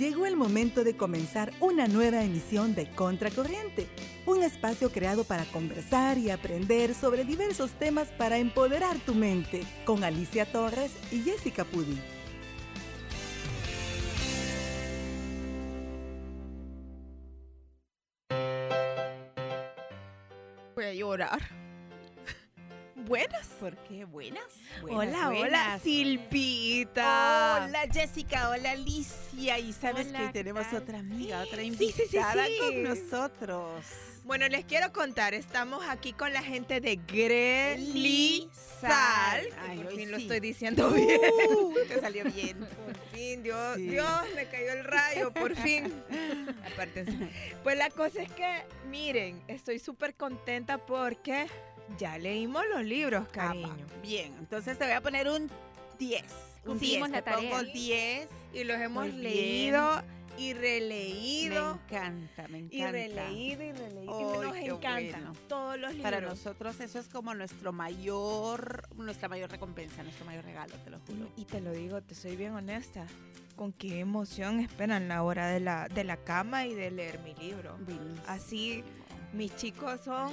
Llegó 0.00 0.24
el 0.24 0.34
momento 0.34 0.82
de 0.82 0.96
comenzar 0.96 1.52
una 1.60 1.86
nueva 1.86 2.24
emisión 2.24 2.74
de 2.74 2.90
Contracorriente, 2.90 3.86
un 4.24 4.42
espacio 4.42 4.90
creado 4.90 5.24
para 5.24 5.44
conversar 5.44 6.16
y 6.16 6.30
aprender 6.30 6.94
sobre 6.94 7.26
diversos 7.26 7.72
temas 7.72 8.08
para 8.12 8.38
empoderar 8.38 8.96
tu 9.00 9.14
mente, 9.14 9.62
con 9.84 10.02
Alicia 10.02 10.50
Torres 10.50 10.92
y 11.12 11.20
Jessica 11.20 11.64
Pudi. 11.64 12.00
Voy 20.74 20.84
a 20.86 20.94
llorar. 20.94 21.69
Buenas. 23.10 23.48
¿Por 23.58 23.76
qué? 23.88 24.04
Buenas. 24.04 24.44
hola, 24.84 24.96
hola, 24.96 25.30
buenas. 25.30 25.82
Silvita. 25.82 27.64
Hola, 27.66 27.80
Jessica. 27.92 28.50
Hola, 28.50 28.70
Alicia. 28.70 29.58
Y 29.58 29.72
sabes 29.72 30.06
Hola, 30.10 30.18
que 30.20 30.26
¿qué 30.26 30.32
tenemos 30.32 30.64
tal? 30.70 30.82
otra 30.82 31.00
amiga, 31.00 31.42
otra 31.42 31.60
Sí, 31.60 31.74
sí, 31.74 31.92
sí, 31.92 32.02
invitada 32.04 32.46
sí. 32.46 32.56
con 32.60 32.82
nosotros. 32.84 33.84
Bueno, 34.22 34.46
les 34.46 34.64
quiero 34.64 34.92
contar, 34.92 35.34
estamos 35.34 35.84
aquí 35.88 36.12
con 36.12 36.32
la 36.32 36.40
gente 36.40 36.80
de 36.80 37.00
Grisal. 37.08 38.48
Ay, 39.68 39.78
por 39.78 39.92
fin 39.96 40.12
lo 40.12 40.18
estoy 40.18 40.38
diciendo 40.38 40.88
bien. 40.90 41.20
Uh, 41.50 41.74
te 41.88 42.00
salió 42.00 42.22
bien. 42.24 42.58
Por 42.86 42.96
fin, 43.12 43.42
Dios. 43.42 43.76
Dios, 43.76 44.06
me 44.36 44.46
cayó 44.46 44.72
el 44.72 44.84
rayo, 44.84 45.32
por 45.32 45.56
fin. 45.56 45.92
Aparte, 46.72 47.04
pues 47.64 47.76
la 47.76 47.90
cosa 47.90 48.22
es 48.22 48.30
que, 48.30 48.62
miren, 48.88 49.42
estoy 49.48 49.80
súper 49.80 50.14
contenta 50.14 50.78
porque 50.78 51.48
ya 51.98 52.18
leímos 52.18 52.62
los 52.72 52.84
libros, 52.84 53.28
cariño. 53.28 53.68
va. 53.68 54.00
Bien, 54.02 54.34
entonces 54.38 54.78
te 54.78 54.84
voy 54.84 54.94
a 54.94 55.00
poner 55.00 55.28
un 55.28 55.50
10. 55.98 56.22
Un 56.64 56.70
Cumplimos 56.72 57.08
10. 57.08 57.10
la 57.10 57.22
Te 57.22 57.32
pongo 57.32 57.56
tarea. 57.56 57.72
10. 57.72 58.28
Y 58.52 58.64
los 58.64 58.78
hemos 58.80 59.02
Muy 59.04 59.10
bien. 59.12 59.22
leído 59.22 60.02
y 60.38 60.54
Me 60.54 60.60
releído. 60.60 61.80
encanta, 61.86 62.48
me 62.48 62.58
encanta. 62.58 62.76
Y 62.76 62.84
releído 62.92 63.62
y 63.62 63.72
releído. 63.72 64.42
Nos 64.42 64.56
encantan 64.56 65.10
bueno. 65.24 65.32
todos 65.48 65.78
los 65.78 65.90
libros. 65.94 66.02
Para 66.02 66.20
nosotros 66.20 66.80
eso 66.80 66.98
es 66.98 67.08
como 67.08 67.34
nuestro 67.34 67.72
mayor, 67.72 68.88
nuestra 68.96 69.28
mayor 69.28 69.50
recompensa, 69.50 70.02
nuestro 70.02 70.24
mayor 70.24 70.44
regalo, 70.44 70.74
te 70.84 70.90
lo 70.90 70.98
juro. 71.00 71.28
Y 71.36 71.44
te 71.44 71.60
lo 71.60 71.72
digo, 71.72 72.00
te 72.02 72.14
soy 72.14 72.36
bien 72.36 72.54
honesta. 72.54 73.06
Con 73.56 73.72
qué 73.74 74.00
emoción 74.00 74.60
esperan 74.60 75.08
la 75.08 75.22
hora 75.22 75.48
de 75.48 75.60
la, 75.60 75.86
de 75.88 76.04
la 76.04 76.16
cama 76.16 76.66
y 76.66 76.74
de 76.74 76.90
leer 76.90 77.18
mi 77.20 77.34
libro. 77.34 77.76
Buenísimo. 77.84 78.22
Así, 78.26 78.82
mis 79.34 79.54
chicos 79.56 80.00
son 80.02 80.32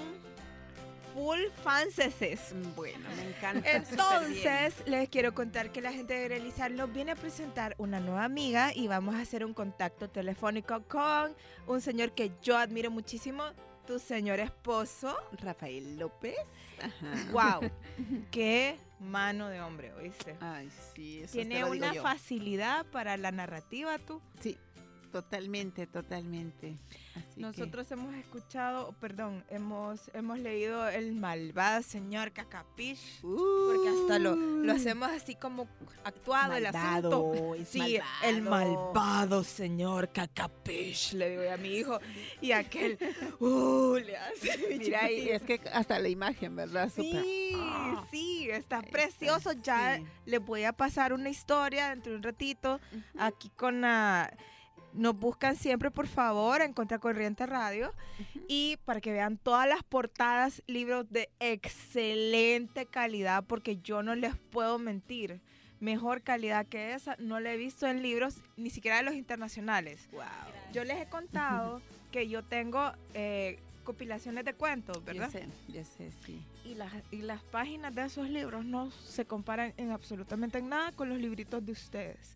full 1.17 1.39
fanses. 1.63 2.53
Bueno, 2.75 3.09
me 3.15 3.29
encanta. 3.29 3.71
Entonces, 3.71 4.75
les 4.85 5.09
quiero 5.09 5.33
contar 5.33 5.71
que 5.71 5.81
la 5.81 5.91
gente 5.91 6.13
de 6.13 6.27
Realizar 6.27 6.69
nos 6.69 6.93
viene 6.93 7.13
a 7.13 7.15
presentar 7.15 7.73
una 7.79 7.99
nueva 7.99 8.23
amiga 8.23 8.71
y 8.75 8.87
vamos 8.87 9.15
a 9.15 9.21
hacer 9.21 9.43
un 9.43 9.55
contacto 9.55 10.09
telefónico 10.11 10.83
con 10.83 11.35
un 11.65 11.81
señor 11.81 12.11
que 12.11 12.31
yo 12.43 12.55
admiro 12.55 12.91
muchísimo, 12.91 13.43
tu 13.87 13.97
señor 13.97 14.39
esposo. 14.39 15.17
Rafael 15.41 15.97
López. 15.97 16.35
Ajá. 16.79 17.31
¡Wow! 17.61 17.71
¡Qué 18.31 18.77
mano 18.99 19.47
de 19.49 19.59
hombre, 19.59 19.93
oíste! 19.93 20.35
Ay, 20.39 20.69
sí, 20.93 21.21
eso 21.23 21.33
Tiene 21.33 21.55
digo 21.55 21.71
una 21.71 21.95
yo. 21.95 22.03
facilidad 22.03 22.85
para 22.91 23.17
la 23.17 23.31
narrativa, 23.31 23.97
tú. 23.97 24.21
Sí, 24.39 24.55
totalmente, 25.11 25.87
totalmente. 25.87 26.77
Así 27.17 27.35
que- 27.35 27.41
Nosotros 27.41 27.91
hemos 27.91 28.13
escuchado, 28.15 28.93
perdón, 28.99 29.43
hemos, 29.49 30.09
hemos 30.13 30.39
leído 30.39 30.87
El 30.87 31.13
malvado 31.15 31.81
señor 31.83 32.31
Cacapish. 32.31 33.21
Porque 33.21 33.89
hasta 33.89 34.19
lo, 34.19 34.35
lo 34.35 34.71
hacemos 34.73 35.09
así 35.09 35.35
como 35.35 35.67
actuado 36.03 36.53
el 36.53 36.65
asunto. 36.67 37.27
Malvado, 37.31 37.55
es 37.55 37.67
Sí, 37.69 37.99
el 38.23 38.41
malvado 38.41 39.43
señor 39.43 40.09
Cacapish, 40.11 41.13
le 41.13 41.29
digo 41.37 41.51
a 41.53 41.57
mi 41.57 41.69
hijo. 41.69 41.99
Y 42.41 42.51
aquel, 42.51 42.97
uh, 43.39 43.95
le 43.97 44.17
hace. 44.17 44.57
mi 44.69 44.77
Mira, 44.79 45.11
y 45.11 45.29
es 45.29 45.41
que 45.43 45.61
hasta 45.73 45.99
la 45.99 46.09
imagen, 46.09 46.55
¿verdad? 46.55 46.91
Sí, 46.95 47.51
Ah. 47.55 48.05
sí, 48.11 48.49
está 48.49 48.81
precioso. 48.81 49.51
Ya 49.63 49.97
sí. 49.97 50.03
les 50.25 50.39
voy 50.43 50.63
a 50.63 50.73
pasar 50.73 51.13
una 51.13 51.29
historia 51.29 51.89
dentro 51.89 52.11
de 52.11 52.17
un 52.17 52.23
ratito 52.23 52.79
aquí 53.17 53.49
con 53.49 53.81
la... 53.81 54.31
Nos 54.97 55.17
buscan 55.17 55.55
siempre, 55.55 55.91
por 55.91 56.07
favor, 56.07 56.61
en 56.61 56.73
Contracorriente 56.73 57.45
Radio. 57.45 57.93
Y 58.47 58.77
para 58.85 58.99
que 58.99 59.11
vean 59.11 59.37
todas 59.37 59.67
las 59.67 59.83
portadas, 59.83 60.63
libros 60.67 61.09
de 61.09 61.29
excelente 61.39 62.85
calidad, 62.85 63.43
porque 63.45 63.77
yo 63.77 64.03
no 64.03 64.15
les 64.15 64.35
puedo 64.35 64.79
mentir. 64.79 65.41
Mejor 65.79 66.23
calidad 66.23 66.65
que 66.65 66.93
esa 66.93 67.15
no 67.19 67.39
la 67.39 67.53
he 67.53 67.57
visto 67.57 67.85
en 67.85 68.01
libros, 68.01 68.41
ni 68.55 68.71
siquiera 68.71 68.97
de 68.97 69.03
los 69.03 69.13
internacionales. 69.13 70.09
Wow. 70.11 70.23
Yo 70.73 70.83
les 70.83 70.99
he 70.99 71.05
contado 71.07 71.81
que 72.11 72.27
yo 72.27 72.43
tengo 72.43 72.91
eh, 73.13 73.59
compilaciones 73.83 74.43
de 74.43 74.53
cuentos, 74.53 75.03
¿verdad? 75.05 75.29
Sé, 75.29 75.47
sé, 75.85 76.11
sí. 76.25 76.43
Y 76.65 76.75
las, 76.75 76.91
y 77.11 77.21
las 77.21 77.41
páginas 77.43 77.95
de 77.95 78.03
esos 78.03 78.29
libros 78.29 78.65
no 78.65 78.91
se 78.91 79.25
comparan 79.25 79.73
en 79.77 79.91
absolutamente 79.91 80.61
nada 80.61 80.91
con 80.91 81.07
los 81.07 81.19
libritos 81.19 81.65
de 81.65 81.71
ustedes. 81.71 82.35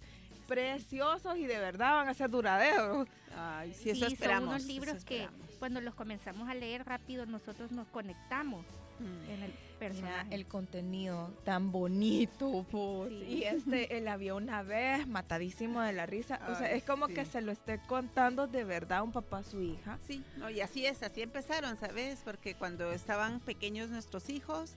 Preciosos 0.56 1.38
y 1.38 1.46
de 1.46 1.58
verdad 1.60 1.94
van 1.94 2.10
a 2.10 2.14
ser 2.14 2.30
duraderos. 2.30 3.08
Ay, 3.38 3.74
sí, 3.74 3.84
Sí, 3.84 3.90
eso 3.92 4.04
son 4.06 4.14
esperamos. 4.14 4.50
unos 4.50 4.64
eso 4.64 4.68
libros 4.74 5.06
que 5.06 5.24
esperamos. 5.24 5.50
cuando 5.60 5.82
los 5.82 5.96
comenzamos 5.96 6.50
a 6.50 6.54
leer 6.54 6.86
rápido 6.86 7.26
nosotros 7.26 7.72
nos 7.72 7.88
conectamos 7.88 8.66
Mm. 9.00 9.30
en 9.32 9.44
el 9.44 9.50
Mira, 9.52 9.80
personaje. 9.80 10.36
el 10.36 10.46
contenido 10.46 11.32
tan 11.44 11.72
bonito, 11.72 12.66
pues. 12.70 13.10
Sí. 13.10 13.16
Y 13.34 13.44
este, 13.46 13.98
él 13.98 14.08
había 14.08 14.36
una 14.36 14.62
vez 14.62 15.08
matadísimo 15.08 15.82
de 15.82 15.94
la 15.94 16.06
risa. 16.06 16.40
o 16.52 16.56
sea, 16.56 16.68
Ay, 16.68 16.78
es 16.78 16.84
como 16.84 17.08
sí. 17.08 17.14
que 17.16 17.26
se 17.26 17.42
lo 17.42 17.52
esté 17.52 17.80
contando 17.88 18.46
de 18.46 18.64
verdad 18.64 19.02
un 19.02 19.12
papá 19.12 19.40
a 19.40 19.44
su 19.44 19.60
hija. 19.62 19.98
Sí, 20.06 20.24
no, 20.38 20.52
y 20.52 20.62
así 20.62 20.86
es, 20.86 21.02
así 21.02 21.22
empezaron, 21.24 21.78
¿sabes? 21.78 22.22
Porque 22.24 22.54
cuando 22.54 22.92
estaban 22.92 23.40
pequeños 23.40 23.90
nuestros 23.90 24.30
hijos, 24.30 24.76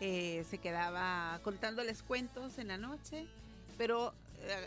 eh, 0.00 0.44
se 0.48 0.58
quedaba 0.58 1.40
contándoles 1.42 2.04
cuentos 2.04 2.58
en 2.58 2.68
la 2.68 2.76
noche, 2.78 3.26
pero 3.78 4.14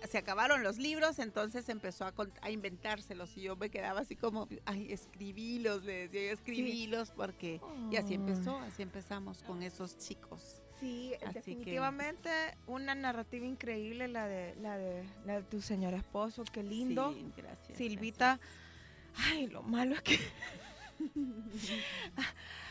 se 0.09 0.17
acabaron 0.17 0.63
los 0.63 0.77
libros, 0.77 1.19
entonces 1.19 1.69
empezó 1.69 2.05
a, 2.05 2.49
inventárselos 2.49 3.35
y 3.37 3.41
yo 3.43 3.55
me 3.55 3.69
quedaba 3.69 4.01
así 4.01 4.15
como, 4.15 4.47
ay, 4.65 4.91
escribílos, 4.91 5.83
le 5.83 6.07
decía, 6.07 6.27
yo, 6.27 6.33
escribílos, 6.33 7.11
porque... 7.11 7.61
Y 7.91 7.95
así 7.97 8.13
empezó, 8.13 8.57
así 8.59 8.81
empezamos 8.81 9.43
con 9.43 9.63
esos 9.63 9.97
chicos. 9.97 10.61
Sí, 10.79 11.13
Así 11.15 11.25
que- 11.25 11.33
definitivamente 11.33 12.29
una 12.65 12.95
narrativa 12.95 13.45
increíble 13.45 14.07
la 14.07 14.27
de, 14.27 14.55
la 14.55 14.77
de, 14.77 15.03
la 15.25 15.41
de 15.41 15.43
tu 15.43 15.61
señor 15.61 15.93
esposo. 15.93 16.43
Qué 16.45 16.63
lindo. 16.63 17.13
Sí, 17.13 17.31
gracias. 17.35 17.77
Silvita, 17.77 18.39
ay, 19.15 19.47
lo 19.47 19.61
malo 19.61 19.95
es 19.95 20.01
que 20.01 20.19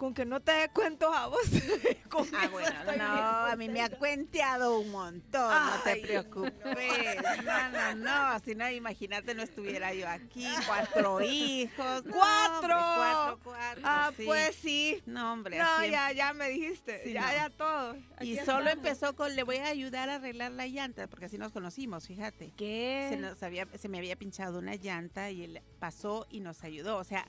con 0.00 0.14
que 0.14 0.24
no 0.24 0.40
te 0.40 0.50
dé 0.52 0.68
cuentos 0.70 1.14
a 1.14 1.26
vos. 1.26 1.38
con 2.08 2.26
Ah, 2.34 2.48
bueno, 2.50 2.70
no, 2.86 2.92
bien 2.92 3.04
a 3.04 3.54
mí 3.58 3.68
me 3.68 3.82
ha 3.82 3.90
cuenteado 3.90 4.78
un 4.80 4.90
montón, 4.90 5.52
no 5.52 5.82
te 5.84 5.96
preocupes. 5.96 7.16
No, 7.44 7.68
no, 7.68 7.94
no, 7.96 8.40
si 8.40 8.54
no, 8.54 8.70
imagínate, 8.70 9.34
no 9.34 9.42
estuviera 9.42 9.92
yo 9.92 10.08
aquí, 10.08 10.46
cuatro 10.66 11.20
hijos. 11.24 12.04
no, 12.06 12.12
¡Cuatro! 12.14 12.56
hombre, 12.56 12.74
cuatro, 12.96 13.40
cuatro. 13.44 13.82
Ah, 13.84 14.10
sí. 14.16 14.24
pues 14.24 14.56
sí. 14.56 15.02
No, 15.04 15.34
hombre, 15.34 15.58
No, 15.58 15.64
así 15.68 15.84
em- 15.84 15.92
ya, 15.92 16.12
ya 16.12 16.32
me 16.32 16.48
dijiste. 16.48 17.02
Sí, 17.04 17.12
ya, 17.12 17.20
no. 17.26 17.32
ya 17.32 17.50
todo. 17.50 17.96
Y 18.22 18.38
solo 18.38 18.70
empezó 18.70 19.14
con, 19.14 19.36
le 19.36 19.42
voy 19.42 19.56
a 19.58 19.66
ayudar 19.66 20.08
a 20.08 20.14
arreglar 20.14 20.52
la 20.52 20.66
llanta, 20.66 21.08
porque 21.08 21.26
así 21.26 21.36
nos 21.36 21.52
conocimos, 21.52 22.06
fíjate. 22.06 22.54
¿Qué? 22.56 23.08
Se, 23.10 23.16
nos 23.18 23.42
había, 23.42 23.66
se 23.78 23.90
me 23.90 23.98
había 23.98 24.16
pinchado 24.16 24.60
una 24.60 24.76
llanta 24.76 25.30
y 25.30 25.44
él 25.44 25.62
pasó 25.78 26.26
y 26.30 26.40
nos 26.40 26.64
ayudó. 26.64 26.96
O 26.96 27.04
sea, 27.04 27.26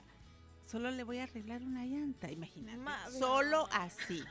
solo 0.72 0.90
le 0.92 1.04
voy 1.04 1.18
a 1.20 1.24
arreglar 1.24 1.62
una 1.64 1.86
llanta, 1.86 2.32
imagínate. 2.32 2.78
Madre. 2.78 3.20
Solo 3.20 3.68
así. 3.72 4.24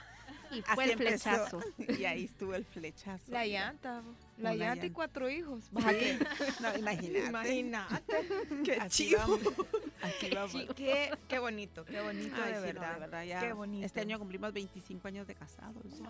y 0.51 0.61
Así 0.61 0.75
fue 0.75 0.84
el 0.84 0.91
empezó. 0.93 1.31
flechazo. 1.31 1.61
Y 2.01 2.05
ahí 2.06 2.25
estuvo 2.25 2.55
el 2.55 2.65
flechazo. 2.65 3.31
La 3.31 3.47
llanta. 3.47 4.03
La 4.39 4.55
llanta 4.55 4.87
y 4.87 4.91
cuatro 4.91 5.28
hijos. 5.28 5.65
Sí. 5.65 6.19
No, 6.60 6.77
imagínate. 6.78 7.27
Imagínate. 7.27 8.28
Qué 8.65 8.72
Así 8.81 9.09
chivo. 9.09 9.19
vamos. 9.21 9.41
Así 10.03 10.31
vamos. 10.34 10.66
Qué, 10.75 11.10
qué 11.28 11.39
bonito, 11.39 11.84
qué 11.84 12.01
bonito 12.01 12.34
Ay, 12.43 12.53
de, 12.54 12.69
sí, 12.69 12.75
no, 12.75 12.81
verdad. 12.81 13.25
ya 13.25 13.41
Qué 13.41 13.53
bonito. 13.53 13.84
Este 13.86 14.01
año 14.01 14.19
cumplimos 14.19 14.53
25 14.53 15.07
años 15.09 15.27
de 15.27 15.34
casados. 15.34 15.84
Ay, 15.84 16.01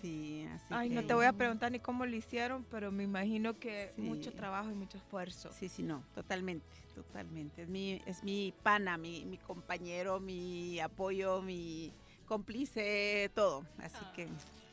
Sí, 0.00 0.46
así 0.52 0.66
Ay, 0.70 0.90
no 0.90 1.00
que- 1.02 1.06
te 1.08 1.14
voy 1.14 1.26
a 1.26 1.32
preguntar 1.32 1.72
ni 1.72 1.80
cómo 1.80 2.06
lo 2.06 2.14
hicieron, 2.14 2.64
pero 2.70 2.90
me 2.92 3.02
imagino 3.04 3.58
que 3.58 3.92
Sí. 3.96 4.02
mucho 4.02 4.32
trabajo 4.32 4.70
y 4.70 4.74
mucho 4.74 4.98
esfuerzo. 4.98 5.50
Sí, 5.52 5.68
sí, 5.68 5.82
no, 5.82 6.04
totalmente, 6.14 6.66
totalmente. 6.94 7.62
Es 7.62 7.68
mi, 7.68 8.00
es 8.06 8.22
mi 8.22 8.54
pana, 8.62 8.96
mi, 8.96 9.24
mi 9.26 9.38
compañero, 9.38 10.20
mi 10.20 10.78
apoyo, 10.80 11.42
mi 11.42 11.92
cómplice, 12.26 13.30
todo. 13.34 13.64
Así 13.78 14.04
que 14.14 14.28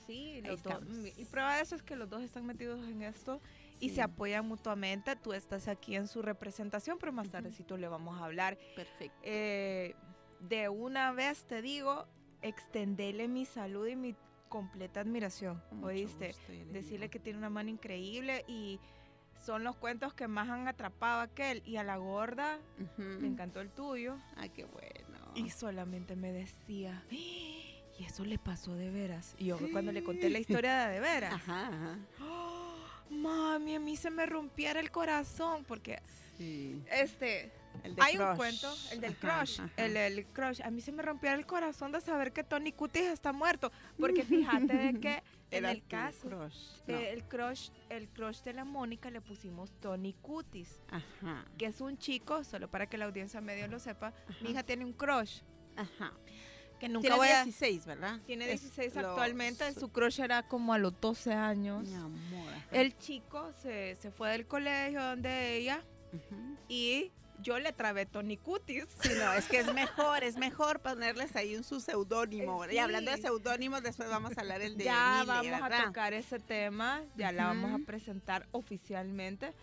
Sí, 0.05 0.41
los 0.43 0.61
dos. 0.61 0.73
estamos. 0.73 1.17
Y 1.17 1.25
prueba 1.25 1.55
de 1.55 1.63
eso 1.63 1.75
es 1.75 1.81
que 1.81 1.95
los 1.95 2.07
dos 2.07 2.21
están 2.21 2.45
metidos 2.45 2.79
en 2.87 3.01
esto 3.01 3.41
y 3.79 3.89
Sí. 3.89 3.95
se 3.95 4.01
apoyan 4.03 4.47
mutuamente. 4.47 5.15
Tú 5.15 5.33
estás 5.33 5.67
aquí 5.67 5.95
en 5.95 6.07
su 6.07 6.21
representación, 6.21 6.97
pero 6.99 7.11
más 7.11 7.29
tardecito 7.29 7.75
le 7.77 7.87
vamos 7.87 8.21
a 8.21 8.25
hablar. 8.25 8.55
perfecto. 8.75 9.17
Eh, 9.23 9.95
de 10.41 10.69
una 10.69 11.11
vez 11.11 11.45
te 11.45 11.63
digo, 11.63 12.05
extendele 12.43 13.27
mi 13.27 13.45
salud 13.45 13.87
y 13.87 13.95
mi 13.95 14.15
completa 14.60 15.02
admiración. 15.02 15.62
Mucho 15.72 15.88
¿Oíste? 15.88 16.34
Decirle 16.72 17.10
que 17.10 17.19
tiene 17.19 17.40
una 17.40 17.50
mano 17.50 17.69
increíble 17.69 18.46
y 18.48 18.80
son 19.46 19.63
los 19.66 19.75
cuentos 19.75 20.13
que 20.13 20.28
más 20.30 20.48
han 20.50 20.68
atrapado 20.69 21.19
a 21.19 21.24
aquel. 21.24 21.62
Y 21.66 21.75
a 21.75 21.84
la 21.84 21.98
gorda 21.98 22.57
Ujú. 22.80 23.19
le 23.19 23.28
encantó 23.28 23.60
el 23.60 23.69
tuyo. 23.69 24.18
Ay, 24.38 24.50
qué 24.50 24.63
bueno. 24.63 25.19
Y 25.36 25.50
solamente 25.50 26.16
me 26.16 26.31
decía, 26.31 27.04
"¡Ah! 27.06 27.13
y 27.13 28.04
eso 28.06 28.24
le 28.24 28.38
pasó 28.40 28.74
de 28.75 28.90
veras. 28.92 29.36
Y 29.38 29.46
yo 29.48 29.57
cuando 29.74 29.92
le 29.92 30.04
conté 30.04 30.30
la 30.30 30.40
historia 30.40 30.88
de 30.88 30.94
de 30.94 31.00
veras, 31.02 31.34
Ajá, 31.34 31.68
ajá. 31.68 32.00
¡Oh! 32.22 32.75
mami, 33.10 33.75
a 33.75 33.80
mí 33.80 33.98
se 33.98 34.10
me 34.10 34.25
rompiera 34.25 34.80
el 34.80 34.90
corazón 34.92 35.66
porque 35.66 36.02
Sí. 36.38 36.81
este 36.92 37.52
El 37.83 37.95
de 37.95 38.01
hay 38.01 38.18
un 38.18 38.24
Crush. 38.25 38.38
cuento, 38.38 38.75
el 38.92 39.01
del 39.01 39.12
Ajá, 39.22 39.39
crush, 39.39 39.60
ajá. 39.62 39.72
el 39.77 39.94
del 39.94 40.25
crush. 40.27 40.62
A 40.62 40.69
mí 40.72 40.81
se 40.81 40.92
me 40.92 41.04
rompiera 41.04 41.36
el 41.36 41.45
corazón 41.45 41.92
de 41.92 42.01
saber 42.01 42.31
que 42.33 42.44
Tony 42.44 42.72
Cutis 42.72 43.04
está 43.04 43.33
muerto, 43.33 43.72
porque 44.00 44.24
fíjate 44.24 44.74
de 44.74 45.00
que 45.00 45.24
en 45.51 45.66
el 45.66 45.83
caso 45.88 46.27
crush. 46.27 46.57
No. 46.88 46.98
el 46.98 47.24
crush, 47.25 47.69
el 47.89 48.07
crush 48.10 48.42
de 48.42 48.54
la 48.54 48.66
Mónica 48.66 49.10
le 49.10 49.22
pusimos 49.22 49.72
Tony 49.80 50.13
Cutis, 50.13 50.81
Ajá. 50.89 51.45
que 51.57 51.66
es 51.68 51.81
un 51.81 51.98
chico, 51.98 52.44
solo 52.44 52.69
para 52.69 52.88
que 52.88 52.98
la 52.98 53.06
audiencia 53.06 53.42
medio 53.42 53.68
lo 53.68 53.80
sepa. 53.80 54.13
Mi 54.28 54.36
Ajá. 54.36 54.50
hija 54.50 54.63
tiene 54.63 54.86
un 54.86 54.94
crush 54.94 55.42
Ajá. 55.75 56.12
que 56.80 56.89
nunca 56.89 57.01
Tiene 57.01 57.16
voy 57.18 57.28
a 57.30 57.44
16, 57.44 57.86
¿verdad? 57.86 58.19
tiene 58.25 58.51
Es 58.51 58.62
16 58.62 58.95
lo- 58.95 59.10
actualmente, 59.10 59.74
su 59.74 59.89
crush 59.89 60.19
era 60.19 60.44
como 60.48 60.74
a 60.74 60.78
los 60.78 61.00
12 61.00 61.33
años. 61.33 61.88
Mi 61.88 61.94
amor. 61.95 62.54
ajá. 62.54 62.66
El 62.71 62.98
chico 62.98 63.51
se, 63.62 63.95
se 63.95 64.12
fue 64.12 64.31
del 64.31 64.45
colegio 64.48 65.01
donde 65.01 65.56
ella 65.57 65.83
Ujú. 66.13 66.57
y 66.68 67.12
yo 67.41 67.59
le 67.59 67.71
trabé 67.73 68.05
Tony 68.05 68.37
Cutis. 68.37 68.85
Sí, 69.01 69.09
no, 69.17 69.33
es 69.33 69.45
que 69.47 69.59
es 69.59 69.73
mejor, 69.73 70.23
es 70.23 70.37
mejor 70.37 70.79
ponerles 70.79 71.35
ahí 71.35 71.55
un 71.55 71.63
su 71.63 71.79
seudónimo. 71.79 72.65
Eh, 72.65 72.75
Y 72.75 72.77
hablando 72.77 73.11
de 73.11 73.17
seudónimos, 73.17 73.83
después 73.83 74.09
vamos 74.09 74.37
a 74.37 74.41
hablar 74.41 74.61
el 74.61 74.77
de 74.77 74.85
ya 74.85 75.23
vamos 75.25 75.61
a 75.61 75.83
tocar 75.85 76.13
ese 76.13 76.39
tema, 76.39 77.03
ya 77.15 77.31
la 77.31 77.45
vamos 77.47 77.81
a 77.81 77.85
presentar 77.85 78.47
oficialmente. 78.51 79.53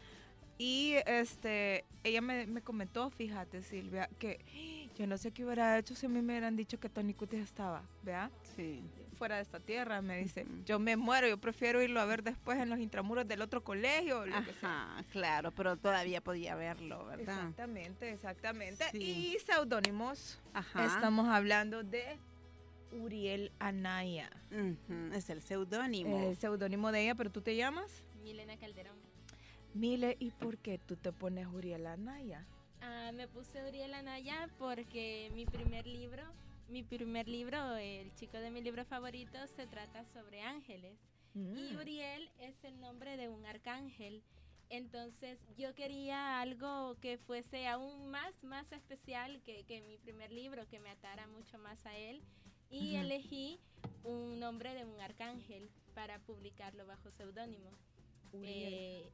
Y 0.59 0.95
este, 1.07 1.85
ella 2.05 2.21
me, 2.21 2.47
me 2.47 2.61
comentó, 2.63 3.11
fíjate 3.11 3.63
Silvia, 3.63 4.09
que 4.19 4.82
yo 4.97 5.07
no 5.07 5.17
sé 5.19 5.33
qué 5.33 5.45
hubiera 5.45 5.79
hecho 5.79 5.95
si 5.95 6.07
a 6.07 6.09
mí 6.09 6.21
me 6.21 6.33
hubieran 6.35 6.57
dicho 6.57 6.79
que 6.79 6.89
Tony 6.89 7.15
Cutis 7.15 7.41
estaba, 7.41 7.83
¿vea? 8.03 8.31
Sí. 8.57 8.83
Fuera 9.17 9.37
de 9.37 9.43
esta 9.43 9.61
tierra, 9.61 10.03
me 10.03 10.19
dice, 10.19 10.47
yo 10.65 10.79
me 10.79 10.97
muero, 10.97 11.29
yo 11.29 11.39
prefiero 11.39 11.81
irlo 11.81 12.01
a 12.01 12.05
ver 12.05 12.23
después 12.23 12.59
en 12.59 12.69
los 12.69 12.79
intramuros 12.81 13.27
del 13.29 13.41
otro 13.41 13.63
colegio, 13.63 14.27
lo 14.27 14.45
que 14.45 14.53
sea. 14.55 15.05
Claro, 15.13 15.53
pero 15.53 15.77
todavía 15.77 16.21
podía 16.21 16.55
verlo, 16.57 17.07
¿verdad? 17.07 17.37
Exactamente, 17.37 18.11
exactamente. 18.11 18.85
Sí. 18.91 18.99
Y 19.35 19.39
seudónimos, 19.41 20.41
Ajá. 20.55 20.87
estamos 20.87 21.29
hablando 21.29 21.85
de 21.85 22.19
Uriel 22.91 23.53
Anaya. 23.61 24.29
Es 25.13 25.31
el 25.31 25.41
seudónimo. 25.41 26.31
El 26.31 26.37
seudónimo 26.37 26.91
de 26.91 27.03
ella, 27.03 27.15
pero 27.15 27.31
tú 27.31 27.43
te 27.43 27.55
llamas 27.55 28.03
Milena 28.23 28.57
Calderón. 28.57 28.97
Mile, 29.75 30.17
¿y 30.19 30.31
por 30.31 30.59
qué 30.59 30.79
tú 30.79 30.97
te 30.97 31.13
pones 31.13 31.47
Uriel 31.47 31.87
Anaya? 31.87 32.45
Ah, 32.83 33.13
me 33.13 33.29
puse 33.29 33.65
Uriel 33.67 33.95
Anaya 33.95 34.49
porque 34.59 35.31
mi 35.35 35.47
primer 35.47 35.87
libro, 35.87 36.23
mi 36.69 36.83
primer 36.83 37.29
libro, 37.29 37.77
el 37.77 38.13
chico 38.17 38.39
de 38.39 38.51
mi 38.51 38.61
libro 38.61 38.85
favorito, 38.85 39.39
se 39.57 39.67
trata 39.67 40.05
sobre 40.13 40.43
ángeles. 40.43 40.99
Y 41.35 41.75
Mm. 41.75 41.79
Uriel 41.79 42.29
es 42.41 42.63
el 42.65 42.79
nombre 42.81 43.17
de 43.17 43.29
un 43.29 43.47
arcángel. 43.47 44.23
Entonces 44.69 45.39
yo 45.57 45.75
quería 45.75 46.41
algo 46.41 46.97
que 47.01 47.19
fuese 47.19 47.69
aún 47.69 48.11
más, 48.11 48.43
más 48.43 48.71
especial 48.73 49.41
que, 49.43 49.65
que 49.65 49.81
mi 49.83 49.97
primer 49.99 50.33
libro, 50.33 50.67
que 50.69 50.81
me 50.81 50.91
atara 50.91 51.27
mucho 51.29 51.59
más 51.59 51.85
a 51.87 51.97
él. 51.97 52.21
Y 52.71 52.97
Ujú. 52.97 53.05
elegí 53.05 53.61
un 54.05 54.41
nombre 54.41 54.75
de 54.75 54.85
un 54.85 55.01
arcángel 55.01 55.71
para 55.95 56.19
publicarlo 56.21 56.87
bajo 56.87 57.11
seudónimo. 57.13 57.71
Uriel. 58.33 58.75
Eh, 58.75 59.11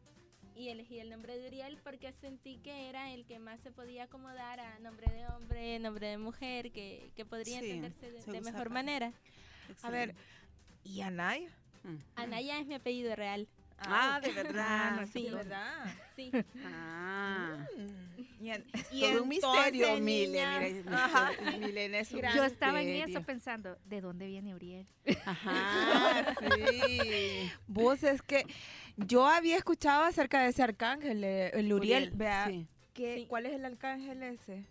y 0.59 0.69
elegí 0.71 0.99
el 0.99 1.09
nombre 1.11 1.39
de 1.39 1.47
Uriel 1.47 1.79
porque 1.85 2.13
sentí 2.21 2.59
que 2.59 2.89
era 2.89 3.13
el 3.13 3.25
que 3.27 3.39
más 3.39 3.61
se 3.61 3.71
podía 3.71 4.05
acomodar 4.05 4.59
a 4.59 4.79
nombre 4.81 5.07
de 5.13 5.25
hombre, 5.29 5.79
nombre 5.79 6.09
de 6.09 6.19
mujer, 6.19 6.73
que, 6.73 7.13
que 7.15 7.25
podría 7.25 7.61
Sí, 7.61 7.71
entenderse 7.71 8.11
de, 8.11 8.41
mejor 8.41 8.53
para- 8.65 8.71
manera. 8.71 9.13
A 9.83 9.91
ver. 9.91 10.15
¿y 10.83 11.01
Anaya? 11.03 11.49
Ujú. 11.85 11.99
Anaya 12.17 12.59
es 12.59 12.67
mi 12.67 12.75
apellido 12.75 13.15
real. 13.15 13.47
Ah, 13.79 14.21
de 14.21 14.33
verdad. 14.33 15.01
no, 15.01 15.07
sí. 15.13 15.23
de 15.25 15.35
verdad. 15.35 15.95
Sí. 16.17 16.31
Ah. 16.65 17.57
Mm. 17.77 18.18
Y, 18.41 18.51
en- 18.51 18.65
y 18.93 19.01
Todo 19.01 19.23
un 19.23 19.29
misterio, 19.29 19.83
entonces, 19.87 20.01
Mile. 20.01 20.29
niña- 20.29 20.61
Mira, 20.61 21.05
Ajá. 21.05 21.31
mister- 21.33 21.59
Milena 21.61 21.99
es 21.99 22.13
un 22.13 22.21
Yo 22.35 22.45
estaba 22.45 22.83
en 22.83 23.09
eso 23.11 23.23
pensando, 23.23 23.77
¿de 23.85 24.01
dónde 24.01 24.27
viene 24.27 24.55
Uriel? 24.55 24.87
Ajá, 25.25 26.35
sí. 26.57 27.51
Vos 27.67 28.03
es 28.03 28.23
que 28.23 28.45
yo 28.97 29.27
había 29.27 29.57
escuchado 29.57 30.05
acerca 30.05 30.43
de 30.43 30.49
ese 30.51 30.63
arcángel, 30.63 31.25
eh, 31.25 31.51
el 31.55 31.73
Uriel. 31.73 32.11
Vea, 32.15 32.47
sí. 32.49 32.67
¿qué- 32.95 33.15
Sí. 33.17 33.27
¿cuál 33.29 33.47
es 33.47 33.53
el 33.53 33.65
arcángel 33.65 34.23
ese? 34.23 34.65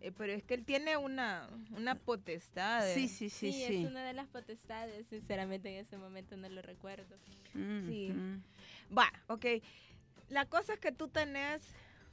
Eh, 0.00 0.10
pero 0.16 0.32
es 0.32 0.42
que 0.42 0.54
él 0.54 0.64
tiene 0.64 0.96
una, 0.96 1.48
una 1.76 1.94
potestad. 1.94 2.84
Sí, 2.92 3.06
sí, 3.08 3.30
sí, 3.30 3.52
Sí, 3.52 3.64
sí. 3.68 3.74
es 3.84 3.86
una 3.90 4.04
de 4.04 4.12
las 4.14 4.26
potestades. 4.26 5.06
Sinceramente, 5.08 5.68
en 5.68 5.84
ese 5.86 5.96
momento 5.96 6.36
no 6.36 6.48
lo 6.48 6.60
recuerdo. 6.62 7.16
Sí. 7.52 8.10
Ujú. 8.10 8.96
Va, 8.98 9.12
ok. 9.28 9.46
La 10.28 10.46
cosa 10.46 10.72
es 10.74 10.80
que 10.80 10.90
tú 10.92 11.06
tenés, 11.08 11.62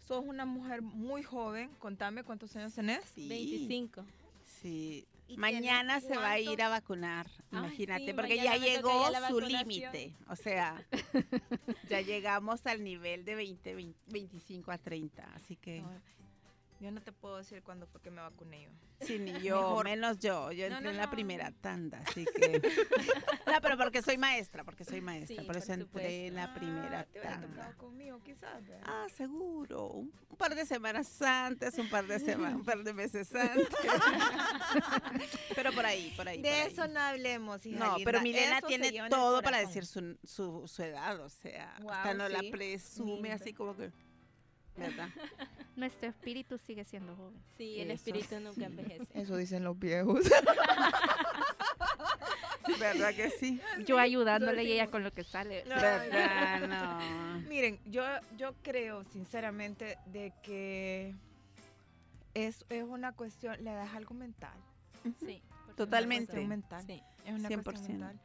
sos 0.09 0.25
una 0.25 0.45
mujer 0.45 0.81
muy 0.81 1.21
joven. 1.21 1.69
Contame 1.77 2.23
cuántos 2.23 2.55
años 2.55 2.73
tenés. 2.73 3.05
Sí. 3.13 3.29
25. 3.29 4.03
Sí. 4.43 5.07
¿Y 5.27 5.37
Mañana 5.37 6.01
se 6.01 6.17
va 6.17 6.31
a 6.31 6.39
ir 6.39 6.59
a 6.63 6.69
vacunar, 6.69 7.27
Ay, 7.51 7.59
imagínate, 7.59 8.05
sí, 8.07 8.13
porque 8.13 8.37
ya 8.37 8.57
llegó 8.57 9.11
ya 9.11 9.27
su 9.27 9.39
límite. 9.39 10.15
O 10.27 10.35
sea, 10.35 10.83
ya 11.89 12.01
llegamos 12.01 12.65
al 12.65 12.83
nivel 12.83 13.25
de 13.25 13.35
20, 13.35 13.75
20, 13.75 13.99
25 14.07 14.71
a 14.71 14.79
30. 14.79 15.23
Así 15.35 15.55
que, 15.55 15.81
No, 15.81 15.91
yo 16.79 16.91
no 16.91 17.01
te 17.01 17.11
puedo 17.11 17.37
decir 17.37 17.61
cuándo 17.63 17.85
fue 17.87 18.01
que 18.01 18.09
me 18.11 18.21
vacuné 18.21 18.63
yo. 18.63 18.69
sí, 19.05 19.19
ni 19.19 19.31
yo, 19.41 19.55
Mejor. 19.61 19.85
menos 19.85 20.19
yo. 20.19 20.51
Yo 20.51 20.69
No, 20.69 20.75
entré 20.77 20.83
no, 20.85 20.89
en 20.91 20.97
la 20.97 21.05
no. 21.05 21.11
primera 21.11 21.51
tanda, 21.61 22.01
así 22.07 22.25
que. 22.35 22.61
no, 23.47 23.61
pero 23.61 23.77
porque 23.77 24.01
soy 24.01 24.17
maestra, 24.17 24.63
porque 24.63 24.85
soy 24.85 25.01
maestra. 25.01 25.35
Sí, 25.41 25.45
por 25.45 25.57
eso 25.57 25.67
por 25.67 25.79
entré 26.01 26.27
en 26.27 26.35
la 26.35 26.53
primera 26.53 27.05
te 27.05 27.19
tanda. 27.19 27.47
tocado 27.47 27.77
conmigo, 27.77 28.21
quizás. 28.23 28.65
¿verdad? 28.65 28.83
Ah, 28.85 29.07
seguro. 29.15 29.87
Un, 29.89 30.13
un 30.29 30.37
par 30.37 30.55
de 30.55 30.65
semanas 30.65 31.21
antes, 31.21 31.77
un 31.77 31.89
par 31.89 32.07
de 32.07 32.19
semanas, 32.19 32.55
un 32.55 32.65
par 32.65 32.83
de 32.83 32.93
meses 32.93 33.33
antes. 33.35 33.67
pero 35.55 35.71
por 35.73 35.85
ahí, 35.85 36.13
por 36.15 36.27
ahí. 36.27 36.37
por 36.37 36.43
de 36.43 36.49
ahí. 36.49 36.67
eso 36.71 36.87
no 36.87 36.99
hablemos, 36.99 37.65
hija 37.65 37.79
No, 37.79 37.95
linda. 37.97 38.05
pero 38.11 38.21
Milena 38.21 38.57
Eso 38.59 38.67
tiene 38.67 39.09
todo 39.09 39.41
para 39.41 39.59
decir 39.59 39.85
su, 39.85 40.17
su, 40.23 40.67
su 40.67 40.83
edad, 40.83 41.19
o 41.19 41.29
sea, 41.29 41.75
Guau, 41.81 41.95
hasta 41.97 42.13
no 42.13 42.29
la 42.29 42.41
presume 42.51 43.31
así 43.31 43.53
como 43.53 43.75
que, 43.75 43.91
¿verdad? 44.79 45.09
Nuestro 45.75 46.09
espíritu 46.09 46.57
sigue 46.57 46.83
siendo 46.83 47.15
joven. 47.15 47.41
Sí, 47.57 47.79
el 47.79 47.91
Eso 47.91 47.95
espíritu 47.95 48.35
sí. 48.37 48.43
nunca 48.43 48.65
envejece. 48.65 49.07
Eso 49.13 49.37
dicen 49.37 49.63
los 49.63 49.77
viejos. 49.77 50.25
¿Verdad 52.79 53.13
que 53.13 53.29
sí? 53.29 53.59
Yo 53.85 53.97
ayudándole 53.97 54.63
y 54.63 54.71
ella 54.73 54.87
con 54.87 55.03
lo 55.03 55.11
que 55.11 55.23
sale. 55.23 55.63
¿Verdad? 55.63 56.67
No. 56.67 57.39
Miren, 57.49 57.79
yo, 57.85 58.03
yo 58.37 58.53
creo 58.61 59.03
sinceramente 59.05 59.97
de 60.07 60.33
que 60.43 61.15
es, 62.33 62.65
es 62.69 62.83
una 62.83 63.11
cuestión, 63.13 63.63
le 63.63 63.71
das 63.71 63.93
algo 63.95 64.13
mental. 64.13 64.57
Sí. 65.25 65.41
Totalmente. 65.75 66.33
supuesto. 66.33 66.49
mental. 66.49 66.83
Sí. 66.85 67.01
Es 67.25 67.33
una 67.33 67.49
100%. 67.49 67.63
cuestión 67.63 67.99
mental. 67.99 68.19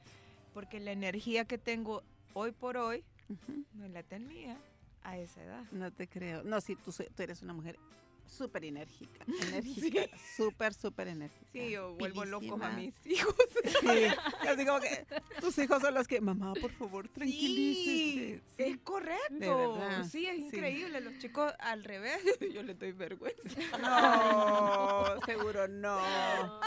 Porque 0.53 0.81
la 0.81 0.93
energía 0.93 1.45
que 1.45 1.59
tengo 1.59 2.03
hoy 2.33 2.53
por 2.53 2.77
hoy 2.77 3.05
Ujú. 3.29 3.65
no 3.75 3.89
la 3.89 4.03
tenía 4.03 4.57
a 5.05 5.19
esa 5.19 5.43
edad. 5.43 5.65
No 5.71 5.93
te 5.93 6.09
creo. 6.09 6.43
No, 6.43 6.61
sí, 6.61 6.77
tú, 6.77 6.93
tú 6.93 7.23
eres 7.23 7.43
una 7.43 7.53
mujer 7.53 7.79
súper 8.27 8.65
enérgica. 8.67 9.25
Enérgica. 9.49 10.03
Súper, 10.37 10.75
súper 10.75 11.09
enérgica. 11.09 11.47
Sí, 11.53 11.71
yo 11.71 11.95
vuelvo 11.95 12.25
locos 12.25 12.61
a 12.63 12.77
pilísima. 12.77 12.77
mis 12.77 13.07
hijos. 13.07 13.35
Sí, 13.65 14.05
así 14.49 14.65
como 14.67 14.81
que 14.81 15.07
tus 15.41 15.59
hijos 15.59 15.81
son 15.81 15.95
los 15.95 16.07
que, 16.09 16.21
mamá, 16.21 16.53
por 16.61 16.71
favor, 16.73 17.09
tranquilícese. 17.09 18.43
Sí, 18.57 18.63
es 18.63 18.79
correcto. 18.79 19.79
Sí, 20.11 20.27
es 20.27 20.37
sí. 20.37 20.45
increíble. 20.47 21.01
Los 21.01 21.19
chicos 21.19 21.53
al 21.59 21.85
revés, 21.85 22.21
yo 22.55 22.63
les 22.63 22.79
doy 22.79 22.93
vergüenza. 22.93 23.61
No, 23.81 25.21
seguro 25.27 25.69
no. 25.69 26.01
No. 26.01 26.61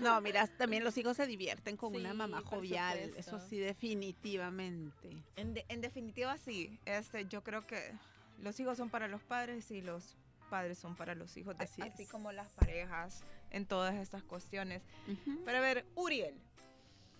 No, 0.00 0.20
mira, 0.20 0.46
también 0.46 0.84
los 0.84 0.96
hijos 0.98 1.16
se 1.16 1.26
divierten 1.26 1.76
con 1.76 1.94
una 1.94 2.10
Sí, 2.12 2.16
mamá 2.16 2.42
jovial. 2.42 2.98
Eso 3.16 3.40
sí, 3.40 3.58
definitivamente. 3.58 5.16
En, 5.36 5.54
de- 5.54 5.64
en 5.68 5.80
definitiva, 5.80 6.36
sí. 6.38 6.78
Este, 6.84 7.26
yo 7.26 7.42
creo 7.42 7.66
que 7.66 7.92
los 8.42 8.58
hijos 8.60 8.76
son 8.76 8.90
para 8.90 9.08
los 9.08 9.22
padres 9.22 9.70
y 9.70 9.80
los 9.80 10.16
padres 10.52 10.76
son 10.78 10.94
para 10.94 11.14
los 11.14 11.34
hijos. 11.38 11.56
de- 11.56 11.64
Así 11.64 11.80
así 11.80 12.04
como 12.06 12.30
las 12.30 12.48
parejas 12.50 13.22
en 13.50 13.64
todas 13.64 13.94
estas 13.94 14.22
cuestiones. 14.22 14.82
Pero 15.46 15.56
a 15.56 15.60
ver, 15.62 15.86
Uriel. 15.94 16.34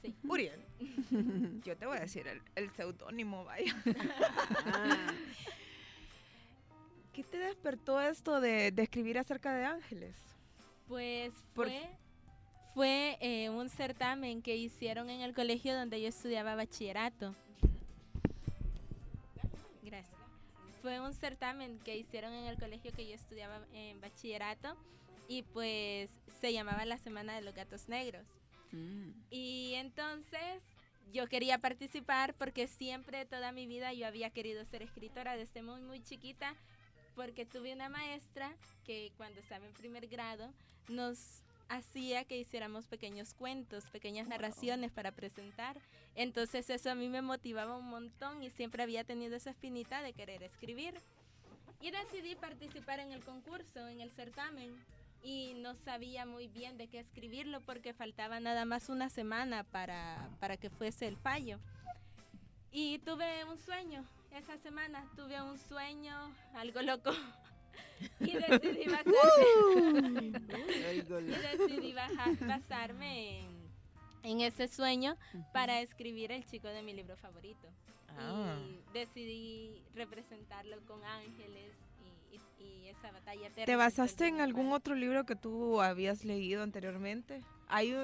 Sí. 0.03 0.15
Uriel. 0.29 0.61
Yo 1.65 1.75
te 1.79 1.87
voy 1.87 1.97
a 1.97 2.01
decir 2.01 2.27
el, 2.29 2.43
el 2.57 2.71
seudónimo, 2.73 3.45
vaya. 3.47 3.75
Ah, 4.67 5.15
¿Qué 7.15 7.23
te 7.25 7.39
despertó 7.39 8.01
esto 8.03 8.41
de, 8.43 8.71
de 8.71 8.83
escribir 8.83 9.19
acerca 9.19 9.55
de 9.55 9.65
ángeles? 9.65 10.15
Pues 10.89 11.33
Por- 11.55 11.69
fue, 11.69 11.89
fue 12.75 13.19
eh, 13.21 13.49
un 13.49 13.71
certamen 13.71 14.43
que 14.43 14.57
hicieron 14.57 15.09
en 15.09 15.23
el 15.23 15.35
colegio 15.35 15.75
donde 15.75 16.03
yo 16.03 16.09
estudiaba 16.09 16.55
bachillerato. 16.55 17.35
Fue 20.83 21.01
un 21.01 21.15
certamen 21.15 21.79
que 21.79 21.97
hicieron 21.97 22.35
en 22.35 22.47
el 22.47 22.59
colegio 22.59 22.93
que 22.93 23.07
yo 23.07 23.15
estudiaba 23.15 23.61
en 23.73 24.01
bachillerato 24.01 24.77
y 25.29 25.45
pues 25.45 26.11
se 26.41 26.53
llamaba 26.53 26.85
la 26.85 26.99
Semana 26.99 27.35
de 27.37 27.43
los 27.43 27.55
Gatos 27.55 27.89
Negros. 27.89 28.27
Mm. 28.73 29.11
Y 29.31 29.75
entonces 29.77 30.61
yo 31.13 31.29
quería 31.29 31.59
participar 31.59 32.35
porque 32.35 32.67
siempre 32.67 33.25
toda 33.27 33.53
mi 33.53 33.67
vida 33.67 33.93
yo 33.93 34.07
había 34.07 34.31
querido 34.31 34.65
ser 34.65 34.83
escritora 34.83 35.37
desde 35.37 35.63
muy 35.63 35.81
muy 35.81 36.03
chiquita 36.03 36.57
porque 37.15 37.47
tuve 37.47 37.73
una 37.73 37.89
maestra 37.89 38.57
que 38.85 39.13
cuando 39.17 39.41
estaba 39.41 39.65
en 39.67 39.75
primer 39.75 40.09
grado 40.09 40.53
nos 40.89 41.43
hacía 41.73 42.25
que 42.25 42.39
hiciéramos 42.39 42.87
pequeños 42.87 43.33
cuentos, 43.35 43.87
pequeñas 43.87 44.29
narraciones 44.29 44.93
para 44.93 45.13
presentar. 45.13 45.81
Entonces 46.15 46.69
eso 46.69 46.91
a 46.91 46.95
mí 46.95 47.09
me 47.09 47.23
motivaba 47.23 47.77
un 47.77 47.89
montón 47.89 48.43
y 48.43 48.51
siempre 48.51 48.83
había 48.83 49.05
tenido 49.05 49.37
esa 49.37 49.51
espinita 49.51 50.03
de 50.03 50.13
querer 50.13 50.43
escribir. 50.43 50.95
Y 51.81 51.91
decidí 51.91 52.35
participar 52.35 53.01
en 53.01 53.13
el 53.13 53.25
concurso, 53.25 53.89
en 53.89 54.01
el 54.01 54.11
certamen. 54.11 54.77
Y 55.23 55.55
no 55.55 55.75
sabía 55.75 56.27
muy 56.27 56.49
bien 56.49 56.77
de 56.77 56.89
qué 56.89 57.01
escribirlo 57.01 57.61
porque 57.61 57.95
faltaba 57.95 58.39
nada 58.41 58.65
más 58.65 58.89
una 58.89 59.09
semana 59.09 59.65
para, 59.65 60.29
para 60.41 60.57
que 60.57 60.69
fuese 60.69 61.07
el 61.07 61.17
fallo. 61.17 61.59
Y 62.71 62.99
tuve 63.01 63.45
un 63.45 63.59
sueño, 63.59 64.05
esa 64.33 64.59
semana 64.59 65.09
tuve 65.17 65.41
un 65.41 65.59
sueño, 65.59 66.35
algo 66.55 66.83
loco. 66.83 67.13
y 68.21 68.33
decidí 68.33 68.87
basarme, 68.87 70.27
y 70.27 71.57
decidí 71.59 71.93
baja- 71.93 72.33
basarme 72.47 73.41
en, 73.41 73.47
en 74.25 74.41
ese 74.41 74.69
sueño 74.69 75.17
para 75.53 75.81
escribir 75.81 76.33
el 76.33 76.45
chico 76.47 76.69
de 76.69 76.83
mi 76.83 76.93
libro 76.95 77.17
favorito. 77.17 77.69
Ah. 78.19 78.57
Y 78.61 78.81
decidí 78.93 79.83
representarlo 79.95 80.77
con 80.87 81.03
ángeles 81.05 81.73
y, 82.31 82.37
y- 82.63 82.89
esa 82.89 83.11
batalla. 83.11 83.49
¿Te 83.51 83.77
basaste 83.77 84.27
en 84.27 84.41
algún 84.41 84.73
otro 84.73 84.95
libro 84.95 85.25
que 85.25 85.35
tú 85.37 85.81
habías 85.81 86.25
leído 86.25 86.63
anteriormente? 86.63 87.41
Hay, 87.69 87.95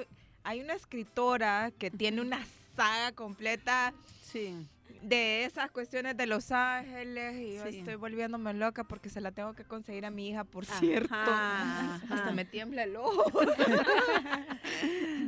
hay 0.45 0.61
una 0.61 0.73
escritora 0.75 1.71
que 1.79 1.91
tiene 1.91 2.21
una 2.23 2.41
saga 2.75 3.13
completa 3.13 3.93
Sí. 4.23 4.55
De 5.03 5.45
esas 5.45 5.71
cuestiones 5.71 6.17
de 6.17 6.27
Los 6.27 6.51
Ángeles 6.51 7.37
y 7.37 7.55
yo 7.57 7.65
Sí. 7.67 7.79
estoy 7.79 7.95
volviéndome 7.97 8.53
loca 8.55 8.85
porque 8.85 9.09
se 9.11 9.21
la 9.21 9.33
tengo 9.33 9.55
que 9.55 9.65
conseguir 9.65 10.05
a 10.07 10.11
mi 10.11 10.29
hija, 10.31 10.45
por 10.45 10.65
cierto. 10.67 11.15
Ajá, 11.15 12.01
Hasta 12.11 12.33
me 12.33 12.45
tiembla 12.45 12.83
el 12.85 12.97
ojo. 12.97 13.31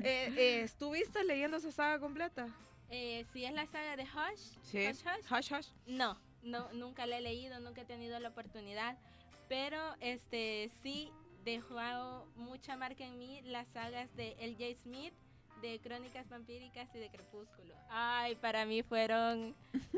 Eh, 0.03 0.33
eh, 0.37 0.61
¿Estuviste 0.63 1.25
leyendo 1.25 1.57
esa 1.59 1.71
saga 1.73 1.99
completa? 1.99 2.49
Eh, 2.89 3.25
si 3.33 3.45
es 3.45 3.53
la 3.53 3.67
saga 3.67 3.97
de 3.97 4.05
Hush, 4.05 4.41
Sí. 4.63 4.87
Hush 4.89 5.03
Hush, 5.05 5.33
Hush, 5.33 5.53
hush. 5.53 5.67
No, 5.87 6.19
no, 6.43 6.73
nunca 6.73 7.07
la 7.07 7.19
he 7.19 7.21
leído, 7.21 7.61
nunca 7.61 7.83
he 7.83 7.85
tenido 7.85 8.19
la 8.19 8.31
oportunidad, 8.31 8.97
pero 9.49 9.79
este 10.01 10.71
sí 10.83 11.13
dejó 11.45 12.27
mucha 12.37 12.77
marca 12.77 13.05
en 13.05 13.19
mí 13.19 13.41
las 13.45 13.69
sagas 13.69 14.15
de 14.17 14.37
L.J. 14.41 14.81
Smith, 14.83 15.13
de 15.61 15.79
Crónicas 15.81 16.29
Vampíricas 16.29 16.89
y 16.95 16.99
de 16.99 17.11
Crepúsculo. 17.11 17.75
Ay, 17.91 18.35
para 18.37 18.65
mí 18.67 18.83
fueron 18.83 19.55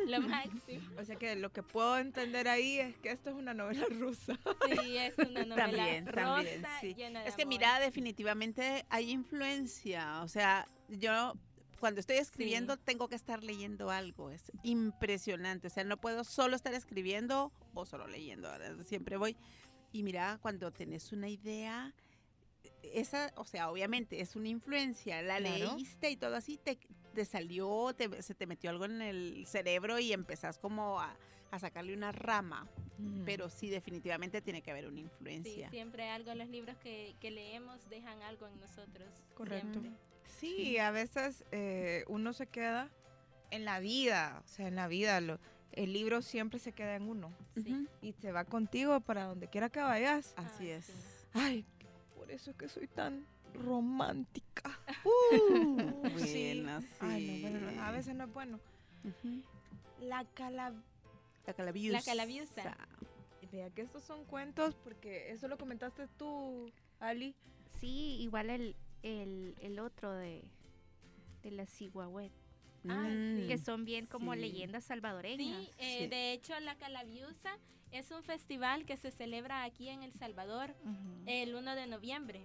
lo 0.07 0.21
máximo. 0.23 1.01
O 1.01 1.05
sea 1.05 1.17
que 1.17 1.37
lo 1.37 1.53
que 1.53 1.63
puedo 1.63 1.99
entender 1.99 2.49
ahí 2.49 2.79
es 2.79 2.97
que 2.99 3.11
esto 3.11 3.31
es 3.31 3.37
una 3.37 3.55
novela 3.55 3.87
rusa. 3.91 4.39
Sí, 4.81 4.97
es 4.97 5.17
una 5.19 5.45
novela 5.45 5.57
También, 5.67 6.07
rosa 6.07 6.35
también, 6.37 6.65
sí. 6.81 6.95
llena 6.95 7.23
de 7.23 7.29
Es 7.29 7.35
que 7.37 7.43
amor. 7.43 7.49
mira, 7.55 7.81
definitivamente 7.81 8.85
hay 8.89 9.11
influencia. 9.11 10.23
O 10.23 10.29
sea, 10.29 10.69
yo 10.89 11.35
cuando 11.81 12.01
estoy 12.01 12.17
escribiendo 12.19 12.77
tengo 12.77 13.09
que 13.09 13.17
estar 13.17 13.43
leyendo 13.43 13.91
algo. 13.91 14.31
Es 14.31 14.51
impresionante. 14.63 15.67
O 15.67 15.71
sea, 15.71 15.85
no 15.85 15.97
puedo 15.97 16.25
solo 16.25 16.57
estar 16.57 16.75
escribiendo 16.75 17.53
o 17.75 17.85
solo 17.87 18.07
leyendo. 18.07 18.49
Siempre 18.85 19.17
voy. 19.17 19.37
Y 19.93 20.03
mira, 20.03 20.39
cuando 20.41 20.71
tenés 20.73 21.13
una 21.13 21.29
idea, 21.29 21.95
esa, 22.83 23.33
o 23.37 23.45
sea, 23.45 23.71
obviamente 23.71 24.21
es 24.21 24.37
una 24.37 24.49
influencia. 24.49 25.23
La 25.23 25.39
Claro. 25.39 25.75
leíste 25.77 26.11
y 26.11 26.17
todo 26.17 26.35
así, 26.37 26.59
te, 26.59 26.79
te 27.15 27.25
salió, 27.25 27.93
te- 27.95 28.23
se 28.23 28.35
te 28.35 28.47
metió 28.47 28.71
algo 28.71 28.85
en 28.85 29.03
el 29.03 29.45
cerebro 29.47 29.99
y 29.99 30.13
empezás 30.13 30.59
como 30.59 31.01
a, 31.01 31.17
a 31.51 31.59
sacarle 31.59 31.95
una 31.95 32.13
rama. 32.13 32.69
Pero 33.25 33.49
sí, 33.51 33.69
definitivamente 33.69 34.41
tiene 34.43 34.63
que 34.63 34.71
haber 34.71 34.87
una 34.87 34.97
Sí, 34.97 35.01
influencia. 35.01 35.71
siempre 35.71 36.09
algo, 36.09 36.33
los 36.35 36.49
libros 36.49 36.77
que, 36.79 37.17
que 37.21 37.31
leemos 37.33 37.89
dejan 37.91 38.23
algo 38.23 38.47
en 38.47 38.61
nosotros. 38.61 39.09
Correcto. 39.35 39.81
siempre. 39.81 39.93
Sí, 40.39 40.79
a 40.79 40.91
veces 40.93 41.45
eh, 41.51 42.05
uno 42.07 42.33
se 42.33 42.47
queda 42.47 42.91
en 43.51 43.65
la 43.65 43.81
vida, 43.81 44.41
o 44.45 44.49
sea, 44.49 44.69
en 44.69 44.77
la 44.77 44.87
vida, 44.87 45.21
lo- 45.21 45.41
el 45.73 45.93
libro 45.93 46.23
siempre 46.23 46.59
se 46.61 46.73
queda 46.73 46.95
en 46.97 47.09
uno 47.09 47.33
Sí. 47.57 47.87
Y 48.03 48.13
te 48.13 48.31
va 48.31 48.45
contigo 48.45 49.01
para 49.01 49.25
donde 49.25 49.49
quiera 49.49 49.69
que 49.69 49.81
vayas. 49.81 50.33
Así 50.37 50.65
Ay, 50.65 50.71
es. 50.71 50.85
sí. 50.87 50.93
Ay, 51.35 51.67
eso 52.35 52.51
es 52.51 52.57
que 52.57 52.69
soy 52.69 52.87
tan 52.89 53.27
romántica. 53.55 54.79
Buena, 55.05 56.81
sí. 56.81 56.97
Ay, 57.01 57.27
no, 57.43 57.49
bueno, 57.51 57.71
no, 57.73 57.83
a 57.83 57.91
veces 57.93 58.15
no 58.15 58.25
es 58.25 58.33
bueno. 58.33 58.61
La 60.01 60.25
cala... 60.35 60.73
La 61.47 61.55
calabiusa. 61.55 61.99
La 61.99 62.03
calabiusa. 62.05 62.77
Vea 63.51 63.69
que 63.71 63.83
estos 63.83 64.03
son 64.05 64.25
cuentos 64.25 64.75
porque 64.77 65.31
eso 65.33 65.47
lo 65.49 65.59
comentaste 65.59 66.07
tú, 66.17 66.71
Ali. 67.01 67.35
Sí, 67.81 68.17
igual 68.21 68.49
el, 68.49 68.77
el, 69.03 69.55
el 69.61 69.79
otro 69.79 70.13
de, 70.13 70.43
de 71.43 71.51
la 71.51 71.67
Ciguahuet, 71.67 72.33
Ah, 72.89 73.07
sí. 73.09 73.47
que 73.47 73.59
son 73.59 73.85
bien 73.85 74.07
como 74.07 74.33
sí. 74.35 74.41
leyendas 74.41 74.85
salvadoreñas. 74.85 75.65
Sí, 75.65 75.71
eh, 75.79 75.99
Sí. 76.01 76.07
de 76.09 76.33
hecho 76.33 76.59
la 76.61 76.77
Calabiusa 76.77 77.59
es 77.93 78.11
un 78.11 78.23
festival 78.23 78.87
que 78.87 78.97
se 78.97 79.11
celebra 79.11 79.65
aquí 79.65 79.89
en 79.91 80.03
El 80.03 80.13
Salvador 80.15 80.75
el 81.27 81.55
1 81.55 81.75
de 81.77 81.87
noviembre, 81.87 82.43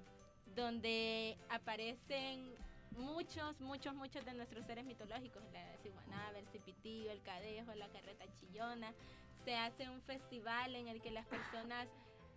donde 0.55 1.37
aparecen 1.49 2.53
muchos, 2.91 3.59
muchos, 3.61 3.95
muchos 3.95 4.25
de 4.25 4.33
nuestros 4.33 4.65
seres 4.65 4.85
mitológicos, 4.85 5.41
la 5.53 5.77
ciguanaba, 5.81 6.37
el 6.37 6.47
cipitío, 6.49 7.11
el 7.11 7.21
cadejo, 7.21 7.73
la 7.75 7.87
carreta 7.87 8.25
chillona. 8.39 8.93
Se 9.45 9.55
hace 9.55 9.89
un 9.89 10.01
festival 10.01 10.75
en 10.75 10.89
el 10.89 11.01
que 11.01 11.11
las 11.11 11.25
personas 11.25 11.87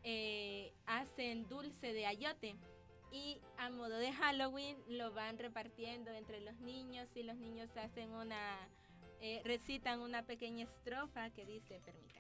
eh, 0.05 0.73
hacen 0.87 1.49
dulce 1.49 1.93
de 1.93 2.07
ayote 2.07 2.55
y 3.11 3.41
a 3.59 3.71
modo 3.71 3.97
de 3.97 4.13
Halloween 4.13 4.77
lo 4.89 5.13
van 5.13 5.37
repartiendo 5.37 6.13
entre 6.13 6.41
los 6.41 6.55
niños 6.61 7.09
y 7.17 7.25
los 7.25 7.37
niños 7.37 7.77
hacen 7.77 8.13
una, 8.13 8.69
eh, 9.21 9.43
recitan 9.45 10.01
una 10.01 10.23
pequeña 10.23 10.65
estrofa 10.65 11.31
que 11.31 11.45
dice, 11.45 11.81
permítanme. 11.85 12.20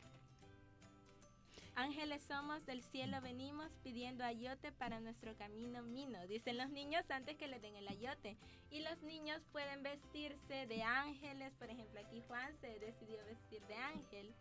Ángeles 1.74 2.22
somos, 2.22 2.64
del 2.66 2.82
cielo 2.82 3.20
venimos 3.20 3.70
pidiendo 3.82 4.24
ayote 4.24 4.72
para 4.72 5.00
nuestro 5.00 5.36
camino 5.36 5.82
mino, 5.82 6.26
dicen 6.26 6.58
los 6.58 6.70
niños 6.70 7.08
antes 7.10 7.36
que 7.36 7.48
le 7.48 7.60
den 7.60 7.76
el 7.76 7.88
ayote. 7.88 8.36
Y 8.70 8.80
los 8.80 9.00
niños 9.02 9.42
pueden 9.52 9.82
vestirse 9.82 10.66
de 10.66 10.82
ángeles, 10.82 11.52
por 11.54 11.70
ejemplo 11.70 12.00
aquí 12.00 12.22
Juan 12.28 12.56
se 12.60 12.78
decidió 12.78 13.24
vestir 13.24 13.62
de 13.66 13.74
ángel. 13.74 14.34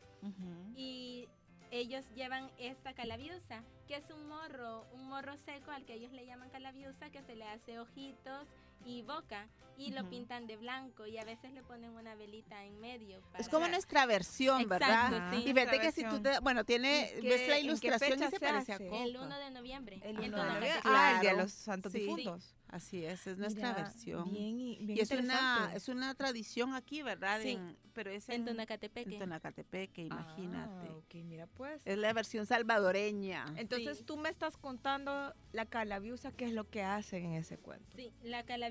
Y 0.76 1.28
ellos 1.72 2.04
llevan 2.16 2.52
esta 2.58 2.94
calabiusa, 2.94 3.64
que 3.88 3.96
es 3.96 4.10
un 4.10 4.28
morro, 4.28 4.86
un 4.94 5.08
morro 5.08 5.38
seco 5.38 5.72
al 5.72 5.86
que 5.86 5.94
ellos 5.94 6.12
le 6.12 6.26
llaman 6.26 6.50
calabiusa, 6.50 7.10
que 7.12 7.22
se 7.22 7.36
le 7.36 7.46
hace 7.46 7.80
ojitos 7.80 8.48
y 8.86 9.02
boca 9.02 9.48
y 9.78 9.92
lo 9.92 10.02
Ujú. 10.02 10.10
pintan 10.10 10.46
de 10.46 10.58
blanco 10.58 11.08
y 11.08 11.18
a 11.18 11.24
veces 11.24 11.54
le 11.54 11.64
ponen 11.64 11.92
una 11.92 12.14
velita 12.16 12.66
en 12.66 12.80
medio. 12.82 13.20
Es 13.38 13.48
para- 13.48 13.50
como 13.50 13.68
nuestra 13.70 14.06
versión, 14.06 14.62
Exacto, 14.62 14.86
¿verdad? 14.86 15.32
sí. 15.32 15.38
Y 15.50 15.54
fíjate 15.54 15.80
que 15.80 15.92
si 15.94 16.04
tú 16.04 16.22
te, 16.22 16.38
bueno, 16.40 16.66
tiene, 16.66 17.14
¿Y 17.18 17.22
qué- 17.22 17.30
ves 17.30 17.48
la 17.48 17.60
ilustración 17.60 18.20
y 18.20 18.24
se 18.24 18.30
se 18.30 18.40
parece 18.42 18.74
a? 18.74 18.78
Coca. 18.78 19.04
El 19.04 19.16
1 19.16 19.40
de 19.40 19.52
noviembre. 19.52 20.02
El 20.04 20.10
en 20.10 20.16
uno 20.18 20.26
de 20.26 20.32
Tonacatepec. 20.32 20.60
noviembre. 20.60 20.82
Claro. 20.82 20.98
Ah, 21.00 21.16
el 21.16 21.22
día 21.22 21.32
de 21.32 21.38
los 21.44 21.52
santos 21.54 21.92
Sí. 21.94 22.00
difuntos. 22.00 22.56
Así 22.68 23.04
es, 23.04 23.26
es 23.26 23.40
nuestra 23.40 23.70
Mira, 23.70 23.82
versión. 23.84 24.32
Bien, 24.32 24.60
y- 24.60 24.78
bien 24.86 24.98
y 25.00 25.02
es 25.02 25.10
una, 25.10 25.72
es 25.74 25.88
una 25.88 26.14
tradición 26.14 26.76
aquí, 26.76 27.02
¿verdad? 27.02 27.42
Sí. 27.42 27.52
En- 27.54 27.76
pero 27.94 28.12
es 28.12 28.30
En 28.30 28.36
en, 28.42 28.46
Tonacatepeque. 28.46 29.14
en 29.14 29.20
Tonacatepeque, 29.20 30.02
imagínate. 30.04 30.88
Ah, 30.90 30.96
ok, 30.98 31.16
mira 31.24 31.48
pues. 31.48 31.82
Es 31.86 31.98
la 31.98 32.14
versión 32.14 32.46
salvadoreña. 32.46 33.46
Entonces 33.58 33.98
Sí. 34.00 34.04
tú 34.04 34.18
me 34.18 34.30
estás 34.30 34.56
contando 34.56 35.34
la 35.52 35.66
calabiusa, 35.66 36.32
qué 36.32 36.46
es 36.46 36.54
lo 36.54 36.70
que 36.70 36.84
hacen 36.84 37.26
en 37.26 37.34
ese 37.34 37.58
cuento. 37.58 37.86
Sí, 37.96 38.14
la 38.22 38.44
calabiusa 38.44 38.69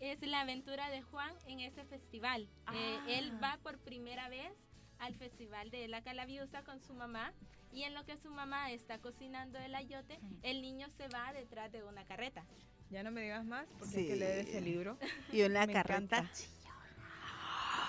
es 0.00 0.20
la 0.22 0.40
aventura 0.40 0.90
de 0.90 1.02
Juan 1.02 1.32
en 1.46 1.60
ese 1.60 1.84
festival. 1.84 2.48
Eh, 2.74 2.98
él 3.18 3.32
Ah. 3.36 3.40
va 3.42 3.58
por 3.62 3.78
primera 3.78 4.28
vez 4.28 4.50
al 4.98 5.14
festival 5.14 5.70
de 5.70 5.88
la 5.88 6.02
calabiusa 6.02 6.62
con 6.64 6.80
su 6.80 6.94
mamá 6.94 7.32
y 7.72 7.84
en 7.84 7.94
lo 7.94 8.04
que 8.04 8.16
su 8.16 8.30
mamá 8.30 8.70
está 8.72 8.98
cocinando 8.98 9.58
el 9.58 9.74
ayote, 9.74 10.18
el 10.42 10.60
niño 10.62 10.88
se 10.90 11.08
va 11.08 11.32
detrás 11.32 11.70
de 11.72 11.82
una 11.84 12.04
carreta. 12.04 12.44
Ya 12.90 13.02
no 13.04 13.10
me 13.12 13.22
digas 13.22 13.44
más 13.44 13.66
porque 13.78 13.98
hay 13.98 14.06
que 14.08 14.16
leer 14.16 14.38
ese 14.40 14.58
Sí. 14.58 14.64
libro. 14.64 14.98
Y 15.32 15.42
una 15.42 15.66
Me 15.66 15.72
carreta. 15.72 16.18
encanta. 16.18 16.24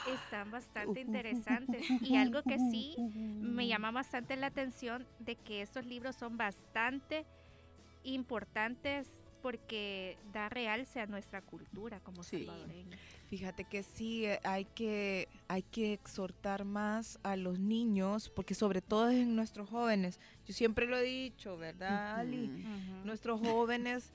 Están 0.08 0.50
bastante 0.52 1.02
interesantes. 1.02 1.82
Y 2.02 2.16
algo 2.18 2.42
que 2.44 2.58
sí 2.60 2.96
me 2.98 3.68
llama 3.68 3.92
bastante 3.92 4.36
la 4.36 4.48
atención 4.48 5.08
de 5.20 5.36
que 5.36 5.62
estos 5.62 5.86
libros 5.86 6.16
son 6.16 6.38
bastante 6.38 7.26
importantes 8.04 9.12
porque 9.42 10.18
da 10.34 10.50
realce 10.50 11.00
a 11.00 11.06
nuestra 11.08 11.42
cultura 11.42 12.00
como 12.00 12.24
Sí. 12.24 12.46
salvadoreños. 12.46 13.00
Fíjate 13.28 13.64
que 13.64 13.84
sí, 13.84 14.26
eh, 14.26 14.40
hay 14.44 14.66
que, 14.66 15.28
hay 15.48 15.64
que 15.64 15.94
exhortar 15.94 16.66
más 16.66 17.18
a 17.24 17.36
los 17.38 17.60
niños, 17.60 18.30
porque 18.30 18.54
sobre 18.56 18.82
todo 18.82 19.10
es 19.10 19.18
en 19.20 19.36
nuestros 19.36 19.70
jóvenes. 19.70 20.20
Yo 20.46 20.54
siempre 20.54 20.86
lo 20.86 20.98
he 20.98 21.04
dicho, 21.04 21.58
¿verdad, 21.58 22.20
Ali? 22.20 22.48
Nuestros 23.06 23.40
jóvenes 23.40 24.12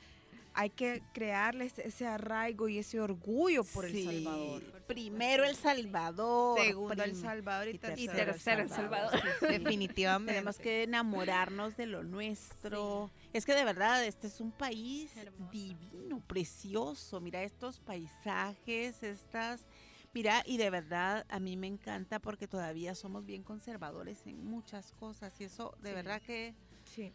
hay 0.59 0.71
que 0.71 1.03
crearles 1.13 1.79
ese 1.79 2.07
arraigo 2.07 2.69
y 2.69 2.79
ese 2.79 2.99
orgullo 3.01 3.63
por 3.65 3.91
Sí. 3.91 4.07
El 4.09 4.25
Salvador. 4.25 4.63
Primero 4.87 5.45
El 5.45 5.55
Salvador. 5.57 6.59
Segundo 6.61 7.03
El 7.05 7.15
Salvador 7.17 7.69
y, 7.69 7.73
y 7.73 7.79
tercero, 7.79 8.15
tercero 8.33 8.63
El 8.63 8.69
El 8.69 8.75
Salvador. 8.75 9.11
Salvador. 9.11 9.37
Sí, 9.41 9.47
sí. 9.47 9.53
Definitivamente. 9.59 10.33
Tenemos 10.33 10.59
que 10.59 10.83
enamorarnos 10.85 11.77
de 11.77 11.87
lo 11.87 12.05
nuestro. 12.05 13.11
Es 13.37 13.45
que 13.45 13.55
de 13.55 13.65
verdad, 13.65 14.03
este 14.05 14.29
es 14.29 14.41
un 14.41 14.51
país 14.51 15.15
Hermoso. 15.17 15.51
divino, 15.53 16.21
precioso. 16.27 17.21
Mira 17.21 17.43
estos 17.43 17.81
paisajes, 17.81 19.03
estas... 19.03 19.67
Mira, 20.15 20.43
y 20.47 20.57
de 20.57 20.71
verdad 20.71 21.27
a 21.29 21.39
mí 21.39 21.59
me 21.59 21.67
encanta 21.67 22.19
porque 22.19 22.49
todavía 22.49 22.95
somos 22.95 23.27
bien 23.27 23.43
conservadores 23.43 24.27
en 24.27 24.43
muchas 24.47 24.93
cosas 24.93 25.39
y 25.41 25.45
eso 25.45 25.75
de 25.83 25.91
Sí. 25.91 25.95
verdad 25.95 26.23
que... 26.23 26.55
Sí, 26.85 27.13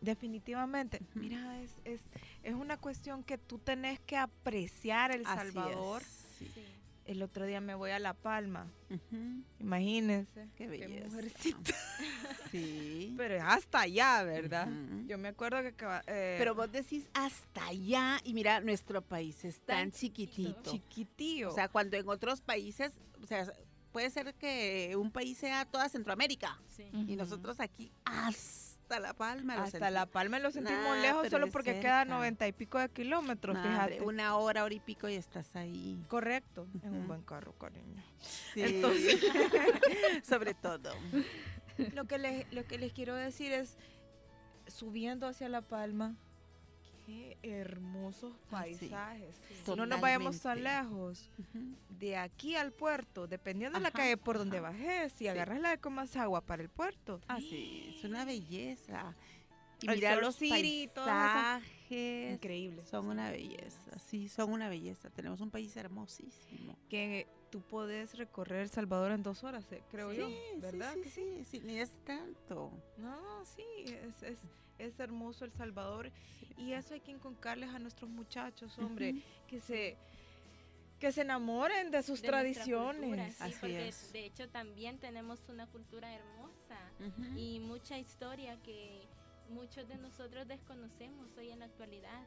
definitivamente. 0.00 1.00
Mira, 1.14 1.60
es, 1.62 1.70
es, 1.84 2.00
es 2.42 2.54
una 2.54 2.76
cuestión 2.76 3.22
que 3.22 3.38
tú 3.38 3.58
tenés 3.58 4.00
que 4.00 4.16
apreciar 4.16 5.12
El 5.12 5.24
así 5.26 5.52
Salvador. 5.52 6.02
es. 6.02 6.19
El 7.10 7.22
otro 7.24 7.44
día 7.44 7.60
me 7.60 7.74
voy 7.74 7.90
a 7.90 7.98
La 7.98 8.14
Palma, 8.14 8.70
imagínense. 9.58 10.48
Qué 10.56 10.68
belleza. 10.68 11.08
mujercita. 11.08 11.74
Sí. 12.50 13.14
Pero 13.16 13.34
es 13.36 13.42
hasta 13.44 13.80
allá, 13.82 14.24
¿verdad? 14.24 14.66
Yo 15.06 15.18
me 15.18 15.28
acuerdo 15.28 15.58
que... 15.62 15.84
eh, 16.08 16.34
Pero 16.36 16.54
vos 16.56 16.70
decís 16.72 17.08
hasta 17.14 17.64
allá 17.68 18.18
y 18.24 18.34
mira, 18.34 18.60
nuestro 18.60 19.02
país 19.02 19.44
es 19.44 19.60
tan 19.60 19.76
Tan 19.76 19.92
chiquitito. 19.92 20.68
chiquitillo. 20.72 21.50
O 21.50 21.54
sea, 21.54 21.68
cuando 21.68 21.96
en 21.96 22.08
otros 22.08 22.40
países, 22.40 22.92
o 23.22 23.26
sea, 23.28 23.52
puede 23.92 24.10
ser 24.10 24.34
que 24.34 24.96
un 24.96 25.12
país 25.12 25.38
sea 25.38 25.64
toda 25.64 25.88
Centroamérica 25.88 26.58
Sí. 26.68 26.88
y 26.92 27.14
nosotros 27.14 27.60
aquí 27.60 27.92
hasta 28.04 28.59
La 28.98 29.14
Palma. 29.14 29.56
lo 29.56 29.62
hasta. 29.62 29.90
La 29.90 30.06
Palma 30.06 30.38
lo 30.40 30.50
sentimos 30.50 30.82
Nah, 30.82 31.02
lejos 31.02 31.28
solo 31.28 31.46
porque 31.48 31.78
queda 31.80 32.00
cerca. 32.00 32.04
noventa 32.06 32.48
y 32.48 32.52
pico 32.52 32.78
de 32.78 32.88
kilómetros, 32.88 33.54
Nah, 33.54 33.62
fíjate. 33.62 33.92
hombre, 34.00 34.06
una 34.06 34.36
hora, 34.36 34.64
hora 34.64 34.74
y 34.74 34.80
pico 34.80 35.08
y 35.08 35.14
estás 35.14 35.54
ahí. 35.54 36.02
Correcto, 36.08 36.66
en 36.82 36.94
un 36.94 37.06
buen 37.06 37.22
carro, 37.22 37.52
cariño. 37.52 38.02
Sí. 38.18 38.62
Entonces- 38.62 39.20
sobre 40.24 40.54
todo. 40.54 40.92
lo, 41.94 42.04
que 42.06 42.18
les, 42.18 42.52
lo 42.52 42.64
que 42.64 42.78
les 42.78 42.92
quiero 42.92 43.14
decir 43.14 43.52
es, 43.52 43.76
subiendo 44.66 45.26
hacia 45.26 45.48
La 45.48 45.62
Palma, 45.62 46.16
qué 47.10 47.38
hermosos 47.42 48.32
Ah, 48.52 48.64
sí. 48.66 48.76
paisajes. 48.88 49.34
No 49.66 49.86
nos 49.86 50.00
vayamos 50.00 50.40
tan 50.40 50.62
lejos. 50.62 51.28
De 51.98 52.16
aquí 52.16 52.54
al 52.56 52.72
puerto, 52.72 53.26
dependiendo 53.26 53.78
de 53.78 53.82
la 53.82 53.90
calle 53.90 54.16
por 54.16 54.38
donde 54.38 54.60
bajes, 54.60 55.12
si 55.12 55.28
agarras 55.28 55.60
la 55.60 55.70
de 55.70 55.78
Comasagua 55.78 56.40
para 56.40 56.62
el 56.62 56.68
puerto. 56.68 57.20
Ah, 57.28 57.38
sí, 57.38 57.94
es 57.96 58.04
una 58.04 58.24
belleza. 58.24 59.14
Y 59.82 59.88
El 59.88 59.94
mira 59.96 60.12
Surf 60.14 60.22
los 60.22 60.36
paisajes. 60.36 62.34
Increíble. 62.34 62.82
Son 62.82 63.06
una 63.06 63.30
belleza, 63.30 63.98
sí, 63.98 64.28
son 64.28 64.52
una 64.52 64.68
belleza. 64.68 65.10
Tenemos 65.10 65.40
un 65.40 65.50
país 65.50 65.76
hermosísimo. 65.76 66.76
Que 66.88 67.26
tú 67.50 67.60
puedes 67.62 68.16
recorrer 68.16 68.60
El 68.62 68.70
Salvador 68.70 69.12
en 69.12 69.22
dos 69.22 69.42
horas, 69.44 69.64
eh, 69.72 69.82
creo 69.90 70.10
Sí, 70.12 70.16
yo. 70.18 70.28
¿Verdad? 70.60 70.94
Sí, 70.94 71.00
que 71.02 71.10
sí, 71.10 71.44
sí, 71.44 71.60
ni 71.60 71.78
es 71.78 71.90
tanto. 72.04 72.70
No, 72.96 73.44
sí, 73.44 73.64
es, 73.86 74.22
es, 74.22 74.38
es 74.78 74.98
hermoso 75.00 75.44
El 75.44 75.52
Salvador. 75.52 76.10
Y 76.56 76.72
eso 76.72 76.94
hay 76.94 77.00
que 77.00 77.10
inculcarles 77.10 77.70
a 77.70 77.78
nuestros 77.78 78.10
muchachos, 78.10 78.78
hombre, 78.78 79.22
que 79.48 79.60
se 79.60 79.96
que 80.98 81.12
se 81.12 81.22
enamoren 81.22 81.90
de 81.90 82.02
sus 82.02 82.20
De 82.20 82.28
nuestra 82.30 82.64
cultura, 82.64 82.82
tradiciones. 82.82 83.34
sí, 83.36 83.42
Así 83.42 83.54
porque 83.58 83.88
es. 83.88 84.12
de 84.12 84.26
hecho 84.26 84.48
también 84.50 84.98
tenemos 84.98 85.40
una 85.48 85.66
cultura 85.66 86.14
hermosa 86.14 86.78
y 87.38 87.58
mucha 87.60 87.98
historia 87.98 88.60
que 88.62 89.00
muchos 89.48 89.88
de 89.88 89.96
nosotros 89.96 90.46
desconocemos 90.46 91.34
hoy 91.38 91.50
en 91.52 91.60
la 91.60 91.64
actualidad. 91.64 92.22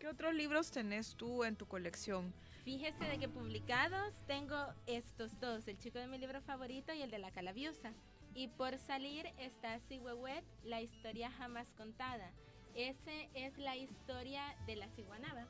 ¿Qué 0.00 0.08
otros 0.08 0.32
libros 0.32 0.70
tenés 0.70 1.14
tú 1.14 1.44
en 1.44 1.56
tu 1.56 1.66
colección? 1.66 2.32
Fíjese 2.64 3.04
de 3.04 3.18
que 3.18 3.28
publicados 3.28 4.14
tengo 4.26 4.56
estos 4.86 5.38
dos, 5.40 5.68
el 5.68 5.76
chico 5.78 5.98
de 5.98 6.06
mi 6.06 6.16
libro 6.16 6.40
favorito 6.40 6.94
y 6.94 7.02
el 7.02 7.10
de 7.10 7.18
la 7.18 7.30
calabiosa. 7.30 7.92
Y 8.34 8.48
por 8.48 8.78
salir 8.78 9.26
está 9.36 9.78
Sihuehuet, 9.80 10.42
la 10.64 10.80
historia 10.80 11.30
jamás 11.30 11.70
contada. 11.72 12.32
Ese 12.74 13.28
es 13.34 13.58
la 13.58 13.76
historia 13.76 14.56
de 14.66 14.76
la 14.76 14.88
ciguanaba, 14.88 15.42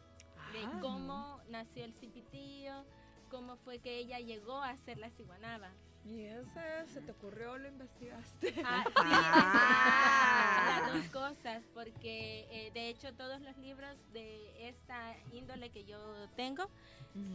de 0.53 0.65
Ah. 0.65 0.79
cómo 0.81 1.41
nació 1.49 1.85
el 1.85 1.95
cipitío, 1.95 2.85
cómo 3.31 3.57
fue 3.59 3.79
que 3.79 3.99
ella 3.99 4.19
llegó 4.19 4.61
a 4.63 4.77
ser 4.79 4.99
la 4.99 5.11
ciguanaba. 5.11 5.71
¿Y 6.05 6.23
ese 6.25 6.87
se 6.93 7.01
te 7.03 7.13
ocurrió 7.13 7.59
lo 7.59 7.69
investigaste? 7.69 8.55
Ah, 8.65 8.85
sí, 8.87 8.93
Ah. 9.03 10.83
las 10.93 10.95
dos 10.95 11.05
cosas, 11.13 11.63
porque 11.75 12.47
eh, 12.51 12.71
de 12.73 12.89
hecho 12.89 13.13
todos 13.15 13.41
los 13.43 13.57
libros 13.59 13.97
de 14.13 14.69
esta 14.69 15.15
índole 15.33 15.71
que 15.71 15.85
yo 15.85 15.99
tengo 16.37 16.69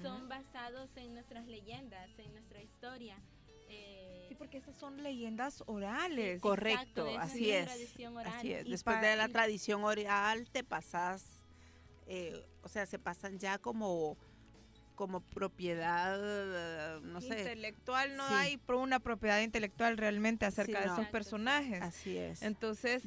son 0.01 0.27
basados 0.29 0.89
en 0.95 1.13
nuestras 1.13 1.45
leyendas, 1.47 2.09
en 2.17 2.31
nuestra 2.33 2.61
historia. 2.61 3.17
Eh, 3.69 4.25
Sí, 4.29 4.35
porque 4.35 4.57
esas 4.57 4.75
son 4.75 5.01
leyendas 5.03 5.63
orales. 5.67 6.41
Cor- 6.41 6.57
Correcto, 6.57 7.05
Exacto, 7.07 7.07
esa 7.09 7.21
así 7.21 7.51
es 7.51 7.57
es. 7.61 7.65
la 7.67 7.73
tradición 7.73 8.17
oral. 8.17 8.33
Así 8.35 8.53
es. 8.53 8.65
Y 8.65 8.71
Después 8.71 9.01
de 9.01 9.15
la 9.15 9.27
tradición 9.29 9.83
oral 9.83 10.49
te 10.49 10.63
pasas, 10.63 11.43
eh, 12.07 12.43
o 12.63 12.67
sea, 12.67 12.85
se 12.87 12.97
pasan 12.99 13.37
ya 13.37 13.57
como, 13.59 14.17
como 14.95 15.19
propiedad, 15.21 16.99
no 17.01 17.21
sé. 17.21 17.39
intelectual 17.39 18.15
no 18.17 18.27
Sí. 18.27 18.33
hay 18.33 18.61
una 18.67 18.99
propiedad 18.99 19.41
intelectual 19.41 19.97
realmente 19.97 20.45
acerca 20.45 20.79
de 20.81 20.87
no. 20.87 20.93
esos 20.93 21.07
personajes. 21.07 21.81
Así 21.81 22.17
es. 22.17 22.41
Entonces, 22.41 23.03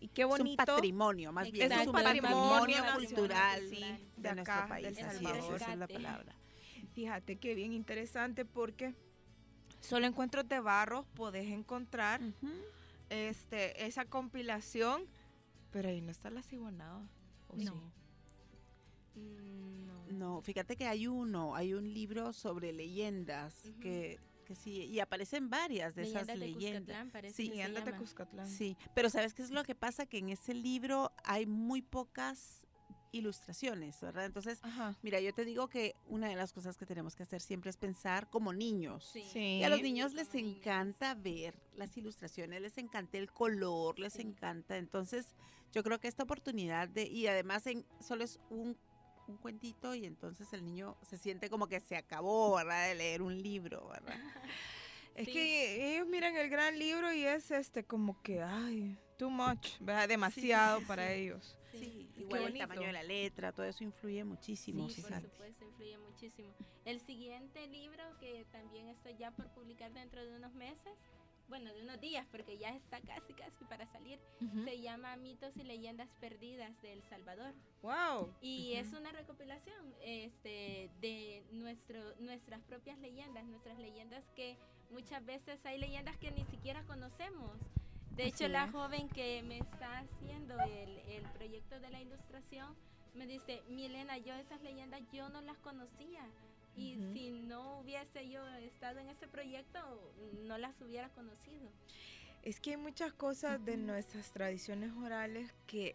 y 0.00 0.08
qué 0.08 0.22
es 0.22 0.26
un 0.26 0.38
bonito 0.38 0.64
patrimonio, 0.64 1.32
más 1.32 1.50
bien. 1.50 1.72
Es 1.72 1.86
un 1.86 1.92
patrimonio 1.92 2.32
patrimonio 2.50 2.84
cultural 2.94 3.60
sí, 3.68 3.80
de, 4.16 4.28
de 4.28 4.34
nuestro 4.34 4.68
país. 4.68 4.86
Así 5.02 5.26
es, 5.26 5.44
esa 5.56 5.72
es 5.72 5.78
la 5.78 5.88
palabra. 5.88 6.34
Fíjate 6.94 7.36
que 7.36 7.54
bien 7.54 7.72
interesante 7.72 8.44
porque 8.44 8.94
solo 9.80 10.06
encuentros 10.06 10.48
de 10.48 10.60
barros 10.60 11.06
podés 11.14 11.48
encontrar 11.50 12.20
este 13.10 13.86
esa 13.86 14.04
compilación, 14.04 15.02
pero 15.70 15.88
ahí 15.88 16.00
no 16.00 16.10
está 16.10 16.30
la 16.30 16.42
ciguanaba. 16.42 17.02
¿o 17.48 17.56
No. 17.56 17.72
sí? 17.72 17.99
No. 20.40 20.42
Fíjate 20.44 20.76
que 20.76 20.86
hay 20.86 21.06
uno, 21.06 21.54
hay 21.54 21.74
un 21.74 21.92
libro 21.92 22.32
sobre 22.32 22.72
leyendas 22.72 23.54
que, 23.80 24.18
que 24.44 24.54
sí, 24.54 24.84
y 24.86 25.00
aparecen 25.00 25.48
varias 25.50 25.94
de 25.94 26.02
esas 26.02 26.26
Leyendas 26.26 26.40
de 26.40 26.46
leyendas. 26.46 26.80
Cuscatlán, 26.80 27.10
parece 27.10 27.34
Sí, 27.36 27.48
Leyendas 27.48 27.84
de. 27.84 27.92
Cuscatlán. 27.96 28.48
Sí, 28.48 28.76
pero 28.94 29.10
¿sabes 29.10 29.34
qué 29.34 29.42
es 29.42 29.50
lo 29.50 29.62
que 29.64 29.74
pasa? 29.74 30.06
Que 30.06 30.18
en 30.18 30.30
ese 30.30 30.54
libro 30.54 31.12
hay 31.24 31.46
muy 31.46 31.82
pocas 31.82 32.66
ilustraciones, 33.12 34.00
¿verdad? 34.00 34.24
Entonces, 34.24 34.60
Ajá. 34.62 34.96
mira, 35.02 35.18
yo 35.20 35.34
te 35.34 35.44
digo 35.44 35.68
que 35.68 35.96
una 36.06 36.28
de 36.28 36.36
las 36.36 36.52
cosas 36.52 36.76
que 36.76 36.86
tenemos 36.86 37.16
que 37.16 37.24
hacer 37.24 37.40
siempre 37.40 37.68
es 37.70 37.76
pensar 37.76 38.30
como 38.30 38.52
niños. 38.52 39.04
Sí. 39.12 39.24
Sí. 39.32 39.38
Y 39.58 39.64
a 39.64 39.68
los 39.68 39.82
niños 39.82 40.14
les 40.14 40.32
niños. 40.32 40.58
encanta 40.58 41.14
ver 41.14 41.54
las 41.74 41.96
ilustraciones, 41.96 42.60
les 42.62 42.78
encanta 42.78 43.18
el 43.18 43.30
color, 43.32 43.98
les 43.98 44.12
Sí. 44.12 44.22
encanta. 44.22 44.76
Entonces, 44.76 45.34
yo 45.72 45.82
creo 45.82 45.98
que 45.98 46.06
esta 46.06 46.22
oportunidad 46.22 46.88
de, 46.88 47.04
y 47.08 47.26
además 47.26 47.66
en, 47.66 47.84
solo 48.00 48.22
es 48.22 48.38
un, 48.48 48.76
un 49.30 49.38
cuentito 49.38 49.94
y 49.94 50.04
entonces 50.06 50.52
el 50.52 50.64
niño 50.64 50.96
se 51.02 51.16
siente 51.16 51.48
como 51.48 51.66
que 51.68 51.80
se 51.80 51.96
acabó, 51.96 52.56
¿verdad? 52.56 52.88
De 52.88 52.94
leer 52.94 53.22
un 53.22 53.40
libro, 53.42 53.88
¿verdad? 53.88 54.14
Es 55.16 55.26
Sí. 55.26 55.32
que 55.32 55.92
ellos 55.96 56.06
miran 56.06 56.36
el 56.36 56.48
gran 56.48 56.78
libro 56.78 57.12
y 57.12 57.24
es 57.24 57.50
este 57.50 57.84
como 57.84 58.22
que, 58.22 58.42
ay, 58.42 58.96
too 59.18 59.28
much, 59.28 59.78
¿verdad? 59.80 60.08
demasiado 60.08 60.78
sí, 60.80 60.86
para 60.86 61.08
sí. 61.08 61.20
ellos. 61.20 61.58
Sí, 61.72 62.10
Qué 62.14 62.20
igual 62.22 62.38
el 62.42 62.46
bonito. 62.46 62.68
tamaño 62.68 62.86
de 62.86 62.92
la 62.92 63.02
letra, 63.02 63.52
todo 63.52 63.66
eso 63.66 63.82
influye 63.84 64.22
muchísimo, 64.24 64.88
Sí, 64.88 65.02
por 65.02 65.10
fíjate. 65.10 65.28
supuesto, 65.28 65.64
influye 65.64 65.98
muchísimo. 65.98 66.54
El 66.84 67.00
siguiente 67.00 67.66
libro, 67.66 68.02
que 68.20 68.46
también 68.52 68.86
estoy 68.88 69.16
ya 69.16 69.30
por 69.32 69.48
publicar 69.52 69.92
dentro 69.92 70.24
de 70.24 70.34
unos 70.36 70.54
meses, 70.54 70.92
bueno, 71.50 71.74
de 71.74 71.82
unos 71.82 72.00
días, 72.00 72.26
porque 72.30 72.56
ya 72.56 72.70
está 72.70 73.00
casi, 73.00 73.34
casi 73.34 73.64
para 73.64 73.84
salir, 73.88 74.20
se 74.64 74.80
llama 74.80 75.16
Mitos 75.16 75.54
y 75.56 75.64
Leyendas 75.64 76.08
Perdidas 76.20 76.80
de 76.80 76.92
El 76.92 77.02
Salvador. 77.02 77.52
Wow. 77.82 78.32
Y 78.40 78.72
Ujú. 78.72 78.80
es 78.80 78.92
una 78.94 79.10
recopilación 79.12 79.94
este, 80.00 80.90
de 81.00 81.44
nuestro, 81.50 82.00
nuestras 82.20 82.62
propias 82.62 82.98
leyendas, 83.00 83.44
nuestras 83.44 83.78
leyendas 83.78 84.24
que 84.36 84.56
muchas 84.90 85.24
veces 85.26 85.58
hay 85.66 85.78
leyendas 85.78 86.16
que 86.18 86.30
ni 86.30 86.44
siquiera 86.44 86.84
conocemos. 86.84 87.58
De 88.16 88.26
hecho, 88.26 88.48
la 88.48 88.70
joven 88.70 89.08
que 89.08 89.42
me 89.42 89.58
está 89.58 89.98
haciendo 89.98 90.54
el, 90.62 90.98
el 90.98 91.24
proyecto 91.32 91.80
de 91.80 91.90
la 91.90 92.00
ilustración 92.00 92.76
me 93.14 93.26
dice, 93.26 93.62
Milena, 93.68 94.18
yo 94.18 94.34
esas 94.34 94.62
leyendas 94.62 95.00
yo 95.12 95.28
no 95.30 95.40
las 95.40 95.58
conocía. 95.58 96.22
Y 96.76 96.96
si 97.12 97.30
no 97.30 97.80
hubiese 97.80 98.28
yo 98.28 98.46
estado 98.58 99.00
en 99.00 99.08
ese 99.08 99.26
proyecto, 99.28 99.78
no 100.44 100.56
las 100.58 100.80
hubiera 100.80 101.08
conocido. 101.10 101.70
Es 102.42 102.60
que 102.60 102.70
hay 102.70 102.76
muchas 102.76 103.12
cosas 103.12 103.62
de 103.64 103.76
nuestras 103.76 104.32
tradiciones 104.32 104.92
orales 104.94 105.52
que 105.66 105.94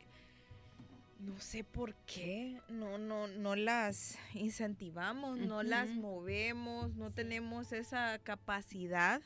no 1.20 1.40
sé 1.40 1.64
por 1.64 1.96
qué, 2.06 2.62
no, 2.70 2.98
no, 2.98 3.28
no 3.28 3.56
las 3.56 4.18
incentivamos, 4.34 5.40
no 5.40 5.64
las 5.64 5.90
movemos, 5.90 6.94
no 6.96 7.12
tenemos 7.12 7.72
esa 7.72 8.20
capacidad 8.20 9.22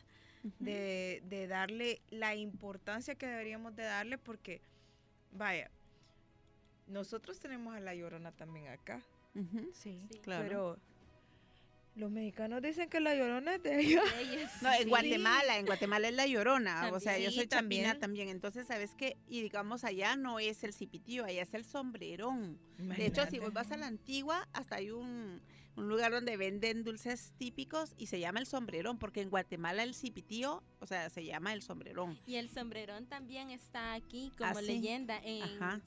de, 0.60 1.22
de 1.26 1.48
darle 1.48 2.02
la 2.10 2.36
importancia 2.36 3.16
que 3.16 3.28
deberíamos 3.28 3.76
de 3.76 3.84
darle 3.84 4.18
porque, 4.18 4.62
vaya, 5.34 5.70
nosotros 6.88 7.40
tenemos 7.40 7.76
a 7.76 7.80
la 7.80 7.96
llorona 7.96 8.32
también 8.32 8.68
acá, 8.68 9.02
Sí. 9.74 10.08
Sí. 10.10 10.20
Claro. 10.22 10.44
pero 10.44 10.78
los 12.00 12.10
mexicanos 12.12 12.62
dicen 12.62 12.90
que 12.90 13.00
la 13.00 13.14
llorona 13.14 13.56
es 13.56 13.64
de 13.64 13.80
ellos. 13.80 14.04
No, 14.62 14.74
en 14.74 14.84
sí. 14.84 14.90
Guatemala, 14.90 15.58
en 15.58 15.66
Guatemala 15.66 16.08
es 16.08 16.16
la 16.16 16.26
llorona. 16.26 16.90
o 16.92 17.00
sea, 17.00 17.20
yo 17.20 17.32
soy 17.32 17.48
también. 17.48 18.00
también. 18.00 18.30
Entonces, 18.30 18.68
¿sabes 18.68 18.96
qué? 18.98 19.18
Y 19.28 19.42
digamos, 19.42 19.84
allá 19.84 20.16
no 20.16 20.40
es 20.40 20.64
el 20.64 20.74
cipitío, 20.74 21.26
allá 21.26 21.44
es 21.44 21.54
el 21.54 21.66
sombrerón. 21.66 22.60
De 22.78 23.06
hecho, 23.06 23.26
si 23.28 23.40
vos 23.40 23.54
vas 23.54 23.72
a 23.72 23.78
la 23.78 23.88
antigua, 23.88 24.48
hasta 24.54 24.78
hay 24.78 24.92
un, 24.92 25.42
un 25.80 25.88
lugar 25.89 26.12
donde 26.12 26.36
venden 26.38 26.84
dulces 26.84 27.34
típicos 27.38 27.94
y 27.98 28.08
se 28.08 28.20
llama 28.20 28.39
el 28.39 28.46
sombrerón, 28.46 28.98
porque 29.00 29.22
en 29.22 29.30
Guatemala 29.30 29.84
el 29.84 29.94
cipitío, 29.94 30.62
o 30.80 30.86
sea, 30.86 31.10
se 31.10 31.24
llama 31.24 31.54
el 31.54 31.62
sombrerón. 31.62 32.20
Y 32.28 32.36
el 32.36 32.50
sombrerón 32.50 33.06
también 33.08 33.50
está 33.50 33.94
aquí 33.94 34.32
como 34.38 34.52
Ah, 34.52 34.56
sí. 34.56 34.65
leyenda. 34.68 35.20
En, 35.24 35.42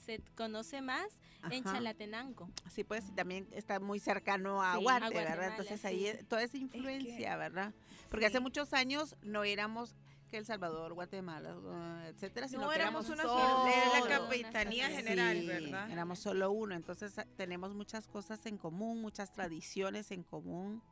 se 0.05 0.21
conoce 0.35 0.81
más 0.81 1.07
en 1.51 1.67
Ajá. 1.67 1.75
Chalatenango. 1.77 2.49
Sí, 2.71 2.85
pues 2.85 3.05
y 3.09 3.13
también 3.13 3.47
está 3.53 3.79
muy 3.81 4.01
cercano 4.01 4.63
a 4.63 4.77
Sí, 4.77 4.83
Guate, 4.83 5.05
a 5.05 5.09
¿verdad? 5.11 5.23
Guatemala, 5.25 5.51
Entonces 5.57 5.85
ahí 5.85 5.99
sí. 6.01 6.07
es- 6.07 6.27
toda 6.29 6.43
esa 6.43 6.57
influencia, 6.57 7.37
¿verdad? 7.37 7.75
Porque 8.11 8.27
hace 8.27 8.41
muchos 8.41 8.73
años 8.73 9.17
no 9.23 9.45
éramos 9.45 9.95
que 10.33 10.39
El 10.39 10.47
Salvador, 10.47 10.95
Guatemala, 10.95 11.55
uh, 11.59 12.07
etcétera, 12.09 12.49
sino 12.49 12.63
No 12.63 12.71
que 12.71 12.77
éramos 12.77 13.07
una 13.11 13.23
solo 13.23 13.67
la 13.67 14.09
capitanía 14.09 14.89
general, 14.89 15.39
Sí, 15.39 15.47
¿verdad? 15.47 15.91
Éramos 15.91 16.21
solo 16.21 16.51
uno, 16.51 16.75
entonces 16.75 17.19
ah, 17.19 17.27
tenemos 17.37 17.75
muchas 17.75 18.09
cosas 18.09 18.47
en 18.47 18.57
común, 18.57 19.03
muchas 19.03 19.31
tradiciones 19.31 20.11
en 20.11 20.23
común. 20.23 20.83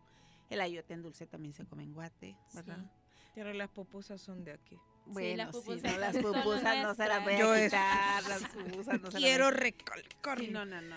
El 0.51 0.61
ayote 0.61 0.93
en 0.93 1.01
dulce 1.01 1.27
también 1.27 1.55
se 1.55 1.65
come 1.65 1.85
en 1.85 1.95
Guate, 1.95 2.37
¿verdad? 2.53 2.81
Sí. 2.81 3.31
Pero 3.35 3.55
las 3.55 3.71
pupusas 3.71 4.21
son 4.21 4.45
de 4.45 4.53
aquí. 4.53 4.79
Bueno, 5.07 5.37
las 5.39 5.47
sí, 5.49 5.53
pupusas 5.61 5.93
no, 5.93 5.99
las 5.99 6.17
pupusas 6.17 6.83
no 6.83 6.95
se 6.95 7.09
las 7.09 7.25
voy 7.25 7.33
a 7.35 7.65
quitar, 7.65 8.23
las 8.29 8.43
pupusas 8.45 9.01
no 9.01 9.11
se 9.11 9.19
Quiero 9.19 9.45
las 9.51 9.55
voy 9.55 9.61
recalcar. 9.71 10.39
a... 10.39 10.41
Sí, 10.41 10.49
no, 10.49 10.65
no, 10.65 10.81
no, 10.81 10.97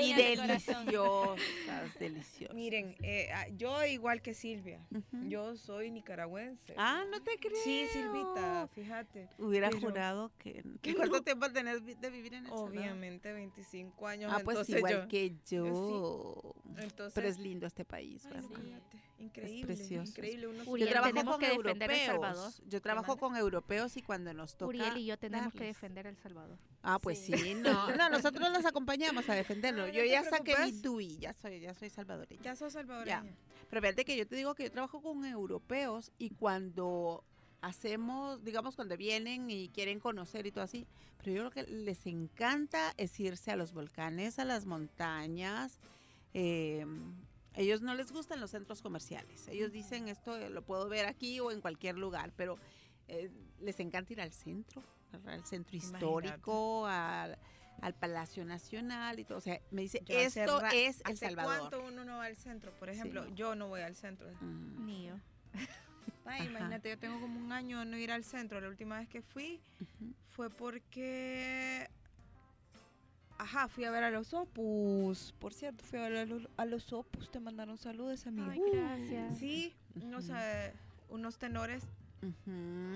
Y 0.00 0.12
de 0.14 0.36
deliciosas, 0.36 1.98
deliciosas. 1.98 2.54
Miren, 2.54 2.96
eh, 3.02 3.30
ah, 3.34 3.46
yo 3.56 3.84
igual 3.86 4.22
que 4.22 4.34
Silvia, 4.34 4.80
Ujú. 4.90 5.28
yo 5.28 5.56
soy 5.56 5.90
nicaragüense. 5.90 6.74
Ah, 6.76 7.04
no 7.10 7.22
te 7.22 7.38
creo. 7.38 7.56
sí, 7.64 7.86
Silvita, 7.92 8.68
fíjate. 8.74 9.28
Hubiera 9.38 9.68
pero- 9.70 9.80
jurado 9.80 10.32
que... 10.38 10.62
¿Y 10.82 10.94
cuánto 10.94 11.16
no. 11.18 11.22
tiempo 11.22 11.50
tenés 11.50 11.84
de 11.84 12.10
vivir 12.10 12.34
en 12.34 12.46
El? 12.46 12.52
Obviamente 12.52 13.32
25 13.32 14.06
años. 14.06 14.32
Ah, 14.34 14.40
pues 14.44 14.56
entonces 14.58 14.76
igual 14.78 14.92
yo- 15.02 15.08
que 15.08 15.34
yo. 15.50 16.54
Entonces, 16.76 17.14
Pero 17.14 17.28
es 17.28 17.38
lindo 17.38 17.66
este 17.66 17.84
país, 17.84 18.24
Ay, 18.26 18.42
Sí. 19.18 19.24
increíble, 19.24 19.66
precioso, 19.66 20.02
es 20.04 20.08
increíble. 20.10 20.46
Uno 20.46 20.62
Uriel, 20.66 20.88
yo 20.88 20.92
trabajo 20.92 21.30
con 21.32 21.40
que 21.40 21.48
defender 21.50 21.90
El 21.90 22.06
Salvador. 22.06 22.36
europeos. 22.36 22.62
Yo 22.68 22.80
trabajo 22.80 23.06
manda? 23.08 23.20
Con 23.30 23.38
europeos 23.38 23.96
y 23.96 24.02
cuando 24.02 24.32
nos 24.34 24.54
toca 24.56 24.68
Uriel 24.68 24.96
y 24.98 25.06
yo 25.06 25.18
tenemos 25.18 25.52
que 25.52 25.58
darles. 25.60 25.76
defender 25.76 26.06
El 26.06 26.16
Salvador. 26.16 26.58
Ah, 26.82 26.98
pues 26.98 27.18
Sí. 27.18 27.32
sí, 27.36 27.54
no. 27.54 27.94
No, 27.96 28.08
nosotros 28.08 28.50
los 28.52 28.64
acompañamos 28.64 29.28
a 29.28 29.34
defenderlo. 29.34 29.86
No, 29.86 29.92
yo 29.92 30.04
ya 30.04 30.22
saqué 30.24 30.54
mi. 30.64 30.72
DUI, 30.72 31.18
ya 31.18 31.32
soy, 31.32 31.60
ya 31.60 31.74
soy 31.74 31.90
salvadoreña. 31.90 32.42
Ya 32.42 32.56
sos 32.56 32.72
salvadoreña. 32.72 33.24
Pero 33.68 33.82
fíjate 33.82 34.04
que 34.04 34.16
yo 34.16 34.26
te 34.26 34.36
digo 34.36 34.54
que 34.54 34.64
yo 34.64 34.72
trabajo 34.72 35.00
con 35.00 35.24
europeos 35.24 36.10
y 36.18 36.30
cuando 36.30 37.22
hacemos, 37.62 38.42
digamos, 38.42 38.74
cuando 38.76 38.96
vienen 38.96 39.50
y 39.50 39.68
quieren 39.68 40.00
conocer 40.00 40.46
y 40.46 40.50
todo 40.52 40.64
así, 40.64 40.86
pero 41.18 41.32
yo 41.32 41.50
creo 41.50 41.64
que 41.66 41.70
les 41.70 42.06
encanta 42.06 42.94
es 42.96 43.18
irse 43.20 43.50
a 43.50 43.56
los 43.56 43.72
volcanes, 43.72 44.38
a 44.38 44.44
las 44.44 44.66
montañas. 44.66 45.78
eh, 46.34 46.86
ellos 47.54 47.82
no 47.82 47.94
les 47.96 48.12
gustan 48.12 48.38
los 48.40 48.52
centros 48.52 48.80
comerciales. 48.80 49.48
Ellos 49.48 49.72
dicen 49.72 50.06
esto 50.08 50.38
lo 50.50 50.62
puedo 50.62 50.88
ver 50.88 51.04
aquí 51.06 51.40
o 51.40 51.50
en 51.50 51.60
cualquier 51.60 51.98
lugar, 51.98 52.32
pero 52.36 52.56
eh, 53.10 53.30
les 53.60 53.78
encanta 53.80 54.12
ir 54.12 54.20
al 54.20 54.32
centro, 54.32 54.82
al 55.26 55.44
centro 55.44 55.76
histórico, 55.76 56.86
al, 56.86 57.36
al 57.80 57.94
Palacio 57.94 58.44
Nacional 58.44 59.18
y 59.18 59.24
todo. 59.24 59.38
O 59.38 59.40
sea, 59.40 59.60
me 59.70 59.82
dice, 59.82 60.02
Yo 60.06 60.16
esto 60.18 60.62
es 60.72 61.00
El 61.00 61.12
¿Hace 61.12 61.26
Salvador. 61.26 61.58
cuánto 61.70 61.84
uno 61.84 62.04
no 62.04 62.18
va 62.18 62.26
al 62.26 62.36
centro? 62.36 62.72
Por 62.78 62.88
ejemplo, 62.88 63.24
Sí. 63.26 63.32
yo 63.34 63.54
no 63.54 63.68
voy 63.68 63.80
al 63.82 63.96
centro. 63.96 64.28
Mm, 64.40 64.86
Ni 64.86 65.06
yo. 65.06 65.14
Ay, 66.26 66.40
Ajá. 66.42 66.44
imagínate, 66.50 66.90
yo 66.90 66.98
tengo 66.98 67.20
como 67.20 67.40
un 67.40 67.50
año 67.52 67.80
de 67.80 67.86
no 67.86 67.96
ir 67.96 68.12
al 68.12 68.22
centro. 68.24 68.60
La 68.60 68.68
última 68.68 68.98
vez 69.00 69.08
que 69.08 69.20
fui 69.22 69.60
fue 70.28 70.48
porque... 70.50 71.88
Ajá, 73.38 73.68
fui 73.68 73.84
a 73.84 73.90
ver 73.90 74.04
a 74.04 74.10
los 74.10 74.34
Opus. 74.34 75.32
Por 75.38 75.54
cierto, 75.54 75.82
fui 75.84 75.98
a 75.98 76.02
ver 76.02 76.16
a 76.18 76.26
los, 76.26 76.46
a 76.58 76.66
los 76.66 76.92
Opus. 76.92 77.30
Te 77.30 77.40
mandaron 77.40 77.78
saludos, 77.78 78.26
amigo. 78.26 78.50
Ay, 78.50 78.60
gracias. 78.70 79.38
Sí, 79.38 79.74
unos, 79.96 80.26
Ujú. 80.26 80.34
eh, 80.36 80.74
unos 81.08 81.38
tenores, 81.38 81.82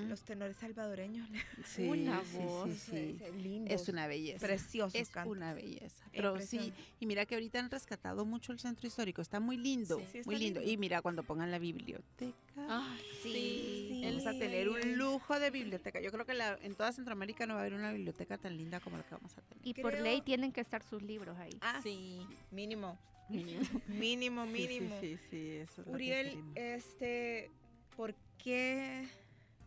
Los 0.08 0.22
tenores 0.22 0.56
salvadoreños. 0.58 1.28
Sí, 1.64 1.88
una 1.88 2.22
sí, 2.24 2.36
voz. 2.38 2.70
sí, 2.74 3.18
sí. 3.18 3.32
lindos, 3.42 3.80
Es 3.80 3.88
una 3.88 4.06
belleza. 4.06 4.46
preciosos 4.46 4.94
Es 4.94 5.10
una 5.26 5.54
belleza. 5.54 6.04
Pero 6.12 6.38
sí, 6.40 6.72
y 7.00 7.06
mira 7.06 7.24
que 7.24 7.34
ahorita 7.34 7.58
han 7.58 7.70
rescatado 7.70 8.24
mucho 8.26 8.52
el 8.52 8.60
centro 8.60 8.86
histórico. 8.86 9.22
Está 9.22 9.40
muy 9.40 9.56
lindo, 9.56 9.98
Sí. 9.98 10.04
Sí, 10.12 10.18
está 10.18 10.30
muy 10.30 10.38
lindo. 10.38 10.60
lindo. 10.60 10.72
Y 10.72 10.76
mira 10.76 11.00
cuando 11.02 11.22
pongan 11.22 11.50
la 11.50 11.58
biblioteca. 11.58 12.34
Ah, 12.56 12.96
sí. 13.22 14.02
Vamos 14.04 14.26
a 14.26 14.32
tener 14.32 14.68
un 14.68 14.96
lujo 14.98 15.40
de 15.40 15.50
biblioteca. 15.50 16.00
Yo 16.00 16.12
creo 16.12 16.26
que 16.26 16.34
la- 16.34 16.58
en 16.62 16.74
toda 16.74 16.92
Centroamérica 16.92 17.46
no 17.46 17.54
va 17.54 17.60
a 17.60 17.62
haber 17.62 17.74
una 17.74 17.92
biblioteca 17.92 18.36
tan 18.38 18.56
linda 18.56 18.78
como 18.80 18.96
la 18.98 19.02
que 19.04 19.14
vamos 19.14 19.36
a 19.38 19.40
tener. 19.40 19.66
Y 19.66 19.74
por 19.74 19.98
ley 19.98 20.20
tienen 20.20 20.52
que 20.52 20.60
estar 20.60 20.82
sus 20.82 21.02
libros 21.02 21.36
ahí. 21.38 21.56
Ah, 21.62 21.80
sí. 21.82 22.20
Mínimo, 22.50 22.98
mínimo. 23.28 23.62
mínimo, 23.88 24.46
mínimo. 24.46 25.00
Sí, 25.00 25.16
sí, 25.16 25.26
sí, 25.30 25.50
eso 25.56 25.72
es 25.72 25.78
lo 25.78 25.84
que 25.84 25.90
Uriel, 25.94 26.44
este, 26.54 27.50
¿por 27.96 28.14
qué, 28.44 29.08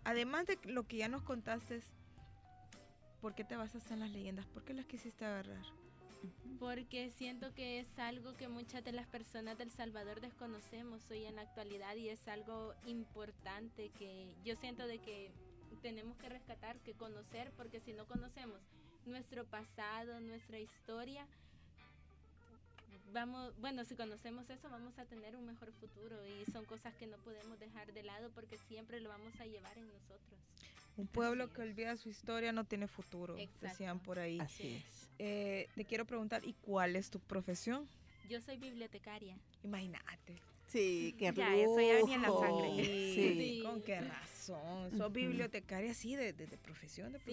además 0.03 0.45
de 0.45 0.59
lo 0.65 0.87
que 0.87 0.97
ya 0.97 1.09
nos 1.09 1.23
contaste, 1.23 1.81
¿por 3.19 3.33
qué 3.33 3.43
te 3.43 3.55
basas 3.55 3.89
en 3.89 3.99
las 3.99 4.11
leyendas? 4.11 4.45
¿Por 4.45 4.63
qué 4.63 4.75
las 4.75 4.85
quisiste 4.85 5.25
agarrar? 5.25 5.65
Porque 6.59 7.09
siento 7.09 7.53
que 7.55 7.79
es 7.79 7.97
algo 7.97 8.37
que 8.37 8.47
muchas 8.47 8.83
de 8.83 8.91
las 8.91 9.07
personas 9.07 9.57
del 9.57 9.71
Salvador 9.71 10.21
desconocemos 10.21 11.09
hoy 11.09 11.25
en 11.25 11.37
la 11.37 11.41
actualidad 11.41 11.95
y 11.95 12.09
es 12.09 12.27
algo 12.27 12.75
importante 12.85 13.89
que 13.97 14.35
yo 14.45 14.55
siento 14.55 14.85
de 14.85 14.99
que 14.99 15.31
tenemos 15.81 16.15
que 16.17 16.29
rescatar, 16.29 16.79
que 16.81 16.93
conocer, 16.93 17.51
porque 17.57 17.79
si 17.79 17.93
no 17.93 18.05
conocemos 18.05 18.61
nuestro 19.07 19.45
pasado, 19.45 20.19
nuestra 20.19 20.59
historia, 20.59 21.27
vamos, 23.13 23.53
bueno, 23.59 23.83
si 23.85 23.95
conocemos 23.95 24.49
eso 24.49 24.69
vamos 24.69 24.97
a 24.99 25.05
tener 25.05 25.35
un 25.35 25.45
mejor 25.45 25.71
futuro 25.73 26.17
y 26.25 26.49
son 26.51 26.65
cosas 26.65 26.95
que 26.95 27.07
no 27.07 27.17
podemos 27.17 27.59
dejar 27.59 27.93
de 27.93 28.03
lado 28.03 28.29
porque 28.33 28.57
siempre 28.57 28.99
lo 28.99 29.09
vamos 29.09 29.33
a 29.39 29.45
llevar 29.45 29.77
en 29.77 29.87
nosotros. 29.87 30.39
Un 30.97 31.07
pueblo 31.07 31.43
Así 31.45 31.53
que 31.53 31.61
es. 31.61 31.67
olvida 31.69 31.95
su 31.97 32.09
historia 32.09 32.51
no 32.51 32.65
tiene 32.65 32.87
futuro, 32.87 33.37
Exacto. 33.37 33.67
decían 33.67 33.99
por 33.99 34.19
ahí. 34.19 34.39
Así 34.39 34.75
es. 34.75 35.07
Eh, 35.19 35.67
te 35.75 35.85
quiero 35.85 36.05
preguntar, 36.05 36.43
¿y 36.45 36.53
cuál 36.53 36.95
es 36.95 37.09
tu 37.09 37.19
profesión? 37.19 37.87
Yo 38.29 38.41
soy 38.41 38.57
bibliotecaria. 38.57 39.37
Imagínate. 39.63 40.35
Sí, 40.67 41.15
qué 41.17 41.31
Ya, 41.33 41.55
eso 41.55 41.79
ya 41.79 41.93
venía 41.95 42.15
en 42.15 42.21
la 42.23 42.31
sangre. 42.31 42.75
Sí, 42.83 43.13
Sí. 43.37 43.61
¿Con 43.63 43.81
qué 43.83 44.01
razón? 44.01 44.97
Sos 44.97 45.11
bibliotecaria, 45.13 45.93
sí, 45.93 46.15
de, 46.15 46.33
de- 46.33 46.45
de 46.47 46.57
profesión, 46.57 47.13
de 47.13 47.19
Sí. 47.19 47.25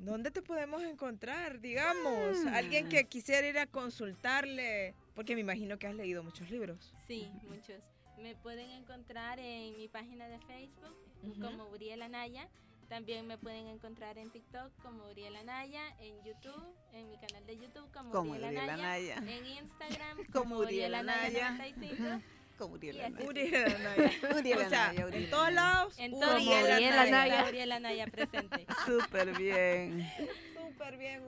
¿Dónde 0.00 0.30
te 0.30 0.40
podemos 0.42 0.82
encontrar, 0.82 1.60
digamos? 1.60 2.44
Alguien 2.54 2.86
Mm. 2.86 2.88
que 2.88 3.04
quisiera 3.04 3.46
ir 3.46 3.58
a 3.58 3.66
consultarle, 3.66 4.94
porque 5.14 5.34
me 5.34 5.42
imagino 5.42 5.78
que 5.78 5.86
has 5.86 5.94
leído 5.94 6.22
muchos 6.22 6.50
libros. 6.50 6.92
Sí, 7.06 7.30
muchos. 7.48 7.82
Me 8.18 8.34
pueden 8.36 8.70
encontrar 8.70 9.38
en 9.38 9.76
mi 9.76 9.88
página 9.88 10.26
de 10.28 10.38
Facebook 10.40 10.96
Ujú. 11.22 11.40
como 11.40 11.68
Uriel 11.70 12.02
Anaya. 12.02 12.48
También 12.88 13.26
me 13.26 13.38
pueden 13.38 13.66
encontrar 13.68 14.18
en 14.18 14.30
TikTok 14.30 14.72
como 14.82 15.06
Uriel 15.10 15.36
Anaya, 15.36 15.82
en 16.00 16.16
YouTube, 16.24 16.74
en 16.92 17.08
mi 17.08 17.16
canal 17.18 17.46
de 17.46 17.56
YouTube 17.56 17.88
como, 17.92 18.10
Como 18.10 18.30
Uriel 18.32 18.46
Uriel 18.56 18.68
Anaya, 18.70 19.16
Anaya. 19.18 19.36
en 19.36 19.46
Instagram 19.46 20.16
Como 20.32 20.44
como, 20.44 20.56
Uriel 20.58 20.90
Uriel 20.90 20.94
Anaya 20.94 21.48
Anaya. 21.48 22.20
95, 22.60 22.64
Como 22.64 22.74
Uriel 22.74 22.96
Y. 22.96 23.00
Anaya. 23.00 23.26
Uriel 23.26 23.76
Anaya. 23.76 24.12
Uriel 24.38 24.58
o 24.58 24.68
sea, 24.68 24.84
Anaya, 24.90 25.06
Uriel 25.06 25.24
en 25.24 25.30
todos 25.30 25.46
Anaya. 25.48 25.62
lados, 25.62 25.98
en 25.98 26.14
Uriel 26.14 26.20
todo 26.28 26.34
Uriel 26.36 26.62
Uriel 26.64 26.92
Anaya. 26.92 27.22
Anaya. 27.34 27.48
Uriel 27.48 27.72
Anaya 27.72 28.06
presente. 28.06 28.66
Súper 28.86 29.36
bien. 29.38 30.06
Súper 30.56 30.96
bien, 30.98 31.22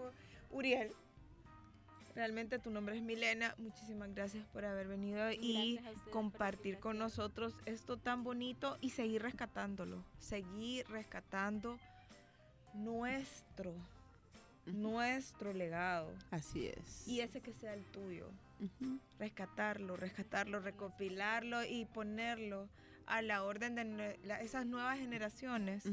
Uriel. 0.51 0.93
Realmente 2.15 2.59
tu 2.59 2.69
nombre 2.71 2.95
es 2.97 3.03
Milena. 3.03 3.55
Muchísimas 3.57 4.15
gracias 4.15 4.45
por 4.49 4.67
haber 4.67 4.87
venido 4.87 5.31
y 5.33 5.77
Gracias 5.83 6.05
la 6.07 6.13
compartir 6.13 6.79
con 6.79 6.99
nosotros 6.99 7.55
esto 7.65 7.97
tan 7.97 8.23
bonito 8.23 8.77
y 8.83 8.91
seguir 8.91 9.23
rescatándolo. 9.23 10.05
Seguir 10.19 10.87
rescatando 10.89 11.79
nuestro, 12.75 13.71
Ujú. 13.71 14.77
nuestro 14.77 15.55
legado. 15.55 16.13
Así 16.31 16.67
es. 16.69 17.09
Y 17.09 17.21
ese 17.21 17.41
que 17.41 17.55
sea 17.55 17.73
el 17.73 17.85
tuyo. 17.87 18.29
Rescatarlo, 19.19 19.97
rescatarlo, 19.97 20.61
recopilarlo 20.61 21.65
y 21.65 21.85
ponerlo 21.87 22.69
a 23.07 23.21
la 23.23 23.43
orden 23.45 23.75
de 23.75 24.19
la- 24.25 24.41
esas 24.41 24.65
nuevas 24.67 24.99
generaciones 24.99 25.85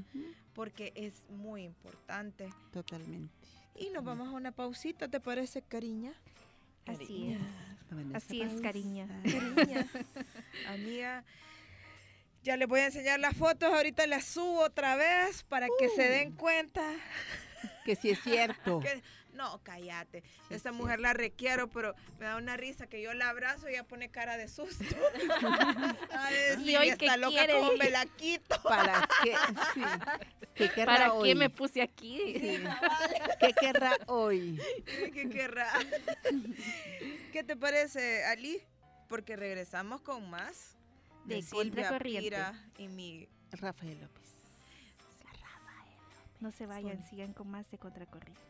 porque 0.53 0.91
es 0.95 1.23
muy 1.29 1.63
importante. 1.63 2.49
Totalmente. 2.71 3.33
Y 3.75 3.89
nos 3.91 4.03
vamos 4.03 4.27
a 4.27 4.31
una 4.31 4.51
pausita, 4.51 5.07
¿te 5.07 5.19
parece, 5.19 5.61
cariña? 5.61 6.13
Así 6.85 7.33
es. 7.33 7.39
Bueno, 7.91 8.11
Así 8.15 8.41
es, 8.41 8.61
cariña. 8.61 9.07
pausa. 9.07 9.55
Cariña. 9.55 9.87
Amiga, 10.67 11.23
ya 12.43 12.55
les 12.57 12.67
voy 12.67 12.81
a 12.81 12.85
enseñar 12.85 13.19
las 13.19 13.35
fotos, 13.35 13.71
ahorita 13.73 14.05
las 14.07 14.25
subo 14.25 14.61
otra 14.61 14.95
vez 14.95 15.43
para 15.43 15.67
que 15.79 15.89
se 15.89 16.03
den 16.09 16.33
cuenta. 16.33 16.83
Que 17.85 17.95
sí 17.95 18.09
es 18.11 18.21
cierto. 18.21 18.79
que- 18.83 19.01
no, 19.39 19.61
cállate. 19.63 20.21
Sí, 20.21 20.53
Esta 20.53 20.71
sí. 20.71 20.75
mujer 20.75 20.99
la 20.99 21.13
requiero, 21.13 21.69
pero 21.69 21.95
me 22.19 22.25
da 22.25 22.35
una 22.35 22.57
risa 22.57 22.87
que 22.87 23.01
yo 23.01 23.13
la 23.13 23.29
abrazo 23.29 23.69
y 23.69 23.71
ella 23.71 23.85
pone 23.85 24.09
cara 24.09 24.35
de 24.35 24.49
susto. 24.49 24.83
A 26.11 26.29
decir, 26.29 26.69
¿Y 26.69 26.75
hoy 26.75 26.89
está 26.89 27.15
loca, 27.15 27.37
quiere? 27.37 27.53
¿cómo 27.53 27.71
me 27.77 27.89
la 27.89 28.05
quito? 28.05 28.61
¿Para 28.61 29.07
qué? 29.23 29.35
Sí. 29.73 29.81
¿Qué 30.55 30.69
querrá 30.75 30.85
¿Para 30.85 31.13
hoy? 31.13 31.29
qué 31.29 31.35
me 31.35 31.49
puse 31.49 31.81
aquí? 31.81 32.17
Sí. 32.37 32.63
¿Qué 33.39 33.53
querrá 33.53 33.97
hoy? 34.07 34.59
¿Qué 35.13 35.29
querrá? 35.29 35.71
¿Qué 37.31 37.43
te 37.45 37.55
parece, 37.55 38.25
Ali? 38.25 38.61
Porque 39.07 39.37
regresamos 39.37 40.01
con 40.01 40.29
más 40.29 40.75
De 41.23 41.41
Silvia 41.41 41.63
Contracorriente. 41.63 42.29
Pira 42.29 42.69
y 42.77 42.89
mi 42.89 43.29
Rafael 43.53 44.01
López. 44.01 44.19
No 46.41 46.51
se 46.51 46.65
vayan, 46.65 47.05
sigan 47.09 47.33
con 47.33 47.49
más 47.49 47.69
de 47.71 47.77
Contracorriente. 47.77 48.48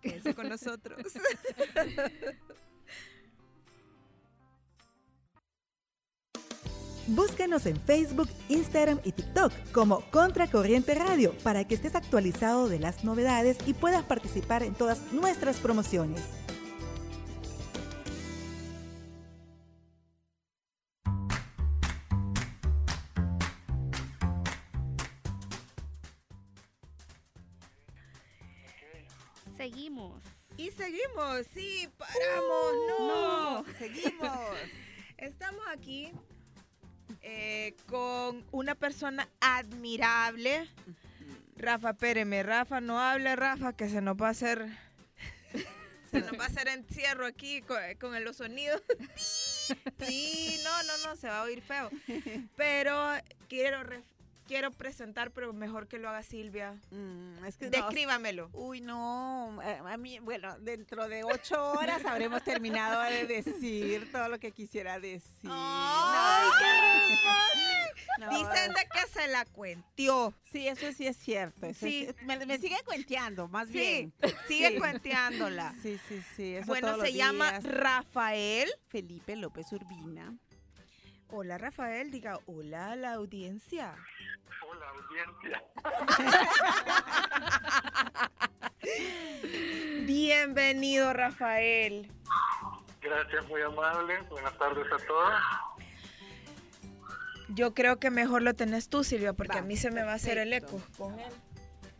Quédense 0.00 0.34
con 0.34 0.48
nosotros. 0.48 0.98
Búscanos 7.08 7.66
en 7.66 7.80
Facebook, 7.80 8.28
Instagram 8.48 9.00
y 9.04 9.10
TikTok 9.10 9.52
como 9.72 10.02
Contracorriente 10.12 10.94
Radio 10.94 11.36
para 11.42 11.66
que 11.66 11.74
estés 11.74 11.96
actualizado 11.96 12.68
de 12.68 12.78
las 12.78 13.02
novedades 13.02 13.58
y 13.66 13.74
puedas 13.74 14.04
participar 14.04 14.62
en 14.62 14.74
todas 14.74 15.12
nuestras 15.12 15.58
promociones. 15.58 16.22
Y 30.62 30.70
seguimos, 30.70 31.44
sí, 31.52 31.88
paramos, 31.98 32.72
no. 32.88 33.64
Seguimos. 33.80 34.38
Estamos 35.18 35.64
aquí 35.66 36.12
eh, 37.20 37.74
con 37.88 38.44
una 38.52 38.76
persona 38.76 39.28
admirable. 39.40 40.68
Rafa, 41.56 41.90
espéreme, 41.90 42.44
Rafa, 42.44 42.80
no 42.80 43.00
hable, 43.00 43.34
Rafa, 43.34 43.72
que 43.72 43.88
se 43.88 44.00
nos 44.00 44.16
va 44.16 44.28
a 44.28 44.30
hacer. 44.30 44.68
Se 46.12 46.20
nos 46.20 46.38
va 46.38 46.44
a 46.44 46.46
hacer 46.46 46.68
encierro 46.68 47.26
aquí 47.26 47.62
con, 47.62 47.78
con 47.98 48.22
los 48.22 48.36
sonidos. 48.36 48.80
Sí, 50.06 50.60
no, 50.64 50.82
no, 50.82 51.08
no, 51.08 51.16
se 51.16 51.28
va 51.28 51.40
a 51.40 51.42
oír 51.44 51.62
feo. 51.62 51.88
Pero 52.56 53.14
quiero, 53.48 53.78
quiero 54.52 54.70
presentar, 54.70 55.30
pero 55.30 55.54
mejor 55.54 55.88
que 55.88 55.98
lo 55.98 56.10
haga 56.10 56.22
Silvia. 56.22 56.74
Mm, 56.90 57.42
es 57.46 57.56
que 57.56 57.64
no, 57.64 57.70
Descríbamelo. 57.70 58.50
Uy, 58.52 58.82
no, 58.82 59.58
a, 59.62 59.96
mí, 59.96 60.18
bueno, 60.18 60.58
dentro 60.58 61.08
de 61.08 61.24
ocho 61.24 61.72
horas 61.72 62.04
habremos 62.04 62.42
terminado 62.44 63.00
de 63.00 63.26
decir 63.26 64.12
todo 64.12 64.28
lo 64.28 64.38
que 64.38 64.52
quisiera 64.52 65.00
decir. 65.00 65.48
¡Ay, 65.50 66.50
No, 68.18 68.28
Dicen 68.28 68.74
de 68.74 68.86
que 68.92 69.08
se 69.10 69.26
la 69.28 69.46
cuentió. 69.46 70.34
Sí, 70.52 70.68
eso 70.68 70.92
sí 70.92 71.06
es 71.06 71.16
cierto. 71.16 71.64
eso 71.64 71.86
Sí. 71.86 72.06
es- 72.10 72.22
me, 72.26 72.44
me 72.44 72.58
sigue 72.58 72.76
cuenteando, 72.84 73.48
más 73.48 73.68
Sí, 73.68 73.72
bien. 73.72 74.12
sigue 74.48 74.68
Sí. 74.72 74.78
cuenteándola. 74.78 75.74
Sí, 75.82 75.98
sí, 76.10 76.22
sí. 76.36 76.56
eso 76.56 76.66
Bueno, 76.66 76.98
se 77.00 77.14
llama 77.14 77.52
días. 77.52 77.64
Rafael. 77.64 78.70
Felipe 78.88 79.34
López 79.34 79.72
Urbina. 79.72 80.36
Hola, 81.28 81.56
Rafael. 81.56 82.10
Diga 82.10 82.38
hola 82.44 82.92
a 82.92 82.96
la 82.96 83.14
audiencia. 83.14 83.94
Hola, 84.68 84.86
audiencia. 84.90 85.62
Bienvenido, 90.06 91.12
Rafael. 91.12 92.10
Gracias, 93.00 93.48
muy 93.48 93.60
amable. 93.62 94.20
Buenas 94.30 94.56
tardes 94.58 94.86
a 94.92 94.96
todos. 95.06 95.32
Yo 97.48 97.74
creo 97.74 97.98
que 97.98 98.10
mejor 98.10 98.42
lo 98.42 98.54
tenés 98.54 98.88
tú, 98.88 99.04
Silvia, 99.04 99.32
porque 99.32 99.54
Va, 99.54 99.60
a 99.60 99.62
mí 99.62 99.76
se 99.76 99.90
me 99.90 100.02
va 100.02 100.12
a 100.12 100.14
hacer 100.14 100.38
el 100.38 100.52
eco 100.52 100.80
con 100.96 101.18
él. 101.18 101.32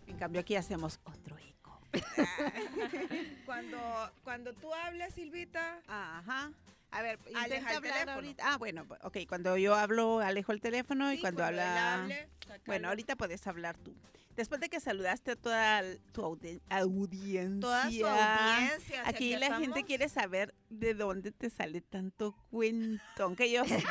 En 0.07 0.17
cambio, 0.17 0.41
aquí 0.41 0.57
hacemos 0.57 1.01
otro 1.05 1.37
eco. 1.39 1.81
Cuando, 3.45 3.79
cuando 4.25 4.55
tú 4.55 4.73
hablas, 4.73 5.13
Silvita, 5.13 5.81
Ajá. 5.87 6.51
A 6.93 7.03
ver, 7.03 7.19
Aleja 7.35 7.43
intenta 7.45 7.71
el 7.71 7.77
hablar 7.77 7.93
teléfono. 7.95 8.13
ahorita. 8.13 8.45
Ah, 8.47 8.57
bueno, 8.59 8.85
pues, 8.87 9.01
ok. 9.03 9.19
Cuando 9.29 9.57
yo 9.57 9.75
hablo, 9.75 10.21
alejo 10.21 10.53
el 10.53 10.61
teléfono 10.61 11.13
y 11.13 11.21
cuando, 11.21 11.43
él 11.43 11.59
habla... 11.59 11.95
hable. 12.03 12.29
Bueno, 12.67 12.89
ahorita 12.89 13.17
puedes 13.17 13.47
hablar 13.47 13.77
tú. 13.79 13.95
Después 14.37 14.61
de 14.63 14.69
que 14.71 14.81
saludaste 14.81 15.33
a 15.33 15.37
toda 15.37 15.83
tu 16.13 16.23
audi- 16.23 16.61
audiencia. 16.71 17.61
Toda 17.61 17.91
su 17.91 18.07
audiencia. 18.07 19.03
si 19.05 19.09
Aquí 19.11 19.37
la 19.37 19.59
gente 19.59 19.85
quiere 19.85 20.09
saber 20.09 20.55
de 20.71 20.95
dónde 20.95 21.33
te 21.33 21.51
sale 21.51 21.81
tanto 21.83 22.35
cuento, 22.51 23.03
aunque 23.25 23.51
yo 23.51 23.65
sé, 23.67 23.83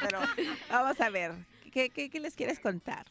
pero 0.00 0.20
vamos 0.70 1.00
a 1.00 1.10
ver, 1.10 1.32
¿qué, 1.72 1.90
qué, 1.90 2.08
qué 2.10 2.20
les 2.20 2.34
quieres 2.36 2.60
contar? 2.60 3.06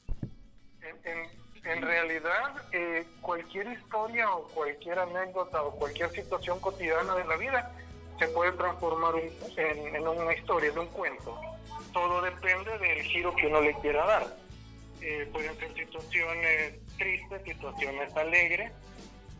En, 0.81 0.97
en- 1.11 1.41
en 1.63 1.81
realidad, 1.83 2.55
eh, 2.71 3.05
cualquier 3.21 3.67
historia 3.73 4.31
o 4.31 4.47
cualquier 4.47 4.97
anécdota 4.97 5.61
o 5.61 5.75
cualquier 5.75 6.09
situación 6.11 6.59
cotidiana 6.59 7.13
de 7.13 7.23
la 7.25 7.37
vida 7.37 7.71
se 8.21 8.27
puede 8.27 8.51
transformar 8.51 9.15
un- 9.15 9.31
en, 9.57 9.95
en 9.95 10.07
una 10.07 10.31
historia, 10.33 10.69
en 10.69 10.77
un 10.77 10.87
cuento. 10.89 11.39
Todo 11.91 12.21
depende 12.21 12.77
del 12.77 13.01
giro 13.01 13.33
que 13.35 13.47
uno 13.47 13.61
le 13.61 13.73
quiera 13.79 14.05
dar. 14.05 14.27
Eh, 15.01 15.27
pueden 15.33 15.57
ser 15.57 15.73
situaciones 15.73 16.75
tristes, 16.99 17.41
situaciones 17.43 18.15
alegres, 18.15 18.71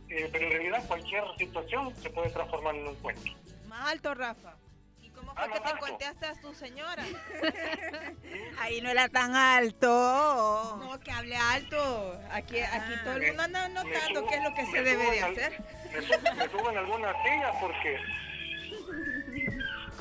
eh, 0.10 0.28
pero 0.32 0.46
en 0.46 0.52
realidad 0.52 0.84
cualquier 0.88 1.24
situación 1.38 1.96
se 2.02 2.10
puede 2.10 2.32
transformar 2.32 2.74
en 2.74 2.88
un 2.88 2.96
cuento. 2.96 3.32
Más 3.68 3.92
alto, 3.92 4.16
Rafa. 4.16 4.56
¿Y 5.00 5.10
cómo 5.12 5.32
fue 5.36 5.44
Ah, 5.44 5.48
que 5.54 5.60
te 5.60 5.70
alto. 5.70 5.86
contaste 5.86 6.26
a 6.26 6.34
tu 6.42 6.54
señora? 6.56 7.06
Ahí 8.60 8.82
no 8.82 8.90
era 8.90 9.08
tan 9.10 9.36
alto. 9.36 10.80
No, 10.82 11.00
que 11.00 11.12
hable 11.12 11.36
alto. 11.38 12.20
Aquí, 12.32 12.60
aquí 12.60 12.94
todo 13.04 13.18
el 13.18 13.28
mundo 13.28 13.44
anda 13.44 13.70
notando 13.70 14.22
subo- 14.22 14.30
qué 14.30 14.36
es 14.38 14.44
lo 14.44 14.54
que 14.56 14.66
se 14.66 14.82
debe 14.82 15.04
subo 15.04 15.12
de 15.12 15.22
hacer. 15.22 15.64
Me, 15.94 16.02
su- 16.02 16.36
me 16.36 16.50
subo 16.50 16.70
en 16.72 16.78
alguna 16.80 17.14
silla 17.24 17.54
porque 17.62 17.98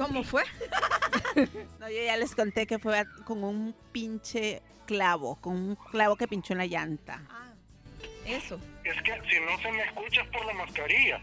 ¿Cómo 0.00 0.24
fue? 0.24 0.42
No, 1.78 1.88
yo 1.88 2.02
ya 2.04 2.16
les 2.16 2.34
conté 2.34 2.66
que 2.66 2.78
fue 2.78 3.04
con 3.24 3.44
un 3.44 3.74
pinche 3.92 4.62
clavo, 4.86 5.36
con 5.36 5.54
un 5.54 5.76
clavo 5.76 6.16
que 6.16 6.26
pinchó 6.28 6.54
en 6.54 6.58
la 6.58 6.66
llanta. 6.66 7.22
Ah, 7.28 7.52
eso. 8.26 8.58
es 8.84 9.02
que 9.02 9.12
si 9.28 9.40
no 9.40 9.58
se 9.60 9.72
me 9.72 9.82
escucha 9.84 10.22
es 10.22 10.28
por 10.28 10.44
la 10.46 10.54
mascarilla. 10.54 11.20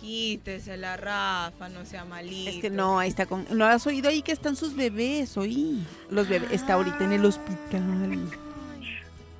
Quítese 0.00 0.76
la 0.76 0.96
Rafa, 0.96 1.68
no 1.68 1.84
sea 1.84 2.04
malito. 2.04 2.50
Es 2.50 2.56
que 2.58 2.70
no, 2.70 2.98
ahí 2.98 3.08
está 3.08 3.26
con... 3.26 3.46
¿No 3.50 3.66
has 3.66 3.86
oído 3.86 4.08
ahí 4.08 4.22
que 4.22 4.32
están 4.32 4.56
sus 4.56 4.74
bebés? 4.74 5.36
Oí. 5.36 5.84
Los 6.08 6.28
bebés. 6.28 6.50
Está 6.52 6.74
ahorita 6.74 7.04
en 7.04 7.12
el 7.12 7.24
hospital. 7.24 8.28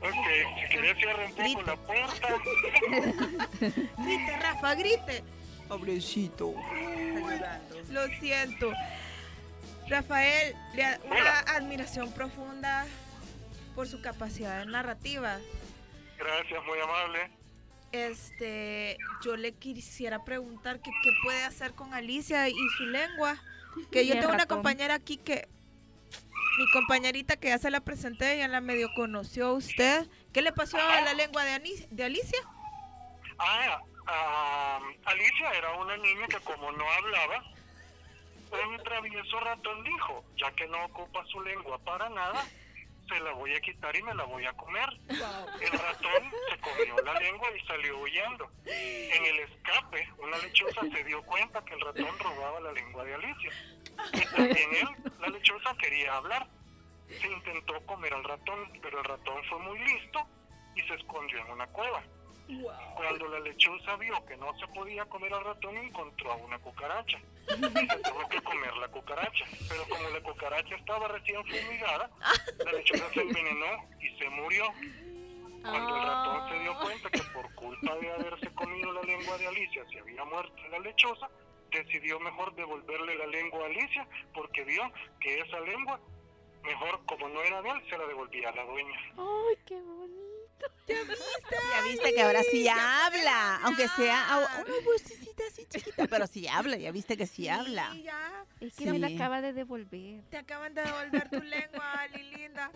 Ok, 0.00 0.14
si 0.62 0.76
querés 0.76 0.98
cierre 0.98 1.26
un 1.26 1.30
poco 1.32 1.42
Grite. 1.42 1.62
la 1.66 1.76
puerta. 1.76 2.28
Grite, 4.04 4.36
Rafa, 4.40 4.74
grite. 4.74 5.24
Pobrecito. 5.70 6.52
Lo 7.90 8.06
siento. 8.18 8.72
Rafael, 9.88 10.56
una 11.04 11.38
admiración 11.56 12.12
profunda 12.12 12.86
por 13.76 13.86
su 13.86 14.02
capacidad 14.02 14.64
narrativa. 14.66 15.38
Gracias, 16.18 16.64
muy 16.64 16.80
amable. 16.80 17.30
Este, 17.92 18.98
yo 19.22 19.36
le 19.36 19.52
quisiera 19.52 20.24
preguntar 20.24 20.80
que 20.80 20.90
qué 20.90 21.10
puede 21.22 21.44
hacer 21.44 21.72
con 21.74 21.94
Alicia 21.94 22.48
y 22.48 22.68
su 22.76 22.86
lengua. 22.86 23.40
Que 23.92 24.04
yo 24.08 24.18
tengo 24.18 24.32
una 24.32 24.46
compañera 24.46 24.94
aquí 24.94 25.18
que 25.18 25.48
mi 26.58 26.68
compañerita 26.72 27.36
que 27.36 27.48
ya 27.48 27.58
se 27.58 27.70
la 27.70 27.80
presenté, 27.80 28.38
ya 28.38 28.48
la 28.48 28.60
medio 28.60 28.88
conoció 28.96 29.46
a 29.46 29.52
usted. 29.52 30.08
¿Qué 30.32 30.42
le 30.42 30.50
pasó 30.50 30.78
a 30.78 31.00
la 31.02 31.14
lengua 31.14 31.44
de, 31.44 31.86
de 31.90 32.04
Alicia? 32.04 32.40
Ah, 33.38 33.80
ah, 34.10 34.80
Alicia 35.06 35.50
era 35.52 35.72
una 35.74 35.96
niña 35.96 36.26
que 36.26 36.40
como 36.40 36.70
no 36.72 36.90
hablaba, 36.90 37.42
un 38.68 38.82
travieso 38.82 39.40
ratón 39.40 39.84
dijo, 39.84 40.24
ya 40.36 40.50
que 40.52 40.66
no 40.66 40.84
ocupa 40.84 41.24
su 41.26 41.40
lengua 41.42 41.78
para 41.78 42.08
nada, 42.08 42.44
se 43.08 43.20
la 43.20 43.32
voy 43.32 43.54
a 43.54 43.60
quitar 43.60 43.94
y 43.96 44.02
me 44.02 44.14
la 44.14 44.24
voy 44.24 44.44
a 44.46 44.52
comer. 44.54 44.88
El 45.08 45.72
ratón 45.72 46.32
se 46.48 46.58
comió 46.58 46.96
la 47.04 47.14
lengua 47.14 47.48
y 47.56 47.66
salió 47.66 47.98
huyendo. 47.98 48.50
En 48.66 49.24
el 49.24 49.40
escape, 49.40 50.08
una 50.18 50.38
lechuza 50.38 50.80
se 50.80 51.04
dio 51.04 51.22
cuenta 51.22 51.64
que 51.64 51.74
el 51.74 51.80
ratón 51.80 52.18
robaba 52.18 52.60
la 52.60 52.72
lengua 52.72 53.04
de 53.04 53.14
Alicia. 53.14 53.50
Y 54.12 54.20
también 54.20 54.74
él, 54.74 55.12
la 55.20 55.28
lechuza, 55.28 55.74
quería 55.76 56.16
hablar. 56.16 56.46
Se 57.08 57.26
intentó 57.26 57.84
comer 57.86 58.14
al 58.14 58.24
ratón, 58.24 58.70
pero 58.80 58.98
el 58.98 59.04
ratón 59.04 59.42
fue 59.48 59.58
muy 59.58 59.78
listo 59.80 60.24
y 60.76 60.82
se 60.82 60.94
escondió 60.94 61.38
en 61.40 61.50
una 61.50 61.66
cueva. 61.68 62.02
Cuando 62.96 63.28
la 63.28 63.40
lechuza 63.40 63.96
vio 63.96 64.24
que 64.26 64.36
no 64.36 64.56
se 64.58 64.66
podía 64.68 65.04
comer 65.06 65.32
al 65.32 65.44
ratón, 65.44 65.76
encontró 65.76 66.32
a 66.32 66.36
una 66.36 66.58
cucaracha. 66.58 67.18
Y 67.48 67.88
se 67.88 67.98
tuvo 67.98 68.28
que 68.28 68.40
comer 68.42 68.76
la 68.76 68.88
cucaracha. 68.88 69.44
Pero 69.68 69.84
como 69.88 70.08
la 70.10 70.20
cucaracha 70.20 70.74
estaba 70.76 71.08
recién 71.08 71.42
fumigada, 71.46 72.10
la 72.64 72.72
lechuza 72.72 73.08
se 73.12 73.20
envenenó 73.20 73.88
y 74.00 74.18
se 74.18 74.28
murió. 74.30 74.64
Cuando 75.62 75.96
el 75.96 76.02
ratón 76.02 76.48
se 76.48 76.58
dio 76.60 76.78
cuenta 76.80 77.10
que 77.10 77.22
por 77.34 77.54
culpa 77.54 77.94
de 77.96 78.12
haberse 78.12 78.54
comido 78.54 78.92
la 78.92 79.02
lengua 79.02 79.36
de 79.38 79.46
Alicia 79.46 79.84
se 79.90 79.98
había 80.00 80.24
muerto 80.24 80.56
la 80.70 80.78
lechuza, 80.78 81.28
decidió 81.70 82.18
mejor 82.20 82.54
devolverle 82.54 83.14
la 83.16 83.26
lengua 83.26 83.62
a 83.62 83.66
Alicia 83.66 84.08
porque 84.34 84.64
vio 84.64 84.82
que 85.20 85.40
esa 85.40 85.60
lengua, 85.60 86.00
mejor 86.62 87.04
como 87.06 87.28
no 87.28 87.42
era 87.42 87.62
de 87.62 87.70
él, 87.70 87.82
se 87.90 87.98
la 87.98 88.06
devolvía 88.06 88.48
a 88.48 88.54
la 88.54 88.64
dueña. 88.64 88.98
¡Ay, 89.18 89.56
qué 89.66 89.74
bonito! 89.74 90.29
Ya 90.90 91.82
viste 91.88 92.12
que 92.14 92.22
ahora 92.22 92.42
sí 92.50 92.66
habla, 92.68 93.56
aunque 93.62 93.86
sea 93.88 94.26
una 94.64 94.74
vocecita 94.84 95.42
así 95.50 95.64
chiquita, 95.68 96.06
pero 96.08 96.26
sí 96.26 96.46
habla, 96.48 96.76
ya 96.76 96.90
viste 96.92 97.16
que 97.16 97.26
sí 97.26 97.48
habla. 97.48 97.90
Sí, 97.92 98.02
ya. 98.02 98.44
Es 98.60 98.74
que 98.74 98.90
me 98.92 98.98
la 98.98 99.08
Sí. 99.08 99.14
acaba 99.14 99.40
de 99.40 99.52
devolver. 99.52 100.22
Te 100.30 100.36
acaban 100.36 100.74
de 100.74 100.82
devolver 100.82 101.28
tu 101.30 101.40
lengua, 101.42 101.92
Ali 102.00 102.22
linda. 102.36 102.70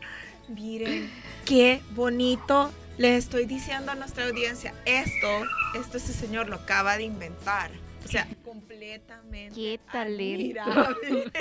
Miren, 0.48 1.10
qué 1.44 1.80
bonito. 1.90 2.72
Les 2.98 3.24
estoy 3.24 3.44
diciendo 3.46 3.90
a 3.92 3.94
nuestra 3.96 4.24
audiencia, 4.26 4.72
esto, 4.86 5.44
esto 5.78 5.96
ese 5.98 6.12
señor 6.12 6.48
lo 6.48 6.56
acaba 6.56 6.96
de 6.96 7.02
inventar. 7.04 7.70
O 8.04 8.08
sea, 8.08 8.26
completamente. 8.44 9.54
¡Qué 9.54 9.80
talento! 9.90 10.60
admirable. 10.62 11.32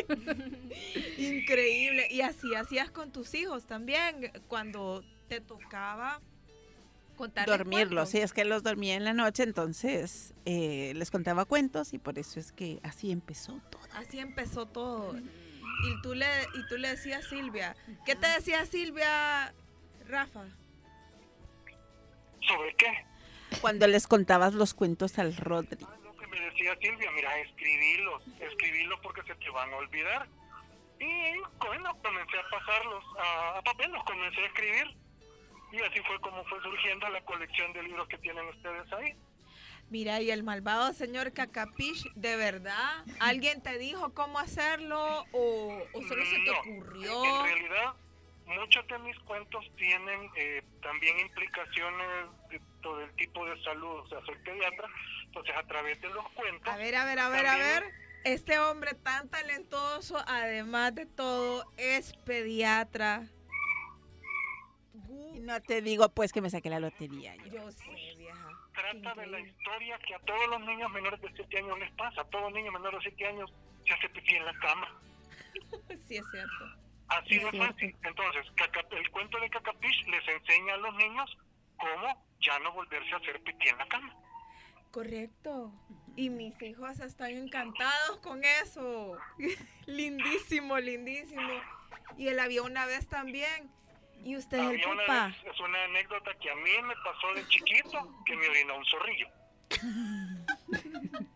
Increíble. 1.18 2.08
Y 2.10 2.22
así 2.22 2.54
hacías 2.56 2.90
con 2.92 3.12
tus 3.12 3.34
hijos 3.36 3.66
también, 3.66 4.32
cuando 4.48 5.04
te 5.28 5.40
tocaba 5.42 6.22
contar 7.24 7.48
Dormirlos, 7.48 8.10
sí, 8.10 8.20
es 8.20 8.34
que 8.34 8.44
los 8.44 8.64
dormía 8.64 8.96
en 8.96 9.06
la 9.06 9.14
noche, 9.14 9.44
entonces 9.44 10.34
eh, 10.46 10.92
les 10.96 11.10
contaba 11.10 11.46
cuentos 11.46 11.94
y 11.94 11.98
por 12.00 12.20
eso 12.20 12.38
es 12.40 12.52
que 12.52 12.80
así 12.84 13.12
empezó 13.12 13.62
todo. 13.70 13.82
Así 13.94 14.20
empezó 14.20 14.66
todo. 14.66 15.16
Y 15.16 16.02
tú 16.02 16.14
le, 16.14 16.26
y 16.54 16.68
tú 16.68 16.78
le 16.78 16.90
decías 16.90 17.26
Silvia. 17.28 17.76
¿Qué 18.06 18.16
te 18.16 18.28
decía 18.28 18.66
Silvia, 18.66 19.54
Rafa? 20.08 20.44
¿Sobre 22.46 22.76
qué? 22.76 22.92
Cuando 23.62 23.88
les 23.88 24.06
contabas 24.06 24.54
los 24.54 24.74
cuentos 24.74 25.18
al 25.18 25.36
Rodri. 25.38 25.86
Ah, 25.88 25.96
Lo 26.04 26.14
que 26.18 26.28
me 26.28 26.40
decía 26.42 26.76
Silvia, 26.82 27.10
mira, 27.16 27.40
escribirlos, 27.40 28.22
escribirlos 28.40 29.00
porque 29.02 29.22
se 29.24 29.36
te 29.36 29.50
van 29.50 29.72
a 29.72 29.78
olvidar. 29.78 30.28
Y 31.00 31.40
bueno, 31.66 31.98
comencé 32.02 32.38
a 32.38 32.50
pasarlos 32.50 33.04
a, 33.18 33.58
a 33.60 33.62
papel, 33.62 33.92
los 33.92 34.04
comencé 34.04 34.42
a 34.42 34.46
escribir. 34.48 35.03
Y 35.74 35.82
así 35.82 36.00
fue 36.06 36.22
como 36.22 36.44
fue 36.46 36.62
surgiendo 36.62 37.10
la 37.10 37.20
colección 37.22 37.74
de 37.74 37.82
libros 37.82 38.08
que 38.08 38.20
tienen 38.20 38.46
ustedes 38.48 38.94
ahí. 38.94 39.16
Mira, 39.90 40.22
y 40.22 40.30
el 40.30 40.44
malvado 40.44 40.94
señor 40.94 41.34
Cacapish, 41.34 42.14
¿de 42.14 42.36
verdad? 42.36 43.04
¿Alguien 43.20 43.62
te 43.62 43.80
dijo 43.80 44.14
cómo 44.14 44.38
hacerlo 44.38 45.26
o, 45.32 45.84
o 45.94 46.02
solo 46.04 46.24
se 46.26 46.36
te 46.36 46.52
No, 46.52 46.60
ocurrió? 46.60 47.26
En 47.26 47.46
realidad, 47.46 47.94
muchos 48.46 48.88
de 48.88 49.00
mis 49.00 49.18
cuentos 49.22 49.66
tienen 49.76 50.30
eh, 50.36 50.64
también 50.84 51.20
implicaciones 51.20 52.08
de 52.52 52.62
todo 52.84 53.02
el 53.02 53.12
tipo 53.16 53.44
de 53.44 53.62
salud. 53.64 54.00
O 54.00 54.08
sea, 54.08 54.20
soy 54.28 54.36
pediatra, 54.46 54.88
entonces 55.26 55.56
a 55.56 55.64
través 55.64 56.00
de 56.02 56.10
los 56.10 56.30
cuentos... 56.34 56.72
A 56.72 56.78
ver, 56.78 56.96
a 56.96 57.06
ver, 57.06 57.18
a 57.18 57.30
ver, 57.30 57.48
a 57.48 57.58
ver. 57.58 57.84
Este 58.26 58.60
hombre 58.60 58.94
tan 58.94 59.28
talentoso, 59.28 60.24
además 60.28 60.94
de 60.94 61.08
todo, 61.08 61.66
es 61.78 62.14
pediatra. 62.26 63.24
No 65.44 65.62
te 65.62 65.82
digo 65.82 66.10
pues 66.10 66.32
que 66.32 66.42
me 66.42 66.50
saqué 66.50 66.70
la 66.70 66.80
lotería. 66.80 67.36
yo. 67.36 67.46
Yo 67.52 67.72
sé, 67.72 67.90
vieja. 68.18 68.50
trata 68.74 69.14
de 69.22 69.28
la 69.28 69.40
historia 69.40 70.00
que 70.00 70.16
a 70.16 70.20
todos 70.20 70.48
los 70.50 70.62
niños 70.62 70.92
menores 70.92 71.22
de 71.22 71.32
7 71.36 71.58
años 71.58 71.80
les 71.80 71.92
pasa. 71.94 72.22
A 72.22 72.26
todo 72.26 72.50
niño 72.52 72.72
menor 72.72 72.94
de 72.96 73.02
7 73.10 73.28
años 73.28 73.52
se 73.86 73.94
hace 73.94 74.10
pipí 74.10 74.36
en 74.36 74.46
la 74.46 74.54
cama. 74.60 74.88
Sí, 76.08 76.18
es 76.18 76.26
cierto. 76.32 76.66
Así 77.10 77.36
Es 77.36 77.44
de 77.44 77.52
cierto. 77.52 77.68
fácil. 77.74 77.96
Entonces, 78.04 78.46
Caca- 78.56 78.88
el 78.98 79.10
cuento 79.12 79.40
de 79.40 79.50
Cacapish 79.50 80.06
les 80.08 80.28
enseña 80.28 80.74
a 80.74 80.78
los 80.78 80.96
niños 80.96 81.38
cómo 81.78 82.26
ya 82.42 82.58
no 82.60 82.72
volverse 82.74 83.12
a 83.14 83.18
hacer 83.18 83.42
pipí 83.44 83.68
en 83.70 83.78
la 83.78 83.88
cama. 83.88 84.16
Correcto. 84.92 85.72
Y 86.16 86.30
mis 86.30 86.60
hijos 86.62 87.00
están 87.00 87.32
encantados 87.32 88.18
con 88.22 88.44
eso. 88.44 89.18
lindísimo, 89.86 90.78
lindísimo. 90.80 91.42
Y 92.18 92.28
él 92.28 92.40
había 92.40 92.62
una 92.64 92.86
vez 92.86 93.08
también. 93.08 93.72
Y 94.24 94.38
usted 94.38 94.58
es 94.58 94.82
el 94.82 94.88
una 94.90 95.06
papá. 95.06 95.28
vez, 95.28 95.36
es 95.54 95.60
una 95.60 95.84
anécdota 95.84 96.32
que 96.40 96.50
a 96.50 96.56
mí 96.56 96.72
me 96.84 96.96
pasó 97.04 97.34
de 97.36 97.46
chiquito, 97.48 98.10
que 98.26 98.36
me 98.38 98.48
orinó 98.48 98.78
un 98.78 98.86
zorrillo. 98.86 99.28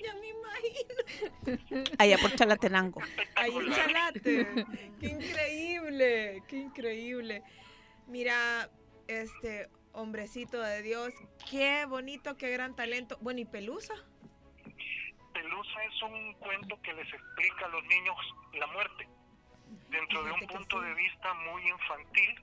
Ya 0.00 0.14
me 0.14 0.28
imagino. 0.28 1.84
Allá 1.98 2.18
por 2.18 2.32
Chalatenango. 2.36 3.00
Ahí 3.34 3.50
en. 3.56 3.72
Chalate. 3.72 4.64
Qué 5.00 5.06
increíble, 5.06 6.42
qué 6.46 6.56
increíble. 6.56 7.42
Mira, 8.06 8.70
este 9.08 9.68
hombrecito 9.92 10.60
de 10.60 10.82
Dios, 10.82 11.12
qué 11.50 11.84
bonito, 11.86 12.36
qué 12.36 12.50
gran 12.50 12.76
talento. 12.76 13.18
Bueno, 13.20 13.40
y 13.40 13.44
Pelusa. 13.44 13.94
Pelusa 15.32 15.84
es 15.84 16.02
un 16.02 16.32
cuento 16.34 16.80
que 16.82 16.92
les 16.92 17.12
explica 17.12 17.66
a 17.66 17.68
los 17.68 17.84
niños 17.86 18.16
la 18.54 18.66
muerte. 18.68 19.08
Dentro 19.90 20.22
de 20.22 20.32
un 20.32 20.46
punto 20.46 20.80
de 20.80 20.94
vista 20.94 21.34
muy 21.34 21.68
infantil, 21.68 22.42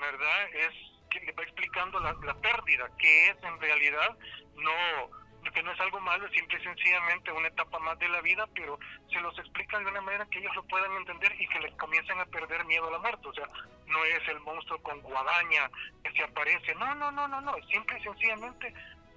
¿verdad? 0.00 0.48
Es 0.54 0.72
que 1.10 1.20
le 1.20 1.32
va 1.32 1.42
explicando 1.42 2.00
la, 2.00 2.14
la 2.24 2.34
pérdida, 2.34 2.88
que 2.98 3.28
es 3.28 3.36
en 3.42 3.60
realidad 3.60 4.16
no 4.56 5.26
que 5.52 5.62
no 5.62 5.72
es 5.72 5.80
algo 5.80 6.00
malo, 6.00 6.26
es 6.26 6.32
simple 6.32 6.58
y 6.60 6.64
sencillamente 6.64 7.32
una 7.32 7.48
etapa 7.48 7.78
más 7.78 7.98
de 7.98 8.08
la 8.08 8.20
vida, 8.20 8.46
pero 8.54 8.78
se 9.10 9.20
los 9.20 9.38
explican 9.38 9.84
de 9.84 9.90
una 9.90 10.00
manera 10.00 10.26
que 10.26 10.38
ellos 10.38 10.54
lo 10.54 10.62
puedan 10.64 10.92
entender 10.92 11.34
y 11.40 11.48
que 11.48 11.60
les 11.60 11.74
comiencen 11.76 12.18
a 12.20 12.26
perder 12.26 12.64
miedo 12.66 12.88
a 12.88 12.90
la 12.90 12.98
muerte. 12.98 13.28
O 13.28 13.32
sea, 13.32 13.48
no 13.86 14.04
es 14.04 14.28
el 14.28 14.40
monstruo 14.40 14.82
con 14.82 15.00
guadaña 15.00 15.70
que 16.04 16.12
se 16.12 16.22
aparece, 16.24 16.74
no, 16.74 16.94
no, 16.94 17.10
no, 17.10 17.28
no, 17.28 17.40
no, 17.40 17.56
es 17.56 17.66
simple 17.68 17.98
y 17.98 18.02
sencillamente 18.02 18.74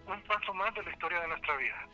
un 0.07 0.21
paso 0.23 0.53
más 0.53 0.73
de 0.75 0.83
la 0.83 0.91
historia 0.91 1.19
de 1.21 1.27
nuestra 1.27 1.57
vida. 1.57 1.87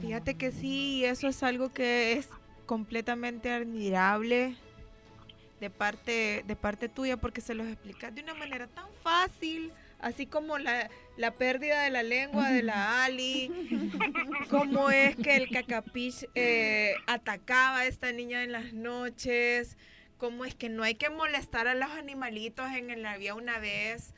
Fíjate 0.00 0.36
que 0.36 0.52
sí, 0.52 1.04
eso 1.04 1.28
es 1.28 1.42
algo 1.42 1.72
que 1.72 2.14
es 2.14 2.28
completamente 2.66 3.52
admirable 3.52 4.56
de 5.60 5.70
parte 5.70 6.44
de 6.46 6.56
parte 6.56 6.88
tuya 6.88 7.16
porque 7.16 7.40
se 7.40 7.54
los 7.54 7.66
explicas 7.66 8.14
de 8.14 8.22
una 8.22 8.34
manera 8.34 8.66
tan 8.66 8.86
fácil, 9.02 9.72
así 10.00 10.26
como 10.26 10.58
la, 10.58 10.90
la 11.16 11.32
pérdida 11.32 11.82
de 11.82 11.90
la 11.90 12.02
lengua 12.02 12.50
de 12.50 12.62
la 12.62 13.04
Ali, 13.04 13.50
cómo 14.50 14.90
es 14.90 15.16
que 15.16 15.36
el 15.36 15.48
cacapiz 15.50 16.26
eh, 16.34 16.94
atacaba 17.06 17.78
a 17.78 17.86
esta 17.86 18.12
niña 18.12 18.42
en 18.42 18.52
las 18.52 18.72
noches, 18.72 19.76
cómo 20.18 20.44
es 20.44 20.54
que 20.54 20.68
no 20.68 20.82
hay 20.82 20.94
que 20.94 21.10
molestar 21.10 21.68
a 21.68 21.74
los 21.74 21.90
animalitos 21.90 22.70
en 22.72 22.90
el 22.90 23.06
había 23.06 23.34
una 23.34 23.58
vez. 23.58 24.14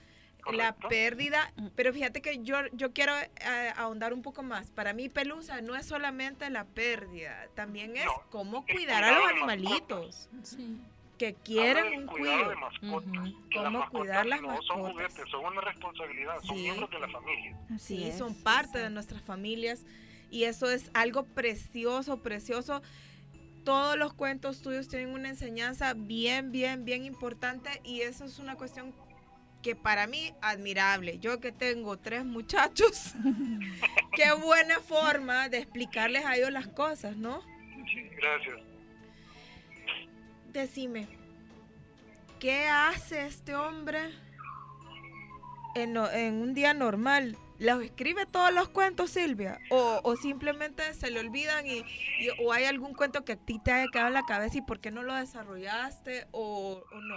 La 0.52 0.74
pérdida, 0.76 1.52
pero 1.74 1.92
fíjate 1.92 2.22
que 2.22 2.42
yo, 2.42 2.56
yo 2.72 2.94
quiero 2.94 3.12
eh, 3.18 3.72
ahondar 3.76 4.14
un 4.14 4.22
poco 4.22 4.42
más. 4.42 4.70
Para 4.70 4.94
mí, 4.94 5.10
Pelusa 5.10 5.60
no 5.60 5.76
es 5.76 5.84
solamente 5.84 6.48
la 6.48 6.64
pérdida, 6.64 7.48
también 7.54 7.94
es 7.98 8.06
No, 8.06 8.22
cómo 8.30 8.64
es 8.66 8.74
cuidar 8.74 9.04
a 9.04 9.18
los 9.18 9.28
animalitos 9.28 10.30
Sí. 10.42 10.78
Que 11.18 11.34
quieren 11.34 12.02
un 12.02 12.06
cuidado 12.06 12.36
cuido. 12.36 12.50
de 12.50 12.56
mascotas. 12.56 13.28
Que 13.50 13.56
Cómo 13.58 13.70
mascotas 13.70 13.90
cuidar 13.90 14.26
las 14.26 14.40
no 14.40 14.48
son 14.62 14.82
mascotas. 14.82 14.92
juguetes, 14.92 15.30
son 15.30 15.44
una 15.44 15.60
responsabilidad, 15.60 16.34
son 16.42 16.56
miembros 16.56 16.90
de 16.90 16.98
la 17.00 17.08
familia. 17.08 17.56
Sí, 17.78 18.12
son 18.16 18.34
parte 18.42 18.78
de 18.78 18.90
nuestras 18.90 19.22
familias 19.22 19.84
y 20.30 20.44
eso 20.44 20.70
es 20.70 20.90
algo 20.94 21.24
precioso, 21.24 22.22
precioso. 22.22 22.82
Todos 23.64 23.96
los 23.98 24.14
cuentos 24.14 24.62
tuyos 24.62 24.88
tienen 24.88 25.10
una 25.10 25.28
enseñanza 25.28 25.92
bien, 25.94 26.52
bien, 26.52 26.84
bien 26.84 27.04
importante 27.04 27.68
y 27.84 28.00
eso 28.02 28.24
es 28.24 28.38
una 28.38 28.54
cuestión 28.56 28.94
que 29.62 29.74
para 29.74 30.06
mí 30.06 30.32
admirable. 30.40 31.18
Yo 31.18 31.40
que 31.40 31.50
tengo 31.52 31.98
tres 31.98 32.24
muchachos, 32.24 33.14
qué 34.14 34.32
buena 34.32 34.78
forma 34.80 35.48
de 35.48 35.58
explicarles 35.58 36.24
a 36.24 36.36
ellos 36.36 36.52
las 36.52 36.68
cosas, 36.68 37.16
¿no? 37.16 37.40
Sí, 37.92 38.08
gracias. 38.16 38.56
Decime, 40.52 41.06
¿qué 42.40 42.66
hace 42.68 43.26
este 43.26 43.54
hombre 43.54 43.98
en, 45.74 45.96
un 45.98 46.54
día 46.54 46.72
normal? 46.72 47.36
¿Los 47.58 47.82
escribe 47.82 48.24
todos 48.24 48.52
los 48.52 48.68
cuentos, 48.68 49.10
Silvia? 49.10 49.58
¿O, 49.70 50.16
simplemente 50.16 50.94
se 50.94 51.10
le 51.10 51.20
olvidan 51.20 51.66
y, 51.66 51.84
o 52.42 52.52
hay 52.52 52.64
algún 52.64 52.94
cuento 52.94 53.24
que 53.24 53.32
a 53.32 53.36
ti 53.36 53.60
te 53.62 53.72
haya 53.72 53.90
quedado 53.92 54.08
en 54.08 54.14
la 54.14 54.22
cabeza 54.22 54.58
y 54.58 54.62
por 54.62 54.80
qué 54.80 54.90
no 54.90 55.02
lo 55.02 55.14
desarrollaste 55.14 56.26
o, 56.30 56.82
no? 56.92 57.16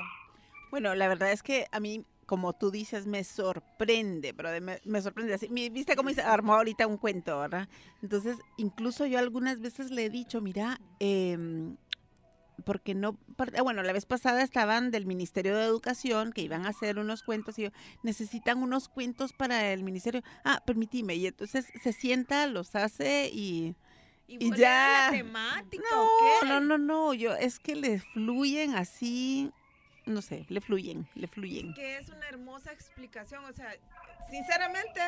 Bueno, 0.69 0.93
la 0.95 1.07
verdad 1.07 1.31
es 1.31 1.41
que 1.41 1.67
a 1.71 1.79
mí, 1.79 2.03
como 2.25 2.53
tú 2.53 2.69
dices, 2.69 3.07
me 3.07 3.23
sorprende, 3.23 4.33
pero 4.33 4.49
me, 4.83 5.01
sorprende 5.01 5.35
así. 5.35 5.47
¿Viste 5.47 5.95
cómo 5.95 6.09
se 6.09 6.21
armó 6.21 6.55
ahorita 6.55 6.87
un 6.87 6.97
cuento, 6.97 7.39
verdad? 7.39 7.69
Entonces, 8.01 8.37
incluso 8.57 9.05
yo 9.05 9.19
algunas 9.19 9.61
veces 9.61 9.91
le 9.91 10.05
he 10.05 10.09
dicho, 10.09 10.41
mira, 10.41 10.81
em, 10.99 11.77
porque 12.61 12.95
no, 12.95 13.17
ah, 13.37 13.61
bueno, 13.61 13.83
la 13.83 13.93
vez 13.93 14.05
pasada 14.05 14.41
estaban 14.43 14.91
del 14.91 15.05
Ministerio 15.05 15.55
de 15.57 15.65
Educación 15.65 16.31
que 16.33 16.41
iban 16.41 16.65
a 16.65 16.69
hacer 16.69 16.99
unos 16.99 17.23
cuentos 17.23 17.57
y 17.59 17.63
yo, 17.63 17.69
necesitan 18.03 18.61
unos 18.61 18.89
cuentos 18.89 19.33
para 19.33 19.71
el 19.71 19.83
ministerio. 19.83 20.21
Ah, 20.43 20.61
permíteme, 20.65 21.15
y 21.15 21.27
entonces 21.27 21.67
se 21.83 21.93
sienta, 21.93 22.47
los 22.47 22.75
hace 22.75 23.29
y 23.33 23.75
Y, 24.27 24.47
Y 24.47 24.51
ya. 24.55 25.09
la 25.11 25.17
temática 25.17 25.83
no, 25.91 26.03
o 26.03 26.07
qué? 26.41 26.47
no, 26.47 26.61
no, 26.61 26.77
no, 26.77 27.13
yo 27.13 27.33
es 27.35 27.59
que 27.59 27.75
le 27.75 27.99
fluyen 27.99 28.75
así, 28.75 29.51
no 30.05 30.21
sé, 30.21 30.45
le 30.47 30.61
fluyen, 30.61 31.05
le 31.15 31.27
fluyen. 31.27 31.73
que 31.73 31.97
es 31.97 32.07
una 32.09 32.27
hermosa 32.29 32.71
explicación. 32.71 33.43
O 33.43 33.51
sea, 33.51 33.75
sinceramente, 34.29 35.01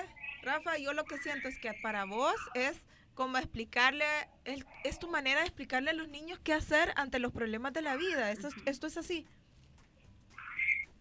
Rafa, 0.43 0.77
yo 0.77 0.91
lo 0.93 1.05
que 1.05 1.17
siento 1.19 1.47
es 1.47 1.57
que 1.57 1.73
para 1.81 2.03
vos 2.05 2.35
es 2.53 2.75
como 3.15 3.37
explicarle, 3.37 4.05
el- 4.45 4.65
es 4.83 4.99
tu 4.99 5.07
manera 5.09 5.41
de 5.41 5.45
explicarle 5.47 5.91
a 5.91 5.93
los 5.93 6.07
niños 6.07 6.39
qué 6.43 6.53
hacer 6.53 6.93
ante 6.95 7.19
los 7.19 7.31
problemas 7.31 7.73
de 7.73 7.81
la 7.81 7.95
vida. 7.95 8.31
Esto, 8.31 8.47
es- 8.47 8.55
esto 8.65 8.87
es 8.87 8.97
así. 8.97 9.25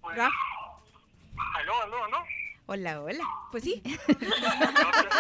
Pues, 0.01 0.19
aló, 0.19 1.83
aló, 1.83 2.05
aló. 2.05 2.19
Hola, 2.67 3.03
hola. 3.03 3.25
Pues 3.51 3.65
sí, 3.65 3.83
No 3.85 3.97
te, 4.07 4.23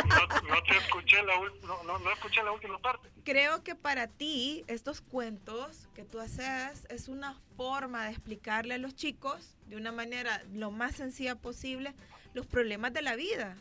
no- 0.06 0.54
no 0.54 0.62
te 0.62 0.76
escuché 0.78 1.22
la 1.24 1.34
ul- 1.36 1.60
no, 1.62 1.82
no, 1.82 1.98
no 1.98 2.10
escuché 2.12 2.42
la 2.42 2.52
última 2.52 2.78
parte. 2.78 3.08
creo 3.24 3.62
que 3.62 3.74
para 3.74 4.06
ti 4.06 4.64
estos 4.68 5.00
cuentos 5.00 5.88
que 5.94 6.04
tú 6.04 6.20
haces 6.20 6.86
es 6.88 7.08
una 7.08 7.34
forma 7.56 8.04
de 8.04 8.10
explicarle 8.10 8.74
a 8.74 8.78
los 8.78 8.94
chicos 8.94 9.56
de 9.66 9.76
una 9.76 9.92
manera 9.92 10.42
lo 10.52 10.70
más 10.70 10.94
sencilla 10.96 11.34
posible 11.34 11.94
los 12.32 12.46
problemas 12.46 12.92
de 12.92 13.02
la 13.02 13.16
vida. 13.16 13.56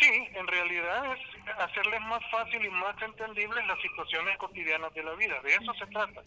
Sí, 0.00 0.28
en 0.34 0.46
realidad 0.46 1.12
es 1.14 1.20
hacerles 1.58 2.00
más 2.02 2.20
fácil 2.30 2.64
y 2.64 2.70
más 2.70 3.00
entendibles 3.02 3.66
las 3.66 3.80
situaciones 3.80 4.36
cotidianas 4.38 4.92
de 4.94 5.02
la 5.04 5.14
vida. 5.14 5.40
De 5.42 5.54
eso 5.54 5.72
se 5.74 5.86
trata. 5.86 6.22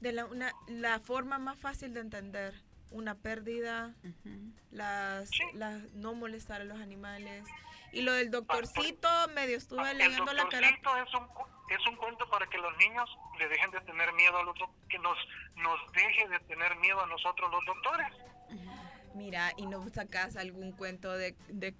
De 0.00 0.12
la, 0.12 0.26
una, 0.26 0.52
la 0.68 1.00
forma 1.00 1.38
más 1.38 1.58
fácil 1.58 1.94
de 1.94 2.00
entender 2.00 2.54
una 2.90 3.14
pérdida, 3.14 3.94
las, 4.70 5.30
Sí. 5.30 5.42
las 5.54 5.82
no 5.94 6.14
molestar 6.14 6.60
a 6.60 6.64
los 6.64 6.78
animales. 6.80 7.44
Y 7.92 8.02
lo 8.02 8.12
del 8.12 8.30
doctorcito, 8.30 9.08
medio 9.34 9.56
estuve 9.56 9.80
Ah, 9.82 9.90
El 9.92 9.98
leyendo 9.98 10.32
la 10.34 10.46
cara. 10.48 10.70
doctorcito 10.70 10.96
es 10.98 11.14
un, 11.14 11.26
es 11.74 11.86
un 11.86 11.96
cuento 11.96 12.28
para 12.28 12.46
que 12.46 12.58
los 12.58 12.76
niños 12.76 13.08
le 13.38 13.48
dejen 13.48 13.70
de 13.70 13.80
tener 13.80 14.12
miedo 14.12 14.36
al 14.38 14.48
otro, 14.48 14.70
que 14.88 14.98
nos, 14.98 15.16
nos 15.56 15.92
deje 15.92 16.28
de 16.28 16.38
tener 16.40 16.76
miedo 16.76 17.00
a 17.02 17.06
nosotros 17.06 17.50
los 17.50 17.64
doctores. 17.64 18.08
Mira, 19.14 19.52
y 19.56 19.66
no 19.66 19.88
sacas 19.88 20.36
algún 20.36 20.72
cuento 20.72 21.10
de, 21.12 21.34
de, 21.48 21.74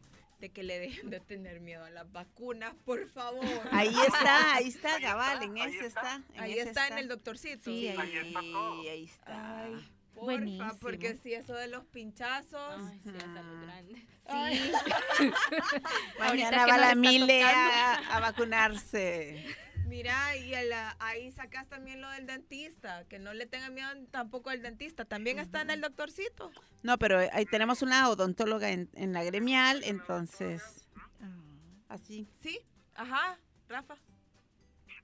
de 0.47 0.53
que 0.53 0.63
le 0.63 0.79
dejen 0.79 1.11
de 1.11 1.19
tener 1.19 1.59
miedo 1.61 1.85
a 1.85 1.91
las 1.91 2.11
vacunas, 2.13 2.73
por 2.85 3.09
favor. 3.09 3.45
Ahí 3.73 3.89
está, 3.89 4.55
ahí 4.55 4.69
está, 4.69 4.97
está, 4.97 5.01
cabal, 5.01 5.43
en 5.43 5.59
ese 5.59 5.87
está. 5.87 6.17
está. 6.19 6.23
en 6.35 6.41
Ahí 6.41 6.53
ese 6.53 6.69
está 6.69 6.87
en 6.89 6.99
el 6.99 7.09
doctorcito. 7.09 7.65
Sí, 7.65 7.89
ahí, 7.89 7.97
Ahí 7.99 8.17
está 8.29 8.41
todo. 8.41 8.81
ahí 8.83 9.05
está. 9.05 9.63
Ay, 9.65 9.73
porfa, 10.15 10.25
Buenísimo. 10.25 10.79
porque 10.81 11.19
si 11.21 11.35
eso 11.35 11.55
de 11.55 11.67
los 11.67 11.85
pinchazos. 11.87 12.77
Ay, 12.79 13.01
sí, 13.03 13.11
hasta 13.11 13.43
los 13.43 13.61
grandes. 13.63 14.03
Ay, 14.29 14.73
Mañana 16.21 16.67
va 16.67 16.77
la 16.79 16.87
está 16.91 16.95
Mile 16.95 17.43
a, 17.43 17.95
a 18.17 18.21
vacunarse. 18.21 19.45
Mira, 19.87 20.37
y 20.37 20.55
a 20.55 20.63
la- 20.65 20.97
ahí 20.99 21.31
sacas 21.33 21.69
también 21.69 22.01
lo 22.01 22.11
del 22.11 22.27
dentista, 22.27 23.05
que 23.09 23.19
no 23.19 23.33
le 23.35 23.47
tengan 23.47 23.73
miedo 23.75 23.89
tampoco 24.11 24.51
al 24.51 24.61
dentista. 24.63 25.05
También 25.05 25.39
está 25.39 25.61
en 25.63 25.71
el 25.71 25.81
doctorcito. 25.81 26.51
No, 26.83 26.99
pero 26.99 27.19
ahí 27.33 27.47
tenemos 27.47 27.83
una 27.83 28.09
odontóloga 28.09 28.71
en, 28.71 28.91
en 28.95 29.13
la 29.13 29.23
gremial, 29.25 29.83
entonces, 29.85 30.89
así. 31.89 32.29
¿Sí? 32.41 32.61
Ajá, 32.95 33.39
Rafa. 33.69 33.97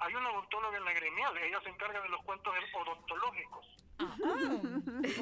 Hay 0.00 0.14
una 0.14 0.30
odontóloga 0.32 0.76
en 0.78 0.84
la 0.84 0.92
gremial, 0.94 1.36
ella 1.38 1.60
se 1.62 1.68
encarga 1.70 2.02
de 2.02 2.08
los 2.08 2.22
cuentos 2.24 2.52
odontológicos. 2.74 3.66
Ajá. 3.98 4.32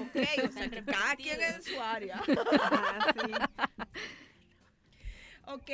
ok, 0.00 0.48
o 0.48 0.52
sea 0.52 0.70
que 0.70 0.84
cada 0.84 1.16
quien 1.16 1.40
en 1.42 1.62
su 1.62 1.80
área. 1.80 2.22
Ok, 5.46 5.68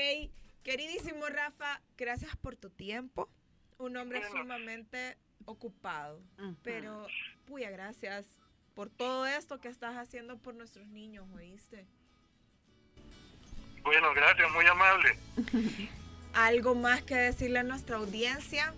queridísimo 0.62 1.26
Rafa, 1.26 1.82
gracias 1.98 2.34
por 2.36 2.56
tu 2.56 2.70
tiempo. 2.70 3.28
Un 3.78 3.96
hombre 3.96 4.22
sumamente 4.30 5.16
ocupado. 5.44 6.22
Pero, 6.62 7.06
puya, 7.46 7.70
gracias 7.70 8.26
por 8.74 8.90
todo 8.90 9.26
esto 9.26 9.60
que 9.60 9.68
estás 9.68 9.96
haciendo 9.96 10.38
por 10.38 10.54
nuestros 10.54 10.86
niños, 10.88 11.26
¿oíste? 11.34 11.86
Bueno, 13.82 14.12
gracias, 14.14 14.50
muy 14.52 14.66
amable. 14.66 15.18
¿Algo 16.34 16.74
más 16.74 17.02
que 17.02 17.14
decirle 17.14 17.60
a 17.60 17.62
nuestra 17.62 17.96
audiencia? 17.96 18.74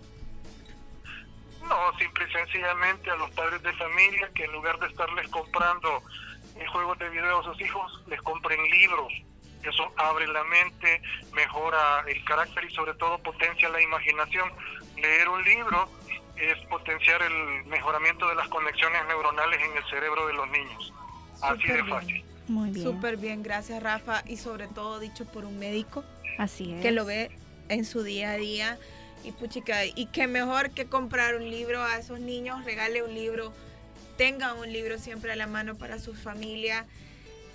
No, 1.62 1.98
simple 1.98 2.26
y 2.28 2.32
sencillamente 2.32 3.10
a 3.10 3.16
los 3.16 3.30
padres 3.32 3.62
de 3.62 3.72
familia 3.72 4.30
que 4.34 4.44
en 4.44 4.52
lugar 4.52 4.78
de 4.78 4.86
estarles 4.86 5.28
comprando 5.28 6.02
eh, 6.56 6.66
juegos 6.66 6.98
de 6.98 7.08
video 7.10 7.40
a 7.40 7.44
sus 7.44 7.60
hijos, 7.60 8.04
les 8.06 8.20
compren 8.22 8.62
libros. 8.70 9.12
Eso 9.62 9.92
abre 9.96 10.26
la 10.28 10.44
mente, 10.44 11.02
mejora 11.32 12.04
el 12.06 12.24
carácter 12.24 12.64
y 12.64 12.74
sobre 12.74 12.94
todo 12.94 13.18
potencia 13.18 13.68
la 13.68 13.82
imaginación. 13.82 14.50
Leer 15.00 15.28
un 15.28 15.42
libro 15.44 15.88
es 16.36 16.56
potenciar 16.68 17.20
el 17.22 17.64
mejoramiento 17.66 18.28
de 18.28 18.34
las 18.36 18.48
conexiones 18.48 19.00
neuronales 19.08 19.60
en 19.60 19.76
el 19.76 19.84
cerebro 19.90 20.26
de 20.26 20.32
los 20.34 20.48
niños. 20.50 20.92
Así 21.42 21.66
de 21.66 21.74
bien. 21.74 21.88
fácil. 21.88 22.24
Muy 22.48 22.70
bien. 22.70 22.84
Súper 22.84 23.16
bien, 23.16 23.42
gracias 23.42 23.82
Rafa. 23.82 24.22
Y 24.26 24.36
sobre 24.36 24.66
todo 24.68 24.98
dicho 25.00 25.24
por 25.26 25.44
un 25.44 25.58
médico 25.58 26.04
Así 26.38 26.72
es. 26.74 26.80
que 26.82 26.90
lo 26.92 27.04
ve 27.04 27.30
en 27.68 27.84
su 27.84 28.02
día 28.02 28.30
a 28.32 28.36
día. 28.36 28.78
Y 29.24 29.32
puchica, 29.32 29.84
y 29.84 30.06
qué 30.12 30.28
mejor 30.28 30.70
que 30.70 30.86
comprar 30.86 31.34
un 31.34 31.50
libro 31.50 31.82
a 31.82 31.98
esos 31.98 32.20
niños, 32.20 32.64
regale 32.64 33.02
un 33.02 33.12
libro, 33.14 33.52
tengan 34.16 34.56
un 34.58 34.72
libro 34.72 34.96
siempre 34.98 35.32
a 35.32 35.36
la 35.36 35.48
mano 35.48 35.74
para 35.74 35.98
su 35.98 36.14
familia, 36.14 36.86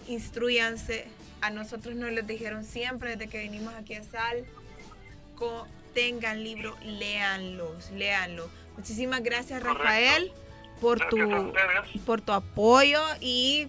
instruyanse. 0.10 1.08
A 1.42 1.50
nosotros 1.50 1.96
nos 1.96 2.12
les 2.12 2.28
dijeron 2.28 2.64
siempre 2.66 3.12
desde 3.16 3.28
que 3.30 3.40
vinimos 3.40 3.74
aquí 3.76 3.96
a 3.96 4.04
Sal, 4.04 4.46
co- 5.36 5.68
tengan 5.94 6.44
libro, 6.44 6.78
léanlos, 6.84 7.92
léanlo. 7.92 8.50
Muchísimas 8.78 9.22
gracias 9.24 9.60
Correcto. 9.62 9.84
Rafael 9.84 10.32
por 10.82 10.98
Gracias 11.00 11.92
tu, 11.94 12.00
por 12.06 12.22
tu 12.22 12.32
apoyo 12.32 13.02
y 13.22 13.68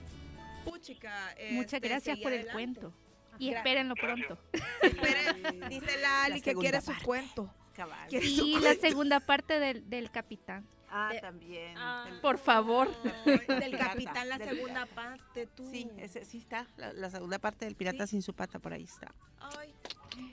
puchica. 0.65 1.35
Muchas 1.51 1.75
este, 1.75 1.89
gracias 1.89 2.19
por 2.19 2.33
el 2.33 2.47
cuento. 2.49 2.93
Y 3.39 3.51
Gra- 3.51 3.57
espérenlo 3.59 3.95
Gracias. 3.97 4.27
pronto. 4.29 5.69
Dice 5.69 5.97
la 6.01 6.25
Ali 6.25 6.37
La 6.39 6.41
que 6.45 6.55
quiere 6.55 6.81
su 6.81 6.87
parte. 6.89 7.05
cuento. 7.05 7.55
Cabal. 7.75 8.09
¿Quiere 8.09 8.29
su 8.29 8.47
Y 8.47 8.55
la 8.55 8.61
cuento? 8.61 8.81
segunda 8.81 9.21
parte 9.21 9.59
del, 9.59 9.89
del 9.91 10.11
capitán. 10.11 10.65
Ah, 10.97 11.11
de- 11.13 11.21
también. 11.21 11.75
Ah. 11.77 12.07
El- 12.09 12.21
Por 12.21 12.39
favor. 12.39 12.89
Del 13.25 13.77
capitán, 13.77 14.29
la 14.29 14.39
del 14.39 14.51
segunda 14.51 14.87
parte, 14.87 15.47
tú. 15.49 15.69
Sí, 15.71 15.91
ese 15.99 16.25
sí 16.25 16.39
está. 16.39 16.67
La, 16.77 16.93
la 16.93 17.11
segunda 17.11 17.39
parte 17.39 17.65
del 17.65 17.75
pirata 17.75 18.07
sin 18.07 18.23
su 18.23 18.33
pata 18.33 18.59
por 18.61 18.73
ahí 18.73 18.85
está. 18.85 19.13
Ay, 19.41 19.75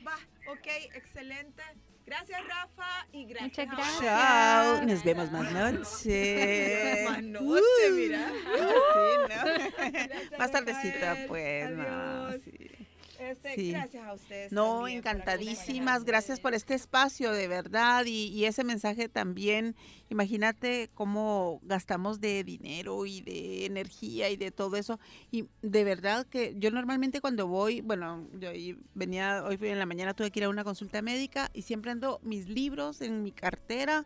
va, 0.05 0.15
ok, 0.51 0.67
excelente. 0.93 1.63
Gracias, 2.05 2.41
Rafa, 2.47 3.07
y 3.11 3.25
gracias. 3.25 3.67
Muchas 3.67 3.77
gracias. 3.77 3.99
Chao. 4.01 4.81
Nos 4.83 5.03
vemos 5.03 5.31
más 5.31 5.51
noche. 5.51 7.05
Más 7.07 7.23
noche, 7.23 7.91
mira. 7.93 8.31
Gracias, 9.77 10.39
Más 10.39 10.51
tardecita, 10.51 11.17
pues. 11.27 11.69
No, 11.71 11.83
Adiós. 12.27 12.41
sí. 12.43 12.80
Este, 13.21 13.55
Sí. 13.55 13.71
Gracias 13.71 14.05
a 14.05 14.13
ustedes. 14.13 14.51
No, 14.51 14.77
también 14.77 14.97
encantadísimas. 14.97 16.03
Gracias 16.03 16.39
por 16.39 16.53
este 16.53 16.73
espacio, 16.73 17.31
de 17.31 17.47
verdad. 17.47 18.05
Y, 18.05 18.27
y 18.27 18.45
ese 18.45 18.63
mensaje 18.63 19.09
también. 19.09 19.75
Imagínate 20.09 20.89
cómo 20.93 21.59
gastamos 21.63 22.19
de 22.19 22.43
dinero 22.43 23.05
y 23.05 23.21
de 23.21 23.65
energía 23.65 24.29
y 24.29 24.37
de 24.37 24.51
todo 24.51 24.75
eso. 24.75 24.99
Y 25.29 25.45
de 25.61 25.83
verdad 25.83 26.25
que 26.27 26.55
yo 26.57 26.71
normalmente 26.71 27.21
cuando 27.21 27.47
voy, 27.47 27.81
bueno, 27.81 28.27
yo 28.39 28.49
venía, 28.93 29.43
hoy 29.43 29.57
en 29.61 29.79
la 29.79 29.85
mañana 29.85 30.13
tuve 30.13 30.31
que 30.31 30.39
ir 30.39 30.45
a 30.45 30.49
una 30.49 30.63
consulta 30.63 31.01
médica 31.01 31.49
y 31.53 31.61
siempre 31.61 31.91
ando 31.91 32.19
mis 32.23 32.49
libros 32.49 33.01
en 33.01 33.23
mi 33.23 33.31
cartera. 33.31 34.05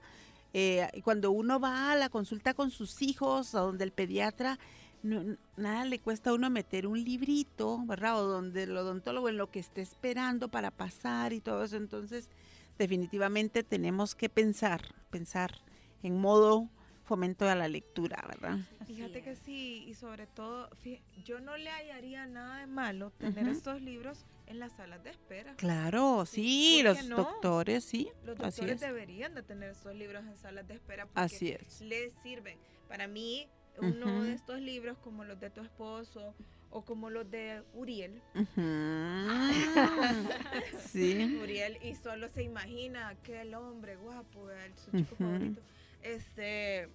Eh, 0.58 0.88
y 0.94 1.02
cuando 1.02 1.32
uno 1.32 1.60
va 1.60 1.92
a 1.92 1.96
la 1.96 2.08
consulta 2.08 2.54
con 2.54 2.72
sus 2.72 3.02
hijos, 3.02 3.56
a 3.56 3.60
donde 3.60 3.84
el 3.84 3.92
pediatra, 3.92 4.58
no- 5.06 5.38
nada 5.58 5.86
le 5.86 6.00
cuesta 6.00 6.32
a 6.32 6.34
uno 6.34 6.50
meter 6.50 6.88
un 6.88 7.04
librito, 7.04 7.80
¿verdad? 7.86 8.20
O 8.22 8.28
donde 8.28 8.64
el 8.64 8.76
odontólogo 8.76 9.30
en 9.30 9.38
lo 9.38 9.50
que 9.52 9.60
esté 9.60 9.82
esperando 9.82 10.50
para 10.50 10.72
pasar 10.72 11.32
y 11.34 11.40
todo 11.42 11.64
eso. 11.64 11.78
Entonces, 11.78 12.30
definitivamente 12.78 13.64
tenemos 13.64 14.16
que 14.16 14.30
pensar, 14.30 14.82
pensar 15.10 15.62
en 16.04 16.20
modo 16.20 16.70
fomento 17.04 17.48
a 17.48 17.56
la 17.56 17.68
lectura, 17.68 18.24
¿verdad? 18.28 18.58
Fíjate 18.88 19.22
que 19.22 19.36
sí, 19.36 19.86
y 19.88 19.94
sobre 19.94 20.26
todo, 20.28 20.70
fí- 20.84 21.02
yo 21.24 21.40
no 21.40 21.56
le 21.56 21.70
hallaría 21.70 22.26
nada 22.26 22.60
de 22.60 22.68
malo 22.68 23.12
tener 23.12 23.48
estos 23.48 23.80
libros 23.82 24.26
en 24.48 24.60
las 24.60 24.72
salas 24.74 25.04
de 25.04 25.12
espera. 25.12 25.54
Claro, 25.56 26.26
sí, 26.26 26.82
¿por 26.84 26.96
qué 26.96 27.00
los 27.04 27.10
no? 27.10 27.16
doctores, 27.18 27.84
sí, 27.84 28.10
Los 28.24 28.40
así 28.40 28.62
doctores 28.62 28.76
es. 28.76 28.82
deberían 28.82 29.36
de 29.36 29.44
tener 29.44 29.70
estos 29.72 29.96
libros 29.96 30.24
en 30.26 30.36
salas 30.38 30.68
de 30.68 30.74
espera 30.76 31.06
porque 31.06 31.20
Así 31.22 31.50
es. 31.52 31.82
les 31.82 32.12
sirven. 32.24 32.58
Para 32.88 33.08
mí, 33.08 33.48
uno 33.80 34.24
de 34.24 34.34
estos 34.34 34.60
libros, 34.62 34.98
como 35.00 35.24
los 35.24 35.40
de 35.40 35.50
tu 35.50 35.62
esposo 35.62 36.34
o 36.70 36.84
como 36.84 37.10
los 37.10 37.30
de 37.30 37.64
Uriel, 37.74 38.22
Ujú. 38.36 38.62
sí. 40.92 41.38
Uriel 41.42 41.78
y 41.82 41.96
solo 41.96 42.30
se 42.30 42.44
imagina 42.44 43.10
aquel 43.10 43.54
hombre 43.56 43.96
guapo, 43.96 44.50
el- 44.50 44.76
su 44.78 44.92
chico 44.92 45.16
favorito. 45.16 45.62
este 46.02 46.90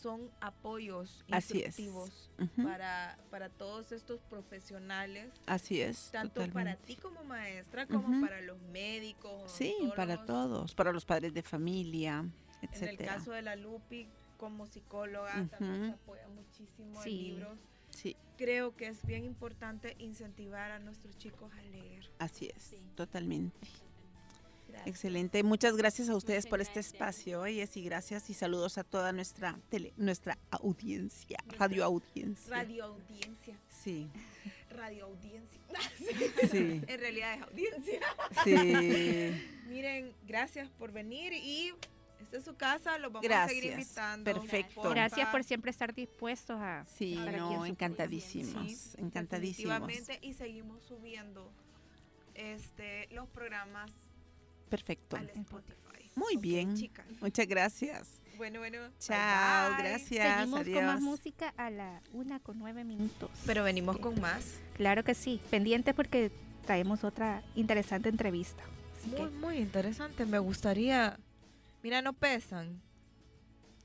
son 0.00 0.30
apoyos 0.42 1.24
Así 1.30 1.60
es. 1.60 1.78
instructivos 1.78 2.30
Ujú. 2.38 2.62
para, 2.64 3.16
para 3.30 3.48
todos 3.48 3.90
estos 3.90 4.20
profesionales, 4.22 5.32
Así 5.46 5.80
es. 5.80 6.10
tanto 6.12 6.46
para 6.52 6.76
ti 6.76 6.96
como 6.96 7.24
maestra, 7.24 7.86
como 7.86 8.20
para 8.20 8.42
los 8.42 8.60
médicos. 8.64 9.50
Sí, 9.50 9.74
para 9.96 10.26
todos, 10.26 10.74
para 10.74 10.92
los 10.92 11.06
padres 11.06 11.32
de 11.32 11.42
familia, 11.42 12.26
En 12.60 12.88
el 12.88 12.98
caso 12.98 13.32
de 13.32 13.40
la 13.42 13.56
Lupi, 13.56 14.06
como 14.36 14.66
psicóloga, 14.66 15.46
también 15.48 15.86
se 15.88 15.92
apoya 15.94 16.28
muchísimo 16.28 17.02
Sí. 17.02 17.10
en 17.10 17.34
libros. 17.34 17.58
Sí, 17.90 18.16
Creo 18.36 18.74
que 18.74 18.88
es 18.88 19.06
bien 19.06 19.24
importante 19.24 19.94
incentivar 20.00 20.72
a 20.72 20.80
nuestros 20.80 21.16
chicos 21.18 21.52
a 21.52 21.62
leer. 21.62 22.10
así 22.18 22.50
es, 22.54 22.62
Sí. 22.62 22.78
totalmente. 22.96 23.56
Gracias. 24.68 24.88
Excelente. 24.88 25.42
Muchas 25.44 25.76
gracias 25.76 26.08
a 26.08 26.16
ustedes 26.16 26.46
Muchas 26.46 26.50
por 26.50 26.60
este 26.60 26.80
espacio, 26.80 27.42
oyes, 27.42 27.76
y 27.76 27.84
gracias 27.84 28.28
y 28.30 28.34
saludos 28.34 28.76
a 28.78 28.82
toda 28.82 29.12
nuestra 29.12 29.56
tele, 29.68 29.92
nuestra 29.96 30.36
audiencia, 30.50 31.38
radio 31.56 31.84
audiencia. 31.84 32.50
Radio 32.50 32.84
audiencia. 32.86 33.56
Sí, 33.68 34.08
Radio 34.70 35.04
audiencia. 35.06 35.60
sí, 36.50 36.82
en 36.88 36.98
realidad 36.98 37.34
es 37.34 37.42
audiencia. 37.42 38.00
sí. 38.42 38.54
Miren, 39.68 40.12
gracias 40.26 40.68
por 40.70 40.90
venir 40.90 41.32
y 41.34 41.72
esta 42.24 42.36
es 42.38 42.44
su 42.44 42.56
casa, 42.56 42.98
los 42.98 43.12
vamos 43.12 43.30
a 43.30 43.48
seguir 43.48 43.64
Gracias. 43.64 43.86
invitando. 43.88 44.32
Perfecto. 44.32 44.74
porfa. 44.74 44.90
Gracias 44.90 45.28
por 45.30 45.44
siempre 45.44 45.70
estar 45.70 45.94
dispuestos 45.94 46.58
a... 46.60 46.84
Sí, 46.86 47.12
estar 47.12 47.28
aquí 47.28 47.36
en 47.36 47.42
no, 47.42 47.66
encantadísimos, 47.66 48.72
Sí, 48.72 48.90
encantadísimos. 48.98 49.90
y 50.22 50.34
seguimos 50.34 50.82
subiendo 50.82 51.50
este 52.34 53.08
los 53.12 53.28
programas 53.28 53.90
Perfecto. 54.68 55.16
al 55.16 55.30
Spotify. 55.30 56.10
Muy 56.16 56.36
bien. 56.36 56.74
chicas. 56.76 57.06
Muchas 57.20 57.46
gracias. 57.46 58.20
Bueno, 58.36 58.58
bueno. 58.60 58.78
Chao, 58.98 59.68
bye, 59.70 59.76
bye. 59.76 59.90
gracias. 59.90 60.38
Seguimos 60.38 60.60
adiós. 60.60 60.76
con 60.76 60.86
más 60.86 61.00
música 61.00 61.54
a 61.56 61.70
la 61.70 62.02
una 62.12 62.40
con 62.40 62.58
nueve 62.58 62.84
minutos. 62.84 63.30
Pero 63.46 63.62
venimos 63.64 63.98
con 63.98 64.20
más. 64.20 64.58
Claro 64.74 65.04
que 65.04 65.14
sí, 65.14 65.40
pendiente 65.50 65.94
porque 65.94 66.30
traemos 66.66 67.04
otra 67.04 67.42
interesante 67.54 68.08
entrevista. 68.08 68.62
Así 68.98 69.08
Muy, 69.10 69.16
que, 69.18 69.36
muy 69.36 69.56
interesante. 69.58 70.24
Me 70.26 70.38
gustaría. 70.38 71.18
Mira, 71.84 72.00
no 72.00 72.14
pesan. 72.14 72.80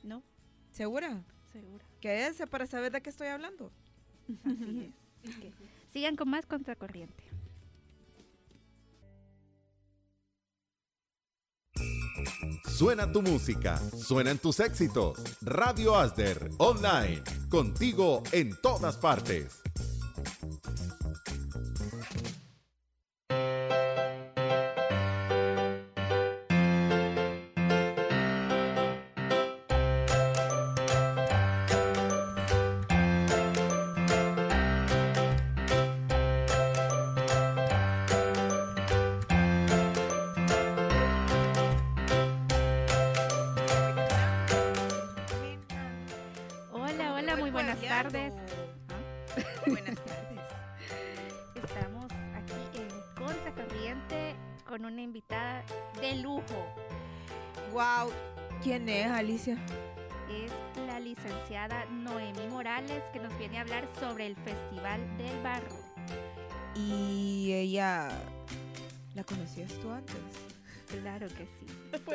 no, 0.04 0.24
¿Segura? 0.72 1.22
seguro. 1.52 1.84
Quédense 2.00 2.47
para 2.47 2.66
saber 2.66 2.93
de 2.93 3.02
qué 3.02 3.10
estoy 3.10 3.28
hablando. 3.28 3.74
Así 4.45 4.93
es. 5.43 5.54
Sigan 5.91 6.16
con 6.16 6.30
más 6.30 6.45
contracorriente. 6.45 7.22
Suena 12.70 13.12
tu 13.12 13.22
música, 13.22 13.78
suenan 13.78 14.38
tus 14.38 14.62
éxitos. 14.62 15.18
Radio 15.41 15.97
Asder, 15.97 16.52
online, 16.58 17.22
contigo 17.50 18.24
en 18.32 18.56
todas 18.62 18.95
partes. 18.95 19.62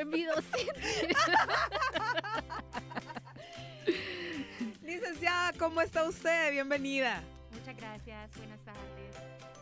Fue 0.04 0.18
mi 0.18 0.24
docente. 0.24 1.16
Licenciada, 4.82 5.52
¿cómo 5.58 5.80
está 5.80 6.04
usted? 6.04 6.52
Bienvenida. 6.52 7.22
Muchas 7.50 7.74
gracias, 7.76 8.36
buenas 8.36 8.60
tardes. 8.64 8.82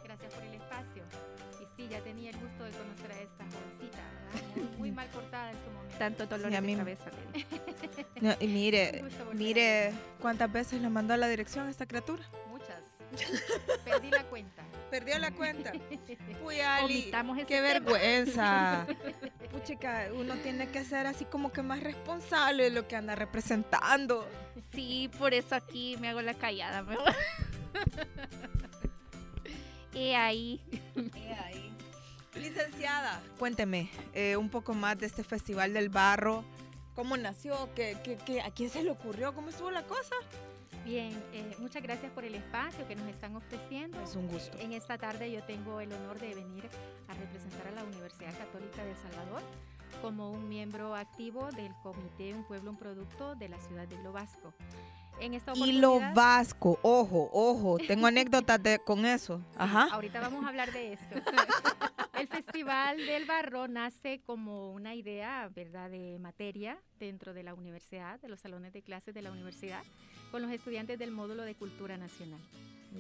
Gracias 0.03 0.35
por 0.35 0.43
el 0.43 0.55
espacio. 0.55 1.05
Y 1.61 1.77
sí, 1.77 1.89
ya 1.89 2.01
tenía 2.01 2.31
el 2.31 2.37
gusto 2.39 2.65
de 2.65 2.71
conocer 2.73 3.13
a 3.13 3.21
esta 3.21 3.45
jovencita, 3.45 3.99
¿verdad? 4.57 4.79
Muy, 4.79 4.91
mal 4.91 5.09
cortada 5.11 5.53
en 5.53 5.57
su 5.65 5.71
momento. 5.71 5.99
Tanto 5.99 6.27
dolor 6.27 6.51
Sí, 6.51 6.57
a 6.57 6.61
de 6.61 6.77
cabeza. 6.77 7.11
No, 8.21 8.35
y 8.41 8.47
mire, 8.49 9.05
mire 9.33 9.93
cuántas 10.21 10.51
veces 10.51 10.81
le 10.81 10.89
mandó 10.89 11.15
a 11.15 11.19
la 11.19 11.29
dirección 11.29 11.69
a 11.69 11.71
esta 11.71 11.87
criatura. 11.87 12.25
Muchas. 12.51 12.83
Perdí 13.85 14.11
la 14.11 14.25
cuenta. 14.25 14.65
Perdió 14.93 15.19
la 15.19 15.31
cuenta. 15.31 15.73
Uy, 16.45 16.61
Ali, 16.61 17.05
qué 17.05 17.11
tema. 17.11 17.35
vergüenza. 17.63 18.87
Puchica, 19.51 20.09
uno 20.15 20.35
tiene 20.37 20.69
que 20.69 20.85
ser 20.85 21.07
así 21.07 21.25
como 21.25 21.51
que 21.51 21.63
más 21.63 21.83
responsable 21.83 22.65
de 22.65 22.71
lo 22.71 22.87
que 22.87 22.97
anda 22.97 23.15
representando. 23.15 24.29
Sí, 24.75 25.11
por 25.19 25.33
eso 25.33 25.55
aquí 25.55 25.97
me 25.99 26.11
hago 26.11 26.21
la 26.21 26.35
callada 26.35 26.83
mejor. 26.83 27.11
y 29.95 30.13
ahí, 30.13 30.61
Licenciada, 32.35 33.23
cuénteme 33.39 33.89
eh, 34.13 34.37
un 34.37 34.51
poco 34.51 34.75
más 34.75 34.99
de 34.99 35.07
este 35.07 35.25
Festival 35.25 35.73
del 35.73 35.89
Barro. 35.89 36.45
¿Cómo 36.95 37.17
nació? 37.17 37.71
¿Qué, 37.75 37.97
qué, 38.05 38.19
qué- 38.27 38.43
a 38.43 38.51
quién 38.51 38.69
se 38.69 38.83
le 38.83 38.91
ocurrió? 38.91 39.35
¿Cómo 39.35 39.49
estuvo 39.49 39.71
la 39.71 39.85
cosa? 39.85 40.15
Bien, 40.85 41.13
eh, 41.33 41.55
muchas 41.59 41.83
gracias 41.83 42.11
por 42.13 42.25
el 42.25 42.35
espacio 42.35 42.87
que 42.89 42.97
nos 42.97 43.07
están 43.09 43.37
ofreciendo. 43.37 44.01
Es 44.03 44.17
un 44.17 44.27
gusto. 44.29 44.59
En 44.59 44.73
esta 44.73 44.99
tarde 44.99 45.31
yo 45.31 45.43
tengo 45.45 45.81
el 45.81 45.93
honor 45.93 46.19
de 46.19 46.35
venir 46.35 46.69
a 47.09 47.15
representar 47.15 47.69
a 47.69 47.71
la 47.71 47.85
Universidad 47.85 48.37
Católica 48.37 48.83
de 48.85 48.91
El 48.91 48.97
Salvador 48.97 49.43
como 50.01 50.31
un 50.33 50.49
miembro 50.49 50.97
activo 50.97 51.51
del 51.53 51.73
Comité 51.83 52.35
Un 52.35 52.43
Pueblo, 52.45 52.71
un 52.73 52.77
Producto 52.79 53.37
de 53.37 53.49
la 53.49 53.59
ciudad 53.61 53.87
de 53.87 54.03
Lo 54.03 54.13
Vasco. 54.13 54.53
En 55.21 55.35
esta 55.35 55.53
Y 55.55 55.73
lo 55.75 55.91
oportunidad- 55.93 56.15
vasco, 56.15 56.79
ojo, 56.83 57.31
ojo, 57.33 57.77
tengo 57.87 58.07
anécdotas 58.09 58.61
de, 58.61 58.81
con 58.81 59.07
eso. 59.07 59.41
Ajá. 59.57 59.89
Ahorita 59.93 60.21
vamos 60.21 60.45
a 60.45 60.49
hablar 60.49 60.73
de 60.73 60.95
esto. 60.95 61.15
El 62.19 62.29
Festival 62.29 62.99
del 62.99 63.25
Barro 63.25 63.69
nace 63.69 64.21
como 64.27 64.73
una 64.73 64.95
idea, 64.95 65.51
¿verdad?, 65.55 65.91
de 65.91 66.19
materia 66.21 66.79
dentro 67.01 67.33
de 67.33 67.43
la 67.43 67.55
universidad, 67.55 68.21
de 68.21 68.29
los 68.29 68.41
salones 68.41 68.73
de 68.73 68.83
clases 68.83 69.15
de 69.15 69.23
la 69.23 69.33
universidad, 69.33 69.83
con 70.31 70.43
los 70.43 70.51
estudiantes 70.51 70.99
del 70.99 71.11
módulo 71.11 71.43
de 71.43 71.55
Cultura 71.55 71.97
Nacional, 71.97 72.41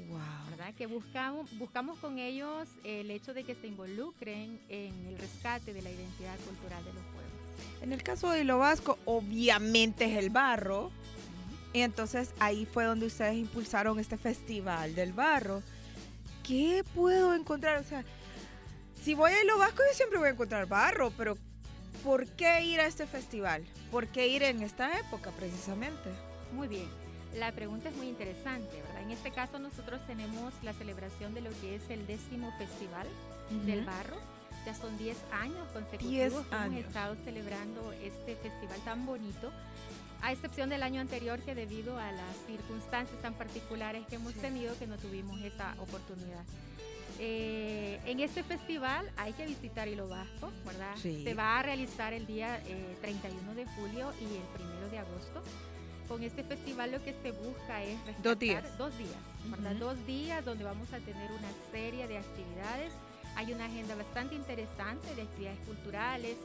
Wow. 0.08 0.18
¿verdad? 0.50 0.72
Que 0.74 0.86
buscamos, 0.86 1.50
buscamos 1.58 1.98
con 1.98 2.18
ellos 2.18 2.66
el 2.82 3.10
hecho 3.10 3.34
de 3.34 3.44
que 3.44 3.54
se 3.54 3.66
involucren 3.66 4.58
en 4.70 5.06
el 5.06 5.18
rescate 5.18 5.74
de 5.74 5.82
la 5.82 5.90
identidad 5.90 6.38
cultural 6.46 6.82
de 6.82 6.94
los 6.94 7.02
pueblos. 7.04 7.82
En 7.82 7.92
el 7.92 8.02
caso 8.02 8.30
de 8.30 8.44
lo 8.44 8.58
vasco, 8.58 8.98
obviamente 9.04 10.06
es 10.06 10.16
el 10.16 10.30
barro. 10.30 10.90
Y 11.74 11.80
entonces 11.80 12.32
ahí 12.38 12.64
fue 12.64 12.84
donde 12.84 13.04
ustedes 13.06 13.34
impulsaron 13.36 13.98
este 13.98 14.16
festival 14.16 14.94
del 14.94 15.12
barro. 15.12 15.62
¿Qué 16.42 16.84
puedo 16.94 17.34
encontrar? 17.34 17.78
O 17.78 17.84
sea, 17.84 18.02
si 19.02 19.14
voy 19.14 19.32
a 19.32 19.44
lo 19.44 19.58
vasco, 19.58 19.82
yo 19.88 19.94
siempre 19.96 20.18
voy 20.18 20.28
a 20.28 20.32
encontrar 20.32 20.66
barro, 20.66 21.12
pero 21.16 21.36
¿por 22.04 22.26
qué 22.28 22.62
ir 22.64 22.80
a 22.80 22.86
este 22.86 23.06
festival? 23.06 23.64
¿Por 23.90 24.06
qué 24.08 24.28
ir 24.28 24.42
en 24.42 24.62
esta 24.62 24.98
época 24.98 25.30
precisamente? 25.32 26.10
Muy 26.52 26.68
bien. 26.68 26.88
La 27.36 27.50
pregunta 27.52 27.88
es 27.88 27.96
muy 27.96 28.08
interesante, 28.08 28.80
¿verdad? 28.82 29.02
En 29.02 29.10
este 29.10 29.30
caso 29.30 29.58
nosotros 29.58 30.00
tenemos 30.06 30.52
la 30.62 30.74
celebración 30.74 31.32
de 31.34 31.40
lo 31.40 31.50
que 31.60 31.76
es 31.76 31.82
el 31.88 32.06
décimo 32.06 32.52
festival 32.58 33.06
del 33.64 33.84
barro. 33.84 34.16
Ya 34.66 34.74
son 34.74 34.96
10 34.98 35.16
años 35.32 35.66
consecutivos 35.72 36.32
10 36.32 36.46
que 36.46 36.54
hemos 36.56 36.78
estado 36.86 37.16
celebrando 37.24 37.92
este 38.02 38.36
festival 38.36 38.80
tan 38.84 39.06
bonito, 39.06 39.50
a 40.20 40.30
excepción 40.30 40.68
del 40.68 40.84
año 40.84 41.00
anterior 41.00 41.40
que 41.40 41.54
debido 41.56 41.98
a 41.98 42.12
las 42.12 42.36
circunstancias 42.46 43.20
tan 43.22 43.34
particulares 43.34 44.06
que 44.08 44.16
hemos 44.16 44.34
Sí. 44.34 44.40
tenido 44.40 44.78
que 44.78 44.86
no 44.86 44.96
tuvimos 44.98 45.40
esta 45.40 45.74
oportunidad. 45.80 46.44
Eh, 47.24 48.00
en 48.06 48.18
este 48.18 48.42
festival 48.42 49.08
hay 49.16 49.32
que 49.34 49.46
visitar 49.46 49.86
Hilo 49.86 50.08
Vasco, 50.08 50.50
¿verdad? 50.66 50.96
Sí. 51.00 51.22
Se 51.22 51.34
va 51.34 51.60
a 51.60 51.62
realizar 51.62 52.12
el 52.12 52.26
día 52.26 52.60
eh, 52.66 52.96
31 53.00 53.54
de 53.54 53.64
julio 53.64 54.12
y 54.20 54.24
el 54.24 54.66
1 54.82 54.88
de 54.90 54.98
agosto. 54.98 55.40
Con 56.08 56.24
este 56.24 56.42
festival 56.42 56.90
lo 56.90 57.04
que 57.04 57.14
se 57.22 57.30
busca 57.30 57.80
es 57.84 57.96
rescatar 58.04 58.22
Dos 58.24 58.38
días. 58.40 58.76
dos 58.76 58.98
días, 58.98 59.14
¿verdad? 59.46 59.70
Ujú. 59.76 59.84
Dos 59.84 60.04
días 60.06 60.44
donde 60.44 60.64
vamos 60.64 60.92
a 60.92 60.98
tener 60.98 61.30
una 61.30 61.48
serie 61.70 62.08
de 62.08 62.18
actividades. 62.18 62.92
Hay 63.36 63.52
una 63.52 63.66
agenda 63.66 63.94
bastante 63.94 64.34
interesante 64.34 65.14
de 65.14 65.22
actividades 65.22 65.60
culturales, 65.60 66.36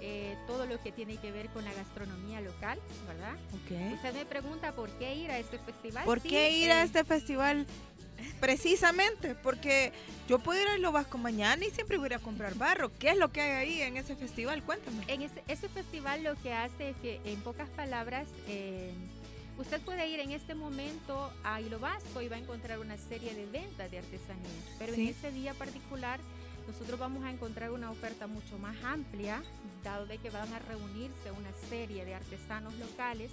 eh, 0.00 0.36
todo 0.46 0.64
lo 0.64 0.80
que 0.80 0.92
tiene 0.92 1.16
que 1.16 1.32
ver 1.32 1.48
con 1.48 1.64
la 1.64 1.72
gastronomía 1.74 2.40
local, 2.40 2.78
¿verdad? 3.08 3.34
Ok. 3.52 3.94
Usted 3.94 4.14
me 4.14 4.24
pregunta 4.26 4.72
por 4.72 4.88
qué 4.90 5.12
ir 5.16 5.30
a 5.32 5.38
este 5.40 5.58
festival. 5.58 6.04
¿Por 6.04 6.20
Sí, 6.20 6.28
qué 6.28 6.52
ir 6.52 6.70
a 6.70 6.82
eh, 6.82 6.84
este 6.84 7.02
festival? 7.04 7.66
Precisamente, 8.40 9.34
porque 9.34 9.92
yo 10.28 10.38
puedo 10.38 10.60
ir 10.60 10.68
a 10.68 10.78
Lo 10.78 10.92
Vasco 10.92 11.18
mañana 11.18 11.64
y 11.64 11.70
siempre 11.70 11.96
voy 11.98 12.06
a 12.06 12.08
ir 12.08 12.14
a 12.14 12.18
comprar 12.18 12.54
barro. 12.54 12.90
¿Qué 12.98 13.10
es 13.10 13.16
lo 13.18 13.30
que 13.32 13.40
hay 13.40 13.50
ahí 13.50 13.82
en 13.82 13.96
ese 13.96 14.16
festival? 14.16 14.62
Cuéntame. 14.62 15.04
En 15.08 15.22
ese, 15.22 15.42
ese 15.48 15.68
festival 15.68 16.22
lo 16.22 16.34
que 16.42 16.52
hace 16.52 16.90
es 16.90 16.96
que, 16.98 17.20
en 17.24 17.40
pocas 17.42 17.68
palabras, 17.70 18.26
eh, 18.48 18.92
usted 19.58 19.80
puede 19.82 20.08
ir 20.08 20.20
en 20.20 20.32
este 20.32 20.54
momento 20.54 21.32
a 21.44 21.60
Hilo 21.60 21.78
Vasco 21.78 22.22
y 22.22 22.28
va 22.28 22.36
a 22.36 22.38
encontrar 22.38 22.78
una 22.78 22.96
serie 22.96 23.34
de 23.34 23.46
ventas 23.46 23.90
de 23.90 23.98
artesanías. 23.98 24.64
Pero 24.78 24.94
Sí. 24.94 25.02
en 25.02 25.08
ese 25.08 25.30
día 25.32 25.54
particular, 25.54 26.20
nosotros 26.66 26.98
vamos 27.00 27.24
a 27.24 27.30
encontrar 27.30 27.70
una 27.72 27.90
oferta 27.90 28.26
mucho 28.26 28.58
más 28.58 28.76
amplia, 28.84 29.42
dado 29.82 30.06
de 30.06 30.18
que 30.18 30.30
van 30.30 30.52
a 30.52 30.58
reunirse 30.60 31.30
una 31.32 31.50
serie 31.68 32.04
de 32.04 32.14
artesanos 32.14 32.74
locales, 32.74 33.30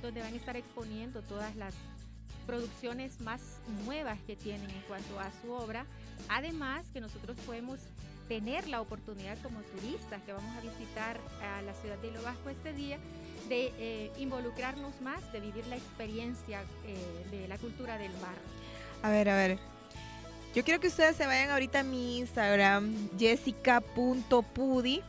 donde 0.00 0.20
van 0.22 0.32
a 0.32 0.36
estar 0.36 0.56
exponiendo 0.56 1.22
todas 1.22 1.54
las 1.56 1.74
producciones 2.48 3.20
más 3.20 3.42
nuevas 3.84 4.18
que 4.26 4.34
tienen 4.34 4.70
en 4.70 4.80
cuanto 4.88 5.20
a 5.20 5.30
su 5.42 5.52
obra. 5.52 5.84
Además, 6.30 6.86
que 6.94 7.00
nosotros 7.00 7.36
podemos 7.44 7.78
tener 8.26 8.66
la 8.68 8.80
oportunidad 8.80 9.36
como 9.42 9.60
turistas 9.60 10.22
que 10.22 10.32
vamos 10.32 10.56
a 10.56 10.60
visitar 10.62 11.20
a 11.42 11.60
la 11.60 11.74
ciudad 11.74 11.98
de 11.98 12.08
Hilo 12.08 12.22
Vasco 12.22 12.48
este 12.48 12.72
día 12.72 12.98
de 13.50 13.72
eh, 13.78 14.12
involucrarnos 14.18 14.98
más, 15.02 15.30
de 15.30 15.40
vivir 15.40 15.66
la 15.66 15.76
experiencia 15.76 16.62
eh, 16.86 16.96
de 17.30 17.48
la 17.48 17.58
cultura 17.58 17.98
del 17.98 18.12
barro. 18.12 18.40
A 19.02 19.10
ver, 19.10 19.28
a 19.28 19.36
ver. 19.36 19.58
Yo 20.54 20.64
quiero 20.64 20.80
que 20.80 20.88
ustedes 20.88 21.16
se 21.16 21.26
vayan 21.26 21.50
ahorita 21.50 21.80
a 21.80 21.82
mi 21.82 22.18
Instagram, 22.18 23.10
jessica.pudi, 23.18 25.02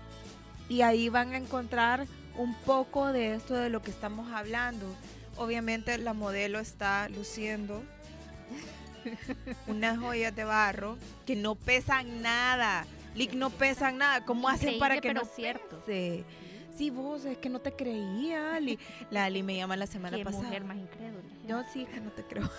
y 0.68 0.82
ahí 0.82 1.08
van 1.08 1.32
a 1.32 1.38
encontrar 1.38 2.06
un 2.38 2.54
poco 2.66 3.08
de 3.14 3.36
esto 3.36 3.54
de 3.54 3.70
lo 3.70 3.82
que 3.82 3.92
estamos 3.92 4.30
hablando. 4.34 4.86
Obviamente 5.40 5.98
la 5.98 6.14
modelo 6.14 6.60
está 6.60 7.08
luciendo 7.10 7.82
unas 9.68 9.98
joyas 9.98 10.36
de 10.36 10.44
barro 10.44 10.98
que 11.26 11.36
no 11.36 11.56
pesan 11.56 12.22
nada. 12.22 12.86
Lick, 13.16 13.34
no 13.34 13.50
pesan 13.50 13.98
nada. 13.98 14.26
¿Cómo 14.26 14.50
hacen 14.50 14.78
para 14.80 15.00
que 15.00 15.14
no 15.14 15.24
cierto. 15.26 15.80
pese? 15.86 16.24
Sí, 16.78 16.90
vos, 16.92 17.26
es 17.26 17.38
que 17.38 17.50
no 17.50 17.60
te 17.60 17.74
creía, 17.74 18.56
Ali. 18.56 18.80
La 19.12 19.26
Ali 19.26 19.44
me 19.44 19.56
llama 19.58 19.76
la 19.76 19.86
semana 19.88 20.16
Qué 20.18 20.24
pasada. 20.24 20.44
mujer 20.44 20.64
más 20.64 20.78
incrédula. 20.78 21.24
No, 21.48 21.64
sí, 21.74 21.84
es 21.84 21.90
que 21.90 22.00
no 22.00 22.12
te 22.12 22.24
creo. 22.24 22.50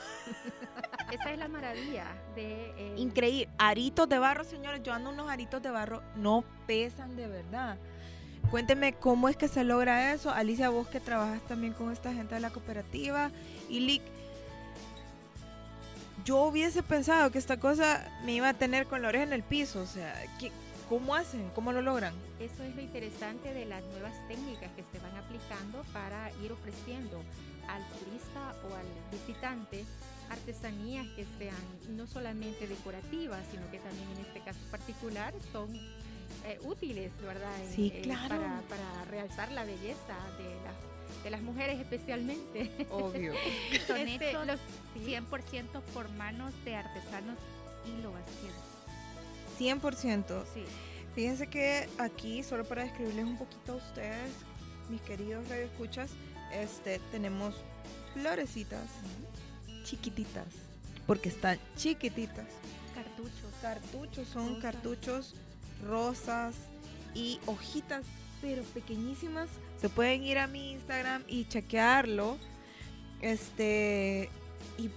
Esa 1.12 1.32
es 1.32 1.38
la 1.38 1.48
maravilla 1.48 2.04
de... 2.34 2.70
eh, 2.76 2.94
Increíble. 2.98 3.48
Aritos 3.58 4.08
de 4.08 4.18
barro, 4.18 4.44
señores. 4.44 4.82
Yo 4.82 4.92
ando 4.92 5.10
unos 5.10 5.30
aritos 5.30 5.62
de 5.62 5.70
barro. 5.70 6.02
No 6.16 6.44
pesan 6.66 7.16
de 7.16 7.28
verdad. 7.28 7.78
Cuénteme 8.50 8.92
cómo 8.94 9.28
es 9.28 9.36
que 9.36 9.48
se 9.48 9.64
logra 9.64 10.12
eso. 10.12 10.30
Alicia, 10.30 10.70
vos 10.70 10.88
que 10.88 11.00
trabajas 11.00 11.40
también 11.42 11.72
con 11.72 11.92
esta 11.92 12.12
gente 12.12 12.34
de 12.34 12.40
la 12.40 12.50
cooperativa. 12.50 13.30
Y 13.68 13.80
Lick, 13.80 14.02
yo 16.24 16.42
hubiese 16.44 16.82
pensado 16.82 17.30
que 17.30 17.38
esta 17.38 17.58
cosa 17.58 18.06
me 18.24 18.32
iba 18.32 18.48
a 18.48 18.54
tener 18.54 18.86
con 18.86 19.02
la 19.02 19.08
oreja 19.08 19.24
en 19.24 19.32
el 19.32 19.42
piso. 19.42 19.80
O 19.80 19.86
sea, 19.86 20.14
¿qué- 20.38 20.52
¿cómo 20.88 21.14
hacen? 21.14 21.48
¿Cómo 21.54 21.72
lo 21.72 21.80
logran? 21.80 22.12
Eso 22.40 22.62
es 22.64 22.74
lo 22.74 22.82
interesante 22.82 23.54
de 23.54 23.66
las 23.66 23.82
nuevas 23.84 24.14
técnicas 24.28 24.70
que 24.76 24.84
se 24.92 24.98
van 24.98 25.16
aplicando 25.16 25.84
para 25.92 26.30
ir 26.44 26.50
ofreciendo 26.52 27.22
al 27.68 27.82
turista 27.88 28.54
o 28.68 28.74
al 28.74 28.86
visitante 29.12 29.84
artesanías 30.28 31.06
que 31.16 31.24
sean 31.38 31.56
no 31.96 32.06
solamente 32.06 32.66
decorativas, 32.66 33.40
sino 33.50 33.68
que 33.70 33.78
también 33.78 34.08
en 34.16 34.26
este 34.26 34.40
caso 34.40 34.58
particular 34.70 35.32
son 35.52 35.68
eh, 36.44 36.58
útiles, 36.64 37.10
¿verdad? 37.22 37.52
Sí, 37.74 37.92
eh, 37.94 38.00
claro. 38.02 38.36
Para, 38.36 38.60
para 38.68 39.04
realzar 39.06 39.50
la 39.52 39.64
belleza 39.64 40.16
de, 40.38 40.44
las- 40.64 41.22
de 41.24 41.30
las 41.30 41.42
mujeres 41.42 41.78
especialmente. 41.80 42.70
Obvio. 42.90 43.32
Son 43.86 43.96
Este, 43.98 44.30
hechos 44.30 44.46
los- 44.46 44.60
sí. 44.94 45.00
100% 45.10 45.80
por 45.94 46.08
manos 46.12 46.52
de 46.64 46.76
artesanos 46.76 47.36
y 47.86 48.00
lo 48.02 48.12
100%. 49.58 50.44
Sí. 50.54 50.64
Fíjense 51.14 51.46
que 51.48 51.88
aquí, 51.98 52.42
solo 52.42 52.64
para 52.64 52.84
describirles 52.84 53.24
un 53.24 53.36
poquito 53.36 53.72
a 53.72 53.76
ustedes, 53.76 54.32
mis 54.88 55.00
queridos 55.02 55.46
radioescuchas, 55.48 56.10
este, 56.52 57.00
tenemos 57.10 57.54
florecitas 58.14 58.86
chiquititas, 59.84 60.46
porque 61.06 61.28
están 61.28 61.58
chiquititas. 61.76 62.46
Cartuchos. 62.94 63.52
Cartuchos, 63.60 64.28
son 64.28 64.46
Rosas. 64.56 64.62
cartuchos 64.62 65.34
rosas 65.86 66.54
y 67.14 67.40
hojitas, 67.46 68.04
pero 68.40 68.62
pequeñísimas. 68.62 69.48
Se 69.80 69.88
pueden 69.88 70.22
ir 70.22 70.38
a 70.38 70.46
mi 70.46 70.72
Instagram 70.72 71.22
y 71.26 71.46
chequearlo. 71.46 72.36
Este, 73.20 74.30
y 74.78 74.90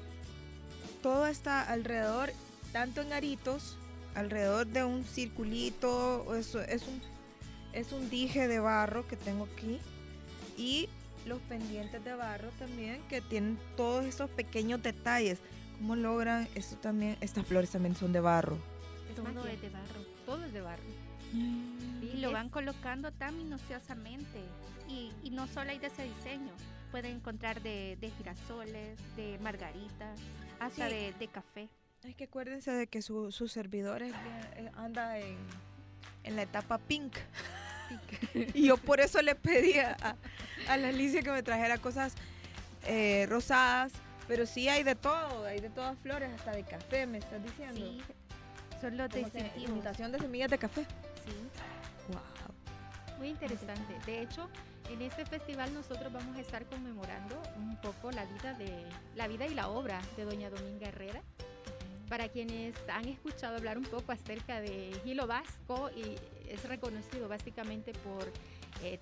todo 1.02 1.28
está 1.28 1.62
alrededor, 1.62 2.32
tanto 2.72 3.02
en 3.02 3.14
aritos, 3.14 3.78
alrededor 4.16 4.68
de 4.68 4.84
un 4.84 5.04
circulito, 5.04 6.24
o 6.24 6.36
eso 6.36 6.62
es 6.62 6.84
un, 6.84 7.02
es 7.74 7.92
un 7.92 8.10
dije 8.10 8.48
de 8.48 8.60
barro 8.60 9.08
que 9.08 9.18
tengo 9.18 9.48
aquí. 9.54 9.80
Y 10.58 10.90
los 11.26 11.40
pendientes 11.42 12.04
de 12.04 12.14
barro 12.14 12.50
también, 12.60 13.02
que 13.10 13.22
tienen 13.22 13.58
todos 13.76 14.06
esos 14.06 14.30
pequeños 14.30 14.82
detalles. 14.84 15.40
¿Cómo 15.78 15.96
logran 15.96 16.48
esto 16.56 16.78
también? 16.78 17.18
Estas 17.22 17.46
flores 17.46 17.72
también 17.72 17.96
son 17.96 18.14
de 18.14 18.20
barro. 18.20 18.58
Es 19.12 19.18
es 19.18 19.62
de 19.62 19.70
barro. 19.70 20.13
Todo 20.26 20.44
es 20.46 20.54
de 20.54 20.62
barro. 20.62 20.84
Y 21.34 22.18
lo 22.20 22.28
es- 22.28 22.34
van 22.34 22.50
colocando 22.50 23.12
tan 23.12 23.38
minuciosamente. 23.38 24.40
Y, 24.88 25.12
y 25.24 25.30
no 25.32 25.48
solo 25.48 25.72
hay 25.72 25.80
de 25.80 25.88
ese 25.88 26.04
diseño. 26.04 26.52
Pueden 26.92 27.16
encontrar 27.18 27.62
de, 27.62 27.98
de 28.00 28.10
girasoles, 28.12 29.00
de 29.16 29.40
margaritas, 29.40 30.20
hasta 30.60 30.88
Sí. 30.90 30.94
de, 30.96 31.14
de 31.14 31.28
café. 31.28 31.70
Es 32.04 32.16
que 32.16 32.26
acuérdense 32.26 32.72
de 32.72 32.88
que 32.88 33.02
su, 33.02 33.32
su 33.32 33.48
servidor 33.48 34.04
es 34.04 34.14
eh, 34.58 34.70
anda 34.76 35.18
en, 35.20 35.38
en 36.24 36.36
la 36.36 36.44
etapa 36.44 36.78
pink. 36.78 37.16
y 38.34 38.68
yo 38.68 38.78
por 38.78 39.00
eso 39.00 39.22
le 39.22 39.36
pedí 39.36 39.80
a, 39.80 40.18
a 40.68 40.78
la 40.78 40.90
Alicia 40.90 41.22
que 41.24 41.32
me 41.32 41.42
trajera 41.44 41.78
cosas 41.78 42.14
eh, 42.86 43.26
rosadas. 43.30 43.94
Pero 44.28 44.46
sí 44.46 44.70
hay 44.70 44.84
de 44.84 44.96
todo, 44.96 45.46
hay 45.46 45.60
de 45.60 45.70
todas 45.70 45.98
flores, 46.00 46.30
hasta 46.34 46.52
de 46.52 46.64
café, 46.64 47.06
me 47.08 47.18
estás 47.18 47.44
diciendo. 47.44 47.76
Sí. 47.82 48.02
Son 48.84 48.98
los 48.98 49.10
distintivos. 49.10 49.82
de 50.12 50.20
semillas 50.20 50.52
de 50.52 50.58
café. 50.58 50.82
Sí. 51.24 51.32
Wow. 52.10 53.18
Muy 53.18 53.30
interesante. 53.30 53.98
De 54.06 54.22
hecho, 54.22 54.50
en 54.90 55.02
este 55.02 55.26
festival 55.26 55.74
nosotros 55.74 56.12
vamos 56.12 56.36
a 56.36 56.42
estar 56.42 56.66
conmemorando 56.66 57.42
un 57.56 57.78
poco 57.78 58.12
la 58.12 58.26
vida 58.26 58.54
de 58.56 58.84
la 59.16 59.30
vida 59.30 59.48
y 59.48 59.54
la 59.54 59.70
obra 59.70 60.02
de 60.18 60.26
Doña 60.26 60.50
Dominga 60.50 60.90
Herrera. 60.90 61.22
Para 62.10 62.28
quienes 62.28 62.76
han 62.90 63.08
escuchado 63.08 63.56
hablar 63.56 63.78
un 63.78 63.86
poco 63.86 64.12
acerca 64.12 64.60
de 64.60 64.92
Hilo 65.06 65.28
Vasco 65.28 65.90
y 65.96 66.18
es 66.50 66.68
reconocido 66.68 67.30
básicamente 67.30 67.94
por 67.94 68.34
eh, 68.84 69.00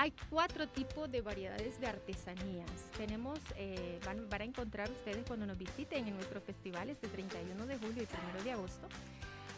hay 0.00 0.14
cuatro 0.30 0.66
tipos 0.66 1.12
de 1.12 1.20
variedades 1.20 1.78
de 1.78 1.86
artesanías. 1.86 2.70
Tenemos, 2.96 3.38
eh, 3.56 4.00
van, 4.06 4.30
van 4.30 4.40
a 4.40 4.44
encontrar 4.44 4.90
ustedes 4.90 5.26
cuando 5.26 5.44
nos 5.44 5.58
visiten 5.58 6.08
en 6.08 6.14
nuestro 6.14 6.40
festival 6.40 6.88
este 6.88 7.06
31 7.06 7.66
de 7.66 7.76
julio 7.76 8.02
y 8.02 8.06
1 8.34 8.42
de 8.42 8.52
agosto. 8.52 8.88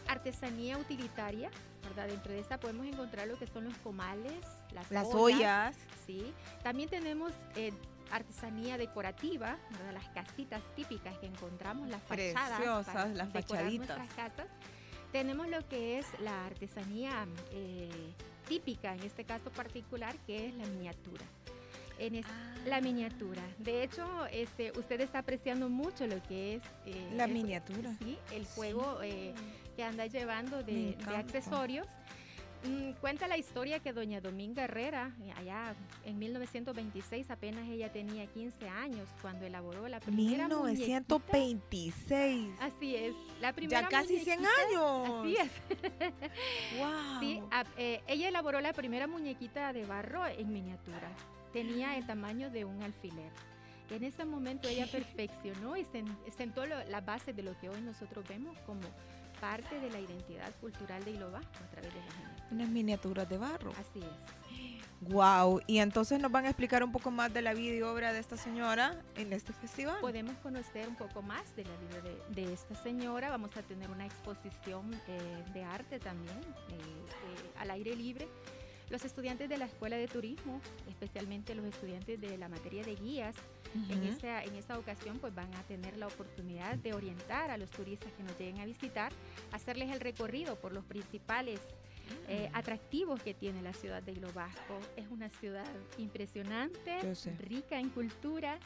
Artesanía 0.05 0.77
utilitaria, 0.77 1.49
¿verdad? 1.83 2.09
Dentro 2.09 2.33
de 2.33 2.39
esta 2.39 2.59
podemos 2.59 2.85
encontrar 2.85 3.25
lo 3.29 3.39
que 3.39 3.47
son 3.47 3.63
los 3.63 3.77
comales, 3.77 4.33
las, 4.73 4.91
Las 4.91 5.07
ollas, 5.13 5.15
ollas. 5.15 5.77
Sí. 6.05 6.33
También 6.61 6.89
tenemos 6.89 7.31
eh, 7.55 7.71
artesanía 8.11 8.77
decorativa, 8.77 9.57
¿verdad? 9.71 9.93
las 9.93 10.09
casitas 10.09 10.61
típicas 10.75 11.17
que 11.19 11.27
encontramos, 11.27 11.87
las 11.87 12.03
fachadas. 12.03 12.57
Preciosas, 12.57 13.15
las 13.15 13.31
fachaditas. 13.31 13.97
nuestras 13.97 14.13
casas. 14.13 14.47
Tenemos 15.13 15.47
lo 15.47 15.65
que 15.69 15.99
es 15.99 16.07
la 16.19 16.47
artesanía 16.47 17.27
eh, 17.51 18.13
típica, 18.47 18.93
en 18.93 19.01
este 19.03 19.23
caso 19.23 19.49
particular, 19.51 20.15
que 20.25 20.47
es 20.47 20.53
la 20.55 20.65
miniatura. 20.65 21.25
En 21.99 22.15
es- 22.15 22.25
Ah. 22.25 22.49
La 22.65 22.79
miniatura. 22.79 23.41
De 23.57 23.83
hecho, 23.83 24.05
este, 24.31 24.71
usted 24.77 25.01
está 25.01 25.19
apreciando 25.19 25.67
mucho 25.69 26.07
lo 26.07 26.21
que 26.23 26.55
es 26.55 26.63
eh, 26.85 27.09
La 27.15 27.25
el 27.25 27.33
miniatura. 27.33 27.93
Sí, 27.99 28.17
el 28.31 28.45
juego 28.45 28.99
eh, 29.03 29.33
que 29.75 29.83
anda 29.83 30.05
llevando 30.05 30.63
de, 30.63 30.97
accesorios. 31.17 31.87
Mm, 32.65 32.91
cuenta 33.01 33.27
la 33.27 33.37
historia 33.37 33.79
que 33.79 33.91
doña 33.91 34.21
Dominga 34.21 34.63
Herrera, 34.63 35.11
eh, 35.21 35.33
allá 35.35 35.75
en 36.05 36.17
1926, 36.17 37.29
apenas 37.29 37.67
ella 37.67 37.91
tenía 37.91 38.25
15 38.27 38.69
años 38.69 39.05
cuando 39.21 39.45
elaboró 39.45 39.87
la 39.89 39.99
primera 39.99 40.47
muñequita. 40.47 41.01
1926. 41.01 42.49
Así 42.61 42.95
es, 42.95 43.13
la 43.41 43.51
primera 43.51 43.81
Ya 43.81 43.87
casi 43.89 44.19
100 44.19 44.39
muñequita- 44.39 44.67
años. 44.69 45.19
Así 45.19 45.35
es. 45.37 45.51
Wow. 46.79 47.19
Sí, 47.19 47.41
a- 47.51 47.65
eh, 47.77 48.01
ella 48.07 48.29
elaboró 48.29 48.61
la 48.61 48.71
primera 48.73 49.07
muñequita 49.07 49.73
de 49.73 49.85
barro 49.85 50.25
en 50.25 50.51
miniatura. 50.53 51.11
Tenía 51.51 51.97
el 51.97 52.05
tamaño 52.07 52.49
de 52.49 52.65
un 52.65 52.81
alfiler. 52.81 53.31
En 53.89 54.03
ese 54.05 54.23
momento 54.25 54.67
ella 54.69 54.87
perfeccionó 54.89 55.75
y 55.77 55.83
sen- 55.83 56.15
sentó 56.35 56.65
lo- 56.65 56.83
la 56.85 57.01
base 57.01 57.33
de 57.33 57.43
lo 57.43 57.59
que 57.59 57.69
hoy 57.69 57.81
nosotros 57.81 58.25
vemos 58.27 58.57
como 58.65 58.81
parte 59.43 59.77
de 59.77 59.89
la 59.89 59.99
identidad 59.99 60.55
cultural 60.61 61.03
de 61.03 61.11
Hilo 61.11 61.29
Vasco 61.29 61.57
a 61.61 61.69
través 61.69 61.93
de 61.93 61.99
las 61.99 62.15
miniaturas. 62.15 62.51
Unas 62.53 62.69
miniaturas 62.69 63.29
de 63.29 63.37
barro. 63.37 63.71
Así 63.71 63.99
es. 63.99 65.11
Wow. 65.11 65.59
Y 65.67 65.79
entonces 65.79 66.17
nos 66.21 66.31
van 66.31 66.45
a 66.45 66.47
explicar 66.47 66.81
un 66.81 66.93
poco 66.93 67.11
más 67.11 67.33
de 67.33 67.41
la 67.41 67.53
vida 67.53 67.75
y 67.75 67.81
obra 67.81 68.13
de 68.13 68.19
esta 68.19 68.37
señora 68.37 68.95
en 69.17 69.33
este 69.33 69.51
festival. 69.51 69.97
Podemos 69.99 70.37
conocer 70.37 70.87
un 70.87 70.95
poco 70.95 71.21
más 71.21 71.53
de 71.57 71.65
la 71.65 71.75
vida 71.75 71.99
de, 71.99 72.41
de 72.41 72.53
esta 72.53 72.73
señora. 72.75 73.31
Vamos 73.31 73.49
a 73.57 73.63
tener 73.63 73.89
una 73.89 74.05
exposición 74.05 74.93
eh, 75.09 75.43
de 75.53 75.63
arte 75.65 75.99
también 75.99 76.37
eh, 76.69 76.77
eh, 76.77 77.51
al 77.59 77.71
aire 77.71 77.97
libre. 77.97 78.29
Los 78.93 79.05
estudiantes 79.05 79.49
de 79.49 79.57
la 79.57 79.65
Escuela 79.65 79.97
de 79.97 80.07
Turismo, 80.07 80.61
especialmente 80.87 81.55
los 81.55 81.65
estudiantes 81.65 82.21
de 82.21 82.37
la 82.37 82.47
materia 82.47 82.83
de 82.83 82.93
guías, 82.93 83.35
en, 83.89 84.03
Ujú. 84.03 84.07
esta, 84.09 84.43
en 84.43 84.53
esta 84.53 84.77
ocasión 84.77 85.17
pues 85.17 85.33
van 85.33 85.51
a 85.55 85.63
tener 85.63 85.97
la 85.97 86.05
oportunidad 86.05 86.77
de 86.77 86.93
orientar 86.93 87.49
a 87.49 87.57
los 87.57 87.71
turistas 87.71 88.11
que 88.13 88.21
nos 88.21 88.37
lleguen 88.37 88.59
a 88.59 88.65
visitar, 88.65 89.11
hacerles 89.51 89.89
el 89.91 89.99
recorrido 89.99 90.57
por 90.57 90.73
los 90.73 90.85
principales 90.85 91.59
eh, 92.27 92.51
atractivos 92.53 93.19
que 93.23 93.33
tiene 93.33 93.63
la 93.63 93.73
ciudad 93.73 94.03
de 94.03 94.11
Hilo 94.11 94.31
Vasco. 94.31 94.79
Es 94.95 95.07
una 95.09 95.31
ciudad 95.31 95.65
impresionante, 95.97 96.99
rica 97.39 97.79
en 97.79 97.89
cultura 97.89 98.59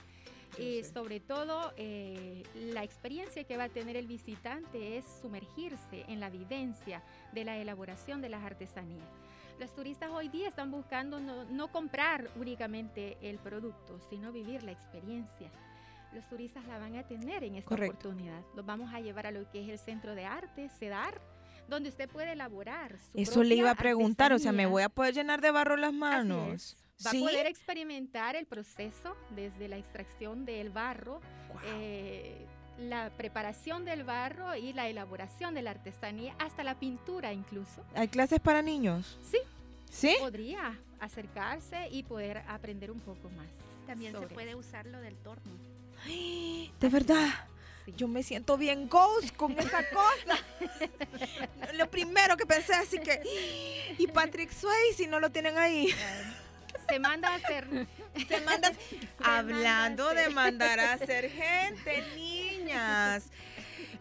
Yo 0.58 0.64
y 0.66 0.84
sé. 0.84 0.92
sobre 0.92 1.22
todo 1.22 1.72
eh, 1.78 2.44
la 2.54 2.84
experiencia 2.84 3.46
que 3.46 3.56
va 3.56 3.64
a 3.64 3.70
tener 3.70 3.96
el 3.96 4.08
visitante 4.08 4.98
es 4.98 5.06
sumergirse 5.22 6.04
en 6.10 6.20
la 6.20 6.30
vivencia 6.30 7.02
de 7.32 7.46
la 7.46 7.56
elaboración 7.56 8.22
de 8.22 8.28
las 8.28 8.44
artesanías. 8.44 9.08
Los 9.60 9.74
turistas 9.74 10.12
hoy 10.12 10.30
día 10.30 10.48
están 10.50 10.70
buscando 10.72 11.20
no, 11.20 11.44
no 11.46 11.72
comprar 11.72 12.30
únicamente 12.36 13.18
el 13.22 13.40
producto, 13.40 14.00
sino 14.10 14.32
vivir 14.32 14.62
la 14.64 14.72
experiencia. 14.72 15.50
Los 16.14 16.28
turistas 16.30 16.64
la 16.68 16.78
van 16.78 16.96
a 16.96 17.04
tener 17.08 17.44
en 17.44 17.56
esta 17.56 17.70
Correcto. 17.70 18.10
oportunidad. 18.10 18.42
Los 18.56 18.66
vamos 18.66 18.94
a 18.94 19.00
llevar 19.00 19.26
a 19.28 19.32
lo 19.32 19.50
que 19.50 19.64
es 19.64 19.70
el 19.70 19.80
Centro 19.80 20.14
de 20.16 20.26
Arte, 20.26 20.70
CEDAR, 20.80 21.20
donde 21.68 21.90
usted 21.90 22.08
puede 22.10 22.32
elaborar 22.34 22.98
su 23.00 23.20
Eso 23.20 23.44
le 23.44 23.56
iba 23.56 23.72
a 23.72 23.76
preguntar, 23.76 24.32
o 24.32 24.40
sea, 24.40 24.52
me 24.52 24.64
artesanía. 24.64 24.72
voy 24.72 24.84
a 24.84 24.90
poder 24.90 25.14
llenar 25.16 25.42
de 25.42 25.52
barro 25.52 25.76
las 25.76 25.92
manos. 25.94 26.78
Va 27.06 27.12
¿Sí? 27.12 27.18
a 27.24 27.30
poder 27.30 27.46
experimentar 27.48 28.36
el 28.36 28.46
proceso 28.46 29.16
desde 29.36 29.68
la 29.68 29.78
extracción 29.78 30.46
del 30.46 30.70
barro, 30.70 31.20
Guau. 31.52 31.64
eh, 31.66 32.46
la 32.80 33.10
preparación 33.18 33.86
del 33.86 34.04
barro 34.04 34.56
y 34.56 34.74
la 34.74 34.88
elaboración 34.88 35.54
de 35.54 35.62
la 35.62 35.72
artesanía, 35.72 36.36
hasta 36.40 36.64
la 36.64 36.76
pintura 36.76 37.34
incluso. 37.34 37.84
¿Hay 37.96 38.08
clases 38.08 38.40
para 38.40 38.62
niños? 38.62 39.18
Sí. 39.32 39.38
¿Sí? 39.92 40.16
Podría 40.20 40.78
acercarse 41.00 41.88
y 41.90 42.04
poder 42.04 42.40
aprender 42.48 42.92
un 42.92 43.00
poco 43.00 43.30
más. 43.32 43.48
También 43.88 44.12
se 44.12 44.18
sobre 44.20 44.34
puede 44.34 44.50
eso. 44.50 44.60
usar 44.60 44.86
lo 44.86 45.00
del 45.00 45.16
torno. 45.18 45.52
De 46.80 46.90
verdad. 46.90 47.28
Sí. 47.86 47.94
Yo 47.96 48.08
me 48.08 48.22
siento 48.22 48.58
bien 48.58 48.90
ghost 48.90 49.34
con 49.36 49.58
esa 49.58 49.82
cosa. 49.90 50.38
lo 51.74 51.90
primero 51.90 52.36
que 52.36 52.46
pensé, 52.46 52.74
así 52.74 53.00
que. 53.00 53.22
Y 53.98 54.08
Patrick 54.08 54.52
Swayze, 54.52 55.08
no 55.08 55.20
lo 55.20 55.30
tienen 55.32 55.58
ahí. 55.58 55.90
Se 56.90 57.00
manda 57.00 57.30
a 57.30 57.36
hacer. 57.36 57.66
Se 58.28 58.42
manda. 58.42 58.72
manda 58.72 59.38
Hablando 59.38 60.10
a 60.10 60.14
de 60.14 60.22
hacer. 60.22 60.34
mandar 60.34 60.80
a 60.80 60.94
hacer 60.94 61.32
gente, 61.32 62.04
niñas. 62.78 63.32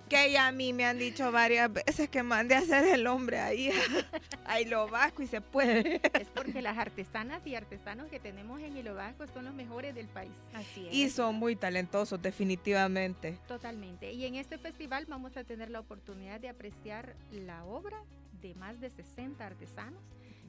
Que 0.08 0.30
ya 0.30 0.46
a 0.46 0.52
mí 0.52 0.72
me 0.72 0.84
han 0.84 0.98
dicho 0.98 1.32
varias 1.32 1.72
veces 1.72 2.08
que 2.08 2.22
mande 2.22 2.54
a 2.54 2.58
hacer 2.58 2.86
el 2.86 3.08
hombre 3.08 3.40
ahí. 3.40 3.70
Ahí 4.44 4.64
lo 4.64 4.88
vasco 4.88 5.22
y 5.22 5.26
se 5.26 5.40
puede. 5.40 6.00
Es 6.14 6.28
porque 6.32 6.62
las 6.62 6.78
artesanas 6.78 7.44
y 7.44 7.56
artesanos 7.56 8.08
que 8.08 8.20
tenemos 8.20 8.60
en 8.60 8.76
Hilo 8.76 8.94
Vasco 8.94 9.26
son 9.26 9.46
los 9.46 9.54
mejores 9.54 9.96
del 9.96 10.06
país. 10.06 10.30
Así 10.54 10.86
es. 10.86 10.94
Y 10.94 11.10
son 11.10 11.34
muy 11.34 11.56
talentosos, 11.56 12.22
definitivamente. 12.22 13.36
Totalmente. 13.48 14.12
Y 14.12 14.26
en 14.26 14.36
este 14.36 14.58
festival 14.58 15.06
vamos 15.06 15.36
a 15.36 15.42
tener 15.42 15.70
la 15.70 15.80
oportunidad 15.80 16.38
de 16.38 16.50
apreciar 16.50 17.16
la 17.32 17.64
obra 17.64 18.00
de 18.40 18.54
más 18.54 18.80
de 18.80 18.90
60 18.90 19.44
artesanos 19.44 20.00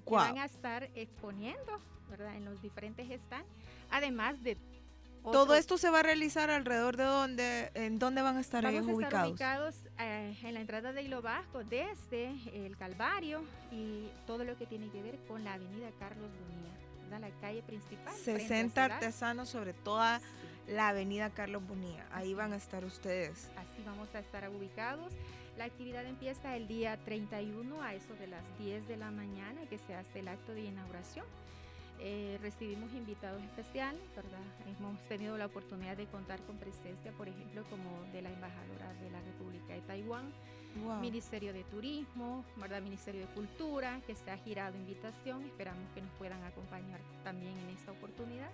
que 0.05 0.13
van 0.13 0.37
a 0.37 0.45
estar 0.45 0.89
exponiendo, 0.93 1.81
¿verdad? 2.09 2.35
En 2.35 2.45
los 2.45 2.61
diferentes 2.61 3.07
stands, 3.23 3.49
además 3.89 4.41
de 4.43 4.55
Todo 5.31 5.43
otros- 5.43 5.57
esto 5.59 5.77
se 5.77 5.89
va 5.89 5.99
a 5.99 6.03
realizar 6.03 6.49
alrededor 6.49 6.97
de 6.97 7.03
dónde, 7.03 7.71
en 7.73 7.99
dónde 7.99 8.21
van 8.21 8.37
a 8.37 8.41
estar 8.41 8.63
Vamos 8.63 8.83
ellos 8.83 8.87
a 8.87 8.91
estar 8.91 9.27
ubicados. 9.27 9.31
ubicados 9.31 9.75
eh, 9.99 10.37
en 10.43 10.53
la 10.53 10.59
entrada 10.61 10.93
de 10.93 11.01
Hilo 11.03 11.21
Vasco, 11.21 11.63
desde 11.63 12.33
el 12.65 12.77
Calvario 12.77 13.43
y 13.71 14.09
todo 14.25 14.43
lo 14.43 14.57
que 14.57 14.65
tiene 14.65 14.89
que 14.89 15.01
ver 15.01 15.17
con 15.27 15.43
la 15.43 15.53
avenida 15.53 15.89
Carlos 15.99 16.29
Bonilla, 16.31 16.73
¿verdad? 17.03 17.19
la 17.29 17.41
calle 17.41 17.61
principal. 17.63 18.13
frente 18.13 18.31
a 18.31 18.47
60 18.47 18.81
Ciudad. 18.83 18.91
artesanos 18.97 19.49
sobre 19.49 19.73
toda 19.73 20.19
Sí. 20.19 20.25
la 20.73 20.89
avenida 20.89 21.29
Carlos 21.29 21.65
Bonilla. 21.67 22.05
Ahí 22.11 22.33
van 22.33 22.53
a 22.53 22.57
es. 22.57 22.63
estar 22.63 22.83
ustedes. 22.85 23.49
Así 23.57 23.83
vamos 23.85 24.13
a 24.15 24.19
estar 24.19 24.47
ubicados. 24.49 25.13
La 25.57 25.65
actividad 25.65 26.05
empieza 26.05 26.55
el 26.55 26.67
día 26.67 26.97
31 27.03 27.81
a 27.81 27.95
eso 27.95 28.13
de 28.19 28.27
las 28.27 28.43
10 28.59 28.87
de 28.87 28.95
la 28.97 29.09
mañana 29.09 29.61
que 29.69 29.79
se 29.79 29.95
hace 29.95 30.19
el 30.19 30.27
acto 30.27 30.51
de 30.53 30.61
inauguración. 30.65 31.25
Eh, 31.99 32.37
recibimos 32.41 32.93
invitados 32.93 33.41
especiales, 33.41 34.01
¿verdad? 34.15 34.39
Hemos 34.67 35.01
tenido 35.07 35.37
la 35.37 35.47
oportunidad 35.47 35.97
de 35.97 36.05
contar 36.05 36.39
con 36.41 36.57
presencia, 36.57 37.11
por 37.13 37.27
ejemplo, 37.27 37.63
como 37.69 38.03
de 38.13 38.21
la 38.21 38.31
embajadora 38.31 38.93
de 39.01 39.09
la 39.09 39.19
República 39.21 39.73
de 39.73 39.81
Taiwán, 39.81 40.31
Wow. 40.83 40.99
Ministerio 40.99 41.53
de 41.53 41.63
Turismo, 41.63 42.45
¿verdad? 42.57 42.81
Ministerio 42.81 43.21
de 43.21 43.33
Cultura, 43.33 43.99
que 44.05 44.13
se 44.13 44.29
ha 44.29 44.37
girado 44.37 44.77
invitación. 44.77 45.43
Esperamos 45.45 45.89
que 45.95 46.01
nos 46.01 46.11
puedan 46.19 46.43
acompañar 46.43 46.99
también 47.23 47.57
en 47.57 47.69
esta 47.69 47.93
oportunidad. 47.93 48.51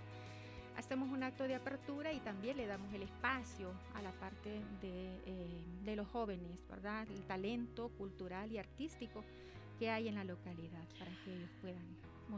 Hacemos 0.76 1.10
un 1.10 1.22
acto 1.22 1.44
de 1.44 1.54
apertura 1.54 2.12
y 2.12 2.20
también 2.20 2.56
le 2.56 2.66
damos 2.66 2.92
el 2.94 3.02
espacio 3.02 3.72
a 3.94 4.00
la 4.02 4.10
parte 4.12 4.50
de, 4.80 5.20
eh, 5.26 5.64
de 5.84 5.96
los 5.96 6.08
jóvenes, 6.08 6.58
¿verdad? 6.68 7.06
El 7.10 7.22
talento 7.24 7.90
cultural 7.90 8.50
y 8.50 8.58
artístico 8.58 9.22
que 9.78 9.90
hay 9.90 10.08
en 10.08 10.14
la 10.14 10.24
localidad 10.24 10.84
para 10.98 11.10
que 11.24 11.34
ellos 11.34 11.50
puedan 11.60 11.84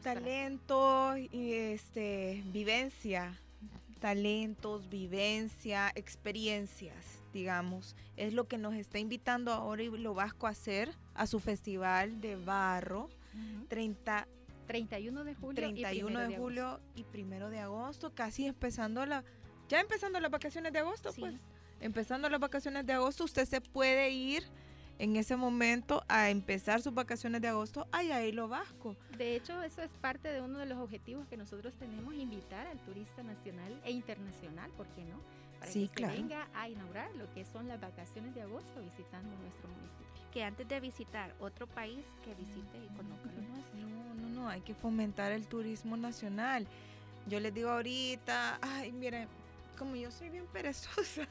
Talento 0.02 1.16
y 1.16 1.52
este 1.54 2.42
vivencia. 2.46 3.40
Talentos, 4.00 4.88
vivencia, 4.90 5.90
experiencias, 5.94 6.94
digamos. 7.32 7.96
Es 8.16 8.34
lo 8.34 8.46
que 8.46 8.58
nos 8.58 8.74
está 8.74 8.98
invitando 8.98 9.52
ahora 9.52 9.82
y 9.82 9.88
lo 9.88 10.14
Vasco 10.14 10.46
a 10.46 10.50
hacer 10.50 10.90
a 11.14 11.26
su 11.26 11.40
festival 11.40 12.20
de 12.20 12.36
barro. 12.36 13.04
Ujú. 13.34 13.66
30, 13.68 14.28
31 14.66 15.24
de 15.24 15.34
julio. 15.34 15.50
y 15.52 15.54
31 15.80 16.06
primero 16.06 16.28
de 16.28 16.36
julio 16.36 16.80
y 16.94 17.04
primero 17.04 17.50
de 17.50 17.58
agosto, 17.60 18.14
casi 18.14 18.46
empezando 18.46 19.04
la, 19.06 19.24
ya 19.68 19.80
empezando 19.80 20.20
las 20.20 20.30
vacaciones 20.30 20.72
de 20.72 20.78
agosto, 20.80 21.12
Sí. 21.12 21.20
pues. 21.22 21.34
Empezando 21.80 22.28
las 22.30 22.40
vacaciones 22.40 22.86
de 22.86 22.94
agosto, 22.94 23.24
usted 23.24 23.44
se 23.46 23.60
puede 23.60 24.10
ir 24.10 24.42
en 24.98 25.16
ese 25.16 25.36
momento 25.36 26.04
a 26.08 26.30
empezar 26.30 26.80
sus 26.82 26.94
vacaciones 26.94 27.40
de 27.42 27.48
agosto 27.48 27.86
a 27.92 28.02
Hilo 28.02 28.48
Vasco. 28.48 28.96
De 29.18 29.36
hecho, 29.36 29.62
eso 29.62 29.82
es 29.82 29.90
parte 30.00 30.28
de 30.28 30.40
uno 30.40 30.58
de 30.58 30.66
los 30.66 30.78
objetivos 30.78 31.26
que 31.28 31.36
nosotros 31.36 31.74
tenemos, 31.78 32.14
invitar 32.14 32.66
al 32.66 32.78
turista 32.80 33.22
nacional 33.22 33.78
e 33.84 33.90
internacional, 33.92 34.70
¿por 34.72 34.86
qué 34.88 35.04
no? 35.04 35.20
Para 35.60 35.70
Sí, 35.70 35.82
que 35.82 35.88
se 35.88 35.94
claro. 35.94 36.14
venga 36.14 36.48
a 36.54 36.68
inaugurar 36.68 37.14
lo 37.14 37.32
que 37.34 37.44
son 37.44 37.68
las 37.68 37.80
vacaciones 37.80 38.34
de 38.34 38.42
agosto 38.42 38.80
visitando 38.82 39.28
nuestro 39.38 39.68
municipio. 39.68 40.06
Que 40.32 40.44
antes 40.44 40.68
de 40.68 40.80
visitar 40.80 41.34
otro 41.40 41.66
país, 41.66 42.04
que 42.24 42.34
visite 42.34 42.78
y 42.78 42.94
conozca 42.96 43.26
lo 43.32 43.40
nuestro. 43.54 43.78
No, 43.80 44.14
no, 44.14 44.28
no, 44.28 44.48
hay 44.48 44.60
que 44.60 44.74
fomentar 44.74 45.32
el 45.32 45.46
turismo 45.46 45.96
nacional. 45.96 46.66
Yo 47.26 47.40
les 47.40 47.52
digo 47.54 47.70
ahorita, 47.70 48.58
ay, 48.62 48.92
miren, 48.92 49.28
como 49.78 49.96
yo 49.96 50.10
soy 50.10 50.28
bien 50.30 50.46
perezosa, 50.52 51.26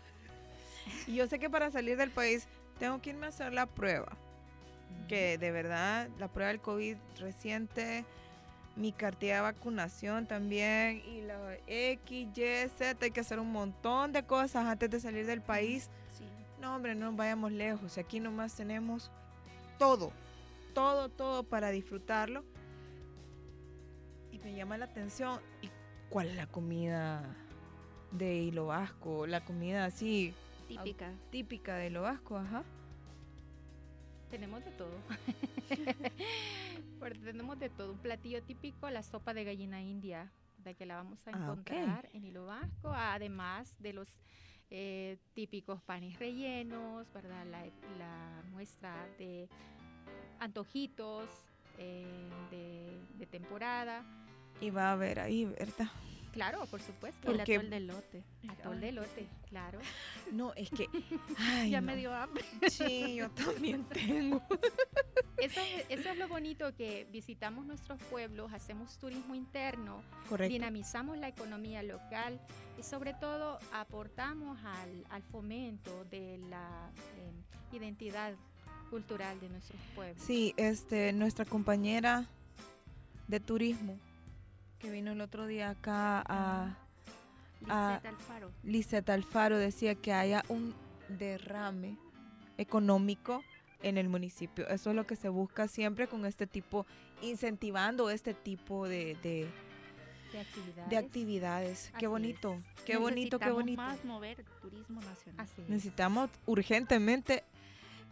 y 1.07 1.15
yo 1.15 1.27
sé 1.27 1.39
que 1.39 1.49
para 1.49 1.69
salir 1.71 1.97
del 1.97 2.11
país 2.11 2.47
tengo 2.79 3.01
que 3.01 3.11
irme 3.11 3.25
a 3.25 3.29
hacer 3.29 3.53
la 3.53 3.65
prueba. 3.65 4.17
que 5.07 5.37
de 5.37 5.51
verdad 5.51 6.09
la 6.17 6.27
prueba 6.27 6.49
del 6.49 6.61
COVID 6.61 6.97
reciente, 7.19 8.05
mi 8.75 8.91
cartilla 8.91 9.35
de 9.35 9.41
vacunación 9.41 10.25
también 10.25 11.01
y 11.05 11.21
la 11.21 11.37
X, 11.67 12.27
Y, 12.35 12.69
Z, 12.69 12.97
hay 13.05 13.11
que 13.11 13.19
hacer 13.19 13.39
un 13.39 13.51
montón 13.51 14.11
de 14.11 14.23
cosas 14.23 14.65
antes 14.65 14.89
de 14.89 14.99
salir 14.99 15.25
del 15.25 15.41
país. 15.41 15.89
Sí. 16.17 16.25
No, 16.59 16.75
hombre, 16.75 16.95
no 16.95 17.11
vayamos 17.13 17.51
lejos. 17.51 17.97
Aquí 17.97 18.19
nomás 18.19 18.55
tenemos 18.55 19.11
todo, 19.77 20.11
todo, 20.73 21.09
todo 21.09 21.43
para 21.43 21.69
disfrutarlo. 21.69 22.43
Y 24.31 24.39
me 24.39 24.55
llama 24.55 24.77
la 24.77 24.85
atención, 24.85 25.39
¿y 25.61 25.69
cuál 26.09 26.29
es 26.29 26.35
la 26.35 26.47
comida 26.47 27.23
de 28.11 28.35
Hilo 28.35 28.67
Vasco? 28.67 29.27
La 29.27 29.45
comida 29.45 29.85
así 29.85 30.33
Típica. 30.67 31.13
típica 31.31 31.75
de 31.75 31.87
Hilo 31.87 32.01
Vasco, 32.03 32.37
ajá. 32.37 32.63
Tenemos 34.29 34.63
de 34.65 34.71
todo. 34.71 34.97
Porque 36.99 37.19
tenemos 37.19 37.59
de 37.59 37.69
todo. 37.69 37.91
Un 37.93 37.99
platillo 37.99 38.41
típico, 38.43 38.89
la 38.89 39.03
sopa 39.03 39.33
de 39.33 39.43
gallina 39.43 39.81
india, 39.81 40.31
de 40.57 40.73
que 40.75 40.85
la 40.85 40.95
vamos 40.97 41.25
a 41.27 41.31
Ah, 41.31 41.37
encontrar 41.39 42.09
en 42.13 42.25
Hilo 42.25 42.45
Vasco, 42.47 42.91
además 42.91 43.75
de 43.81 43.93
los 43.93 44.09
eh, 44.71 45.17
típicos 45.35 45.81
panes 45.83 46.17
rellenos, 46.17 47.11
¿verdad? 47.13 47.45
La, 47.45 47.63
la 47.99 48.43
muestra 48.51 49.07
de 49.19 49.47
antojitos 50.39 51.29
eh, 51.77 52.05
de, 52.49 52.99
de 53.17 53.25
temporada. 53.27 54.03
Y 54.59 54.69
va 54.71 54.89
a 54.89 54.93
haber 54.93 55.19
ahí, 55.19 55.45
¿verdad? 55.45 55.87
Claro, 56.35 56.65
por 56.67 56.81
supuesto. 56.81 57.31
El 57.31 57.37
Porque- 57.37 57.55
atol 57.55 57.69
de 57.69 57.79
lote. 57.79 58.23
Atol 58.49 58.79
de 58.81 58.91
lote, 58.91 59.27
claro. 59.49 59.79
No, 60.33 60.53
es 60.53 60.69
que. 60.69 60.87
Ay, 61.39 61.71
ya 61.71 61.79
no. 61.81 61.87
me 61.87 61.95
dio 61.95 62.13
hambre. 62.13 62.43
Sí, 62.69 63.15
yo 63.15 63.29
también 63.31 63.85
tengo. 63.89 64.41
Eso, 65.37 65.61
es- 65.61 65.85
eso 65.89 66.09
es 66.09 66.17
lo 66.17 66.27
bonito 66.27 66.75
que 66.75 67.07
visitamos 67.11 67.65
nuestros 67.65 68.01
pueblos, 68.11 68.51
hacemos 68.53 68.97
turismo 68.97 69.33
interno, 69.33 70.03
Correcto. 70.29 70.51
dinamizamos 70.51 71.17
la 71.17 71.29
economía 71.29 71.81
local 71.83 72.39
y 72.77 72.83
sobre 72.83 73.13
todo 73.13 73.57
aportamos 73.71 74.59
al, 74.63 75.05
al 75.09 75.23
fomento 75.23 76.03
de 76.11 76.37
la 76.49 76.91
eh, 77.17 77.31
identidad 77.77 78.33
cultural 78.89 79.39
de 79.39 79.47
nuestros 79.49 79.79
pueblos. 79.95 80.21
Sí, 80.21 80.53
este, 80.57 81.13
nuestra 81.13 81.45
compañera 81.45 82.25
de 83.29 83.39
turismo 83.39 83.97
que 84.79 84.89
vino 84.89 85.11
el 85.11 85.21
otro 85.21 85.47
día 85.47 85.69
acá 85.71 86.23
a 86.27 86.77
Ah. 87.67 87.99
Lisette 88.63 89.09
Alfaro. 89.09 89.57
Decía 89.57 89.95
que 89.95 90.13
haya 90.13 90.43
un 90.49 90.75
derrame 91.09 91.97
económico 92.57 93.43
en 93.81 93.97
el 93.97 94.07
municipio. 94.09 94.67
Eso 94.67 94.91
es 94.91 94.95
lo 94.95 95.07
que 95.07 95.15
se 95.15 95.29
busca 95.29 95.67
siempre 95.67 96.07
con 96.07 96.25
este 96.25 96.45
tipo, 96.45 96.85
incentivando 97.21 98.09
este 98.11 98.33
tipo 98.35 98.87
de, 98.87 99.17
de, 99.23 99.47
De 100.31 100.39
actividades. 100.39 100.89
de 100.89 100.97
actividades. 100.97 101.91
Qué 101.97 102.05
bonito, 102.07 102.57
qué 102.85 102.97
bonito, 102.97 103.39
qué 103.39 103.49
bonito. 103.49 103.81
más 103.81 104.03
mover 104.05 104.39
el 104.41 104.45
turismo 104.61 105.01
nacional. 105.01 105.39
Así 105.45 105.61
es. 105.61 105.69
Necesitamos 105.69 106.29
urgentemente 106.45 107.43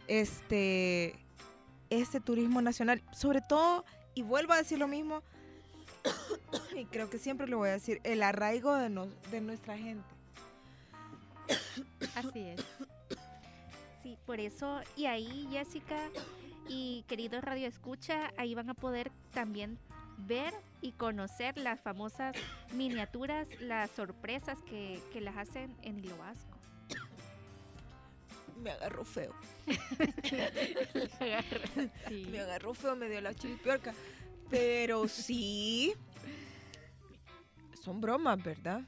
este, 0.08 1.14
este 1.90 2.20
turismo 2.20 2.60
nacional, 2.60 3.02
sobre 3.12 3.40
todo, 3.40 3.84
y 4.14 4.22
vuelvo 4.22 4.52
a 4.52 4.56
decir 4.56 4.78
lo 4.78 4.88
mismo, 4.88 5.22
y 6.76 6.84
creo 6.86 7.08
que 7.10 7.18
siempre 7.18 7.46
lo 7.46 7.58
voy 7.58 7.68
a 7.70 7.72
decir, 7.72 8.00
el 8.04 8.22
arraigo 8.22 8.74
de, 8.74 8.88
nos- 8.90 9.30
de 9.30 9.40
nuestra 9.40 9.76
gente. 9.76 10.04
Así 12.14 12.40
es. 12.40 12.60
Sí, 14.02 14.16
por 14.26 14.40
eso, 14.40 14.80
y 14.96 15.06
ahí 15.06 15.48
Jessica 15.50 15.98
y 16.68 17.04
queridos 17.08 17.42
Radio 17.44 17.66
Escucha, 17.68 18.32
ahí 18.36 18.54
van 18.54 18.70
a 18.70 18.74
poder 18.74 19.10
también 19.32 19.78
ver 20.18 20.54
y 20.80 20.92
conocer 20.92 21.56
las 21.58 21.80
famosas 21.80 22.36
miniaturas, 22.72 23.48
las 23.60 23.90
sorpresas 23.90 24.58
que, 24.62 25.00
que 25.12 25.20
las 25.20 25.36
hacen 25.36 25.74
en 25.82 25.98
Hilo 25.98 26.16
Vasco. 26.18 26.58
Me 28.62 28.70
agarró 28.70 29.04
feo. 29.04 29.34
Sí. 32.08 32.26
Me 32.30 32.40
agarró 32.40 32.74
feo, 32.74 32.94
me 32.96 33.08
dio 33.08 33.20
la 33.20 33.34
chiripiorca. 33.34 33.92
Pero 34.50 35.08
sí, 35.08 35.94
son 37.82 38.00
bromas, 38.00 38.42
¿verdad? 38.42 38.82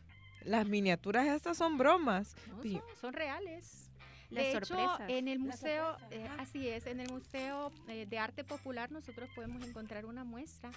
Las 0.44 0.66
miniaturas 0.66 1.26
estas 1.26 1.56
son 1.56 1.76
bromas. 1.76 2.36
No, 2.48 2.62
son, 2.62 2.82
son 3.00 3.12
reales. 3.12 3.90
Las 4.30 4.44
de 4.44 4.50
hecho, 4.50 4.66
sorpresas. 4.66 5.08
en 5.08 5.28
el 5.28 5.38
museo, 5.38 5.96
eh, 6.10 6.28
así 6.38 6.68
es, 6.68 6.86
en 6.86 6.98
el 6.98 7.10
Museo 7.12 7.70
eh, 7.88 8.06
de 8.06 8.18
Arte 8.18 8.42
Popular 8.42 8.90
nosotros 8.90 9.30
podemos 9.36 9.64
encontrar 9.64 10.04
una 10.04 10.24
muestra 10.24 10.72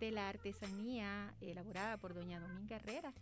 de 0.00 0.10
la 0.10 0.28
artesanía 0.28 1.32
elaborada 1.40 1.96
por 1.96 2.14
doña 2.14 2.40
Dominga 2.40 2.76
Herrera, 2.76 3.12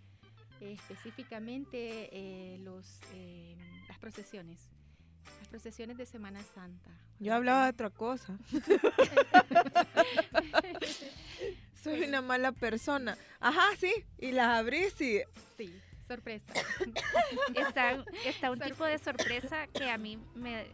eh, 0.61 0.73
específicamente 0.73 2.09
eh, 2.13 2.59
los, 2.59 3.01
eh, 3.15 3.57
las 3.89 3.99
procesiones, 3.99 4.69
las 5.39 5.49
procesiones 5.49 5.97
de 5.97 6.07
Semana 6.07 6.43
Santa. 6.55 6.91
Yo 7.19 7.35
hablaba 7.35 7.65
de 7.65 7.71
otra 7.71 7.91
cosa. 7.91 8.37
Soy 11.83 12.05
una 12.05 12.23
mala 12.23 12.53
persona. 12.53 13.17
Ajá, 13.41 13.63
sí. 13.79 13.93
Y 14.19 14.33
las 14.33 14.59
abrí, 14.59 14.85
sí. 14.97 15.21
Sí, 15.57 15.75
sorpresa. 16.07 16.53
Está, 17.55 18.05
está 18.25 18.51
un 18.51 18.61
tipo 18.61 18.85
de 18.85 18.99
sorpresa 18.99 19.67
que 19.69 19.91
a 19.91 19.99
mí 19.99 20.19
me... 20.35 20.67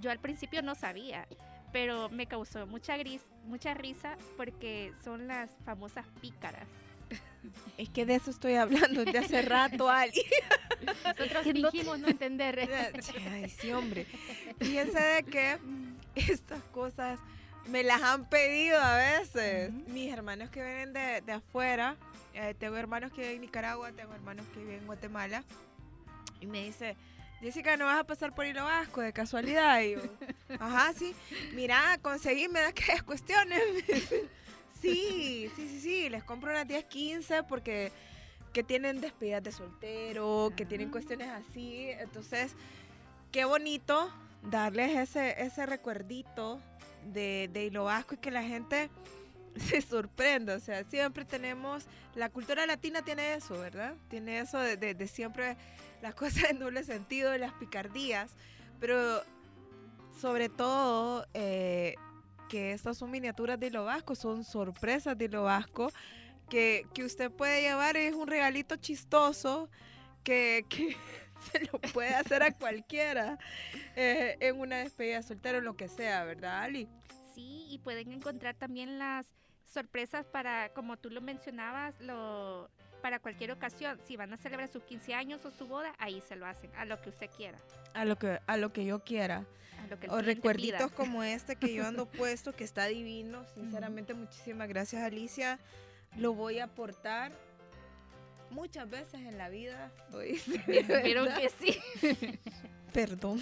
Yo 0.00 0.10
al 0.10 0.18
principio 0.18 0.62
no 0.62 0.74
sabía, 0.74 1.26
pero 1.72 2.08
me 2.10 2.26
causó 2.26 2.66
mucha, 2.66 2.96
gris, 2.96 3.22
mucha 3.44 3.74
risa 3.74 4.16
porque 4.36 4.92
son 5.02 5.26
las 5.26 5.50
famosas 5.64 6.06
pícaras. 6.20 6.68
Es 7.78 7.90
que 7.90 8.06
de 8.06 8.14
eso 8.14 8.30
estoy 8.30 8.54
hablando 8.54 9.04
desde 9.04 9.18
hace 9.18 9.42
rato, 9.42 9.90
Ali. 9.90 10.24
Nosotros 11.04 11.44
fingimos 11.44 11.98
no 11.98 12.08
entender. 12.08 12.58
Ay, 13.30 13.50
sí, 13.50 13.70
hombre. 13.70 14.06
Fíjense 14.58 14.98
de 14.98 15.22
que 15.24 15.58
estas 16.14 16.62
cosas 16.72 17.20
me 17.68 17.84
las 17.84 18.00
han 18.00 18.28
pedido 18.30 18.80
a 18.80 18.96
veces. 18.96 19.72
Mis 19.88 20.10
hermanos 20.10 20.48
que 20.48 20.62
vienen 20.62 20.94
de, 20.94 21.20
de 21.20 21.32
afuera, 21.32 21.96
eh, 22.32 22.54
tengo 22.58 22.76
hermanos 22.76 23.12
que 23.12 23.20
viven 23.20 23.36
en 23.36 23.40
Nicaragua, 23.42 23.92
tengo 23.92 24.14
hermanos 24.14 24.46
que 24.54 24.60
viven 24.60 24.80
en 24.80 24.86
Guatemala. 24.86 25.44
Y 26.40 26.46
me 26.46 26.64
dice, 26.64 26.96
Jessica, 27.40 27.76
¿no 27.76 27.84
vas 27.84 27.98
a 27.98 28.04
pasar 28.04 28.34
por 28.34 28.46
Hilo 28.46 28.64
Vasco 28.64 29.02
de 29.02 29.12
casualidad? 29.12 29.80
Y 29.82 29.92
yo, 29.92 30.00
ajá, 30.60 30.92
sí. 30.94 31.14
Mira, 31.52 31.98
conseguíme 32.00 32.60
de 32.60 32.66
aquellas 32.66 33.02
cuestiones. 33.02 33.60
Sí, 34.80 35.50
sí, 35.56 35.68
sí, 35.68 35.80
sí. 35.80 36.08
Les 36.08 36.22
compro 36.24 36.50
unas 36.50 36.66
10, 36.68 36.84
15 36.84 37.42
porque 37.44 37.92
que 38.52 38.62
tienen 38.62 39.00
despedidas 39.00 39.42
de 39.42 39.52
soltero, 39.52 40.52
que 40.56 40.64
tienen 40.64 40.90
cuestiones 40.90 41.28
así. 41.28 41.88
Entonces, 41.90 42.54
qué 43.30 43.44
bonito 43.44 44.10
darles 44.42 44.96
ese, 44.96 45.42
ese 45.42 45.66
recuerdito 45.66 46.58
de, 47.12 47.50
de 47.52 47.64
Hilo 47.66 47.84
Vasco 47.84 48.14
y 48.14 48.18
que 48.18 48.30
la 48.30 48.42
gente 48.42 48.88
se 49.56 49.80
sorprenda. 49.82 50.54
O 50.56 50.60
sea, 50.60 50.84
siempre 50.84 51.24
tenemos, 51.24 51.84
la 52.14 52.30
cultura 52.30 52.64
latina 52.66 53.02
tiene 53.02 53.34
eso, 53.34 53.58
¿verdad? 53.58 53.94
Tiene 54.08 54.40
eso 54.40 54.58
de, 54.58 54.76
de- 54.76 54.94
de 54.94 55.06
siempre 55.08 55.56
las 56.00 56.14
cosas 56.14 56.44
en 56.50 56.58
doble 56.58 56.82
sentido, 56.84 57.36
las 57.36 57.52
picardías, 57.54 58.30
pero 58.80 59.22
sobre 60.20 60.48
todo 60.48 61.26
eh, 61.34 61.94
que 62.48 62.72
estas 62.72 62.98
son 62.98 63.10
miniaturas 63.10 63.58
de 63.58 63.68
Hilo 63.68 63.84
Vasco, 63.84 64.14
son 64.14 64.44
sorpresas 64.44 65.16
de 65.16 65.26
Hilo 65.26 65.44
Vasco. 65.44 65.90
Que, 66.48 66.86
que 66.94 67.04
usted 67.04 67.28
puede 67.32 67.60
llevar 67.60 67.96
es 67.96 68.14
un 68.14 68.28
regalito 68.28 68.76
chistoso 68.76 69.68
que, 70.22 70.64
que 70.68 70.96
se 71.50 71.64
lo 71.64 71.80
puede 71.92 72.14
hacer 72.14 72.42
a 72.42 72.52
cualquiera 72.52 73.38
eh, 73.96 74.36
en 74.40 74.60
una 74.60 74.78
despedida 74.78 75.16
de 75.16 75.22
soltero, 75.22 75.60
lo 75.60 75.76
que 75.76 75.88
sea, 75.88 76.24
¿verdad, 76.24 76.62
Ali? 76.62 76.88
Sí, 77.34 77.66
y 77.68 77.78
pueden 77.78 78.12
encontrar 78.12 78.54
también 78.54 78.98
las 78.98 79.26
sorpresas 79.64 80.26
para, 80.26 80.70
como 80.70 80.96
tú 80.96 81.10
lo 81.10 81.20
mencionabas, 81.20 81.94
lo, 82.00 82.70
para 83.02 83.18
cualquier 83.18 83.52
ocasión. 83.52 83.98
Si 84.06 84.16
van 84.16 84.32
a 84.32 84.36
celebrar 84.36 84.68
sus 84.68 84.82
15 84.84 85.14
años 85.14 85.44
o 85.44 85.50
su 85.50 85.66
boda, 85.66 85.94
ahí 85.98 86.20
se 86.20 86.36
lo 86.36 86.46
hacen, 86.46 86.70
a 86.76 86.84
lo 86.84 87.00
que 87.00 87.10
usted 87.10 87.30
quiera. 87.36 87.58
A 87.94 88.04
lo 88.04 88.16
que, 88.16 88.40
a 88.46 88.56
lo 88.56 88.72
que 88.72 88.84
yo 88.84 89.00
quiera. 89.04 89.44
Lo 89.88 89.98
que 89.98 90.06
el 90.06 90.12
O 90.12 90.20
recuerditos 90.20 90.82
pida. 90.82 90.96
como 90.96 91.22
este 91.22 91.56
que 91.56 91.72
yo 91.74 91.86
ando 91.86 92.06
puesto, 92.10 92.54
que 92.54 92.64
está 92.64 92.86
divino. 92.86 93.44
Sinceramente, 93.54 94.14
muchísimas 94.14 94.68
gracias, 94.68 95.02
Alicia. 95.02 95.58
Lo 96.16 96.34
voy 96.34 96.58
a 96.58 96.64
aportar 96.64 97.32
muchas 98.50 98.88
veces 98.88 99.14
en 99.14 99.38
la 99.38 99.48
vida. 99.48 99.90
Espero 100.68 101.24
que 101.34 101.50
sí. 101.60 101.78
Perdón. 102.92 103.38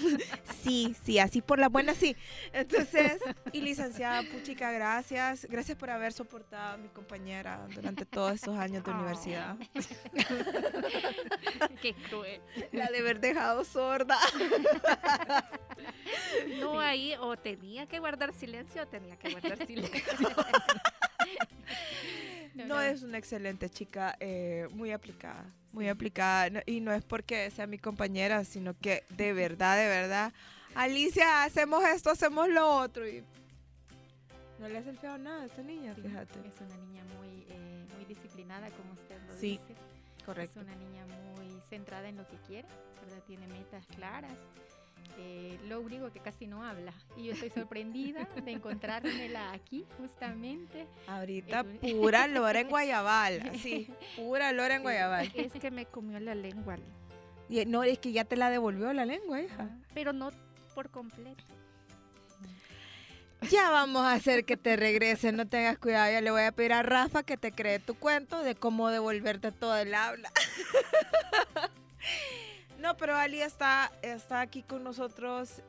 Sí, 0.64 0.96
sí, 1.04 1.20
así 1.20 1.40
por 1.40 1.60
la 1.60 1.68
buena, 1.68 1.94
sí. 1.94 2.16
Entonces, 2.52 3.20
y 3.52 3.60
licenciada 3.60 4.22
Puchica, 4.24 4.72
gracias. 4.72 5.46
Gracias 5.48 5.78
por 5.78 5.90
haber 5.90 6.12
soportado 6.12 6.74
a 6.74 6.76
mi 6.76 6.88
compañera 6.88 7.64
durante 7.72 8.04
todos 8.04 8.32
esos 8.32 8.56
años 8.58 8.82
de 8.82 8.90
Oh. 8.90 8.94
universidad. 8.94 9.56
Qué 11.80 11.94
cruel. 12.08 12.40
La 12.72 12.86
de 12.88 12.98
haber 12.98 13.20
dejado 13.20 13.64
sorda. 13.64 14.18
No, 16.58 16.80
ahí 16.80 17.14
o 17.20 17.36
tenía 17.36 17.86
que 17.86 18.00
guardar 18.00 18.32
silencio 18.34 18.82
o 18.82 18.86
tenía 18.88 19.16
que 19.18 19.30
guardar 19.30 19.64
silencio. 19.66 20.02
No 22.54 22.80
es 22.80 23.02
una 23.02 23.18
excelente 23.18 23.68
chica, 23.68 24.16
eh, 24.20 24.68
muy 24.72 24.92
aplicada, 24.92 25.44
muy 25.72 25.88
aplicada. 25.88 26.50
no- 26.50 26.60
y 26.66 26.80
no 26.80 26.92
es 26.92 27.02
porque 27.04 27.50
sea 27.50 27.66
mi 27.66 27.78
compañera, 27.78 28.44
sino 28.44 28.78
que 28.78 29.02
de 29.10 29.32
verdad, 29.32 29.76
de 29.76 29.88
verdad, 29.88 30.32
Alicia, 30.76 31.42
hacemos 31.44 31.84
esto, 31.84 32.10
hacemos 32.10 32.48
lo 32.48 32.76
otro. 32.78 33.08
Y 33.08 33.24
no 34.60 34.68
le 34.68 34.78
hace 34.78 34.90
el 34.90 34.98
feo 34.98 35.18
nada 35.18 35.42
a 35.42 35.46
esa 35.46 35.62
niña, 35.62 35.94
Sí, 35.96 36.02
fíjate. 36.02 36.38
Es 36.46 36.60
una 36.60 36.76
niña 36.76 37.02
muy, 37.18 37.44
eh, 37.48 37.86
muy 37.96 38.04
disciplinada, 38.04 38.70
como 38.70 38.92
usted 38.92 39.20
lo 39.26 39.34
Sí, 39.34 39.58
dice. 39.58 39.74
Correcto. 40.24 40.60
Es 40.60 40.66
una 40.66 40.76
niña 40.76 41.04
muy 41.06 41.60
centrada 41.68 42.08
en 42.08 42.16
lo 42.16 42.26
que 42.28 42.36
quiere, 42.46 42.68
¿verdad? 43.04 43.22
Tiene 43.26 43.46
metas 43.48 43.84
claras. 43.96 44.32
Eh, 45.18 45.58
lo 45.68 45.80
único 45.80 46.10
que 46.12 46.20
casi 46.20 46.46
no 46.46 46.64
habla. 46.64 46.92
Y 47.16 47.24
yo 47.24 47.32
estoy 47.32 47.50
sorprendida 47.50 48.28
de 48.44 48.52
encontrármela 48.52 49.52
aquí, 49.52 49.84
justamente. 49.98 50.86
Ahorita 51.06 51.64
El- 51.82 51.96
pura 51.96 52.26
lora 52.28 52.60
en 52.60 52.68
Guayabal, 52.68 53.40
así, 53.54 53.88
pura 54.16 54.52
lora 54.52 54.76
en 54.76 54.82
Guayabal. 54.82 55.30
Es 55.34 55.52
que 55.52 55.70
me 55.70 55.86
comió 55.86 56.18
la 56.20 56.34
lengua, 56.34 56.76
Y 57.48 57.64
no, 57.66 57.82
es 57.84 57.98
que 57.98 58.12
ya 58.12 58.24
te 58.24 58.36
la 58.36 58.50
devolvió 58.50 58.92
la 58.92 59.04
lengua, 59.06 59.40
hija. 59.40 59.70
pero 59.94 60.12
no 60.12 60.30
por 60.74 60.90
completo. 60.90 61.42
Ya 63.50 63.70
vamos 63.70 64.02
a 64.02 64.14
hacer 64.14 64.46
que 64.46 64.56
te 64.56 64.74
regrese, 64.74 65.30
no 65.30 65.46
tengas 65.46 65.78
cuidado. 65.78 66.10
Ya 66.10 66.22
le 66.22 66.30
voy 66.30 66.42
a 66.42 66.52
pedir 66.52 66.72
a 66.72 66.82
Rafa 66.82 67.22
que 67.24 67.36
te 67.36 67.52
cree 67.52 67.78
tu 67.78 67.94
cuento 67.94 68.42
de 68.42 68.54
cómo 68.54 68.88
devolverte 68.88 69.52
todo 69.52 69.76
el 69.76 69.94
habla. 69.94 70.32
no, 72.84 72.96
pero 72.96 73.16
Ali 73.16 73.40
está, 73.40 73.90
está 74.02 74.40
aquí 74.42 74.62
con 74.62 74.84
nosotros 74.84 75.62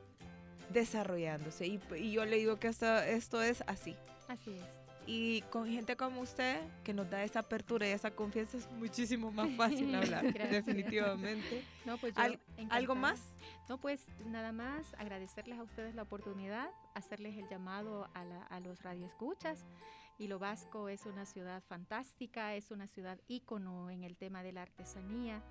desarrollándose. 0.69 1.65
Y, 1.67 1.79
y 1.97 2.11
yo 2.11 2.25
le 2.25 2.37
digo 2.37 2.59
que 2.59 2.67
esto, 2.67 2.97
esto 2.99 3.41
es 3.41 3.63
así. 3.67 3.95
Así 4.27 4.51
es. 4.57 4.63
Y 5.07 5.41
con 5.51 5.67
gente 5.67 5.95
como 5.95 6.21
usted, 6.21 6.59
que 6.83 6.91
nos 6.93 7.09
da 7.09 7.23
esa 7.23 7.39
apertura 7.39 7.87
y 7.87 7.91
esa 7.91 8.11
confianza, 8.11 8.57
es 8.57 8.69
muchísimo 8.71 9.31
más 9.31 9.49
fácil 9.55 9.93
hablar, 9.95 10.23
Gracias. 10.33 10.65
definitivamente. 10.65 11.63
No, 11.85 11.97
pues 11.99 12.15
yo 12.15 12.21
Al- 12.21 12.39
¿Algo 12.69 12.95
más? 12.95 13.21
No, 13.69 13.77
pues 13.77 14.01
nada 14.25 14.51
más 14.51 14.93
agradecerles 14.97 15.59
a 15.59 15.63
ustedes 15.63 15.93
la 15.95 16.01
oportunidad, 16.01 16.67
hacerles 16.95 17.37
el 17.37 17.47
llamado 17.47 18.09
a, 18.15 18.23
la- 18.25 18.43
a 18.47 18.59
los 18.59 18.81
radioescuchas. 18.81 19.63
Hilo 20.17 20.39
Vasco 20.39 20.89
es 20.89 21.05
una 21.05 21.25
ciudad 21.25 21.61
fantástica, 21.67 22.55
es 22.55 22.71
una 22.71 22.87
ciudad 22.87 23.19
ícono 23.27 23.91
en 23.91 24.03
el 24.03 24.15
tema 24.17 24.41
de 24.43 24.53
la 24.53 24.63
artesanía, 24.63 25.41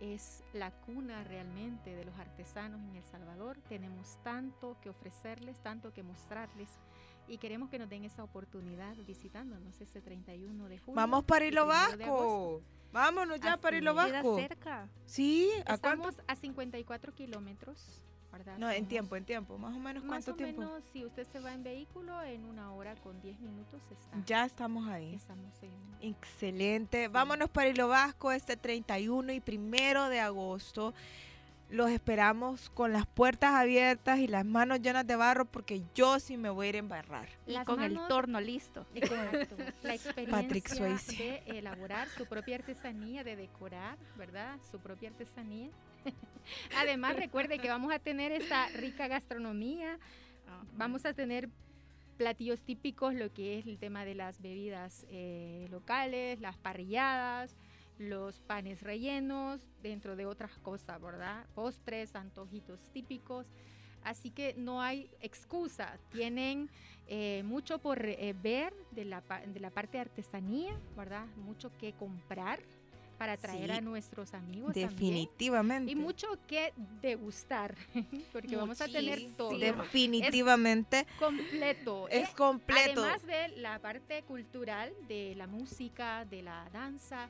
es 0.00 0.44
la 0.52 0.70
cuna 0.70 1.24
realmente 1.24 1.94
de 1.94 2.04
los 2.04 2.16
artesanos 2.18 2.80
en 2.88 2.96
El 2.96 3.04
Salvador. 3.04 3.58
Tenemos 3.68 4.18
tanto 4.22 4.76
que 4.80 4.90
ofrecerles, 4.90 5.58
tanto 5.60 5.92
que 5.92 6.02
mostrarles 6.02 6.68
y 7.26 7.38
queremos 7.38 7.68
que 7.68 7.78
nos 7.78 7.88
den 7.88 8.04
esa 8.04 8.24
oportunidad 8.24 8.96
visitándonos 9.06 9.80
ese 9.80 10.00
31 10.00 10.68
de 10.68 10.78
julio. 10.78 10.94
Vamos 10.94 11.24
para 11.24 11.44
y 11.44 11.48
Hilo. 11.48 11.66
Vasco. 11.66 12.62
Vámonos 12.92 13.38
ya 13.40 13.52
Así 13.54 13.62
para 13.62 13.76
Hilo 13.76 13.94
Vasco. 13.94 14.36
cerca. 14.36 14.88
Sí, 15.04 15.50
¿a 15.66 15.76
cuánto? 15.78 16.08
Estamos 16.08 16.16
a 16.26 16.36
54 16.36 17.14
kilómetros, 17.14 18.02
¿verdad? 18.32 18.58
No, 18.58 18.68
en 18.70 18.76
Somos- 18.84 18.88
tiempo, 18.88 19.16
en 19.16 19.24
tiempo. 19.24 19.58
Más 19.58 19.74
o 19.74 19.78
menos 19.78 20.04
Más 20.04 20.24
cuánto 20.24 20.32
o 20.32 20.34
tiempo. 20.36 20.60
menos, 20.62 20.82
si 20.92 21.04
usted 21.04 21.26
se 21.32 21.40
va 21.40 21.52
en 21.54 21.62
vehículo, 21.62 22.22
en 22.22 22.44
una 22.44 22.72
hora 22.72 22.94
con 22.96 23.20
10 23.20 23.38
minutos 23.40 23.80
está. 23.90 24.16
Ya 24.26 24.44
estamos 24.44 24.88
ahí. 24.88 25.14
Estamos 25.14 25.52
en... 25.62 25.70
Excelente. 26.00 27.08
Vámonos 27.08 27.48
para 27.50 27.68
Hilo 27.68 27.88
Vasco 27.88 28.30
este 28.32 28.56
31 28.56 29.32
y 29.32 29.40
primero 29.40 30.08
de 30.08 30.20
agosto. 30.20 30.94
Los 31.70 31.90
esperamos 31.90 32.70
con 32.70 32.94
las 32.94 33.04
puertas 33.06 33.52
abiertas 33.54 34.20
y 34.20 34.26
las 34.26 34.44
manos 34.46 34.80
llenas 34.80 35.06
de 35.06 35.16
barro 35.16 35.44
porque 35.44 35.82
yo 35.94 36.18
sí 36.18 36.38
me 36.38 36.48
voy 36.48 36.66
a 36.66 36.68
ir 36.70 36.74
a 36.76 36.78
embarrar. 36.78 37.28
Y 37.46 37.52
Las 37.52 37.66
con 37.66 37.82
el 37.82 37.98
torno 38.08 38.40
listo. 38.40 38.86
Exacto. 38.94 39.56
La 39.82 39.94
experiencia 39.94 40.42
Patrick 40.42 40.66
Swayze. 40.68 41.12
de 41.46 41.58
elaborar 41.58 42.08
su 42.08 42.24
propia 42.24 42.56
artesanía, 42.56 43.22
de 43.22 43.36
decorar, 43.36 43.98
¿verdad? 44.16 44.58
Su 44.70 44.78
propia 44.78 45.10
artesanía. 45.10 45.68
Además, 46.76 47.16
recuerde 47.16 47.58
que 47.58 47.68
vamos 47.68 47.92
a 47.92 47.98
tener 47.98 48.32
esta 48.32 48.68
rica 48.68 49.08
gastronomía. 49.08 49.98
Vamos 50.76 51.04
a 51.04 51.12
tener 51.12 51.48
platillos 52.18 52.62
típicos, 52.62 53.14
lo 53.14 53.32
que 53.32 53.58
es 53.58 53.66
el 53.66 53.78
tema 53.78 54.04
de 54.04 54.14
las 54.14 54.42
bebidas 54.42 55.06
eh, 55.08 55.66
locales, 55.70 56.40
las 56.40 56.58
parrilladas, 56.58 57.54
los 57.98 58.40
panes 58.40 58.82
rellenos, 58.82 59.60
dentro 59.82 60.16
de 60.16 60.26
otras 60.26 60.58
cosas, 60.58 61.00
¿verdad? 61.00 61.46
Postres, 61.54 62.14
antojitos 62.14 62.80
típicos. 62.92 63.46
Así 64.04 64.30
que 64.30 64.54
no 64.56 64.82
hay 64.82 65.10
excusa. 65.20 65.98
Tienen 66.10 66.70
eh, 67.06 67.42
mucho 67.44 67.78
por 67.78 68.04
eh, 68.04 68.34
ver 68.42 68.72
de 68.90 69.04
la, 69.04 69.22
de 69.46 69.60
la 69.60 69.70
parte 69.70 69.98
de 69.98 70.02
artesanía, 70.02 70.78
¿verdad? 70.96 71.26
Mucho 71.36 71.70
que 71.78 71.92
comprar 71.92 72.60
para 73.18 73.36
traer 73.36 73.70
Sí, 73.70 73.76
a 73.76 73.80
nuestros 73.80 74.32
amigos 74.32 74.72
también. 74.74 74.90
Definitivamente. 74.90 75.90
Y 75.90 75.96
mucho 75.96 76.26
que 76.46 76.72
degustar, 77.02 77.74
porque 78.32 78.56
vamos 78.56 78.80
a 78.80 78.86
tener 78.86 79.18
Muchísimo. 79.18 79.36
todo 79.36 79.58
Definitivamente 79.58 81.06
completo. 81.18 82.08
es 82.08 82.28
Eh, 82.28 82.32
completo. 82.36 83.02
Además 83.02 83.26
de 83.26 83.48
la 83.56 83.78
parte 83.80 84.22
cultural, 84.22 84.92
de 85.08 85.34
la 85.36 85.46
música, 85.46 86.24
de 86.24 86.42
la 86.42 86.68
danza, 86.72 87.28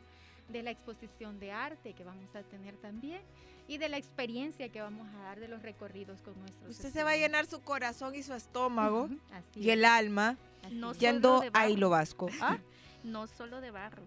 de 0.49 0.63
la 0.63 0.71
exposición 0.71 1.39
de 1.41 1.53
arte 1.53 1.93
que 1.95 2.05
vamos 2.05 2.35
a 2.35 2.43
tener 2.43 2.77
también 2.77 3.21
y 3.67 3.77
de 3.79 3.89
la 3.91 3.99
experiencia 3.99 4.71
que 4.71 4.81
vamos 4.81 5.07
a 5.15 5.19
dar 5.25 5.41
de 5.41 5.49
los 5.49 5.63
recorridos 5.63 6.23
con 6.23 6.39
nuestros 6.41 6.71
Usted 6.71 6.91
se 6.91 7.03
va 7.03 7.11
a 7.11 7.17
llenar 7.17 7.45
su 7.47 7.61
corazón 7.61 8.15
y 8.15 8.23
su 8.23 8.33
estómago 8.33 9.11
y 9.55 9.69
el 9.71 9.81
es, 9.85 9.91
alma 9.91 10.37
No 10.71 10.93
es. 10.93 10.99
yendo 10.99 11.43
a. 11.53 11.69
Hilo 11.69 11.91
Vasco. 11.91 12.29
¿Ah? 12.41 12.59
No 13.05 13.27
solo 13.27 13.61
de 13.61 13.71
barro. 13.71 14.03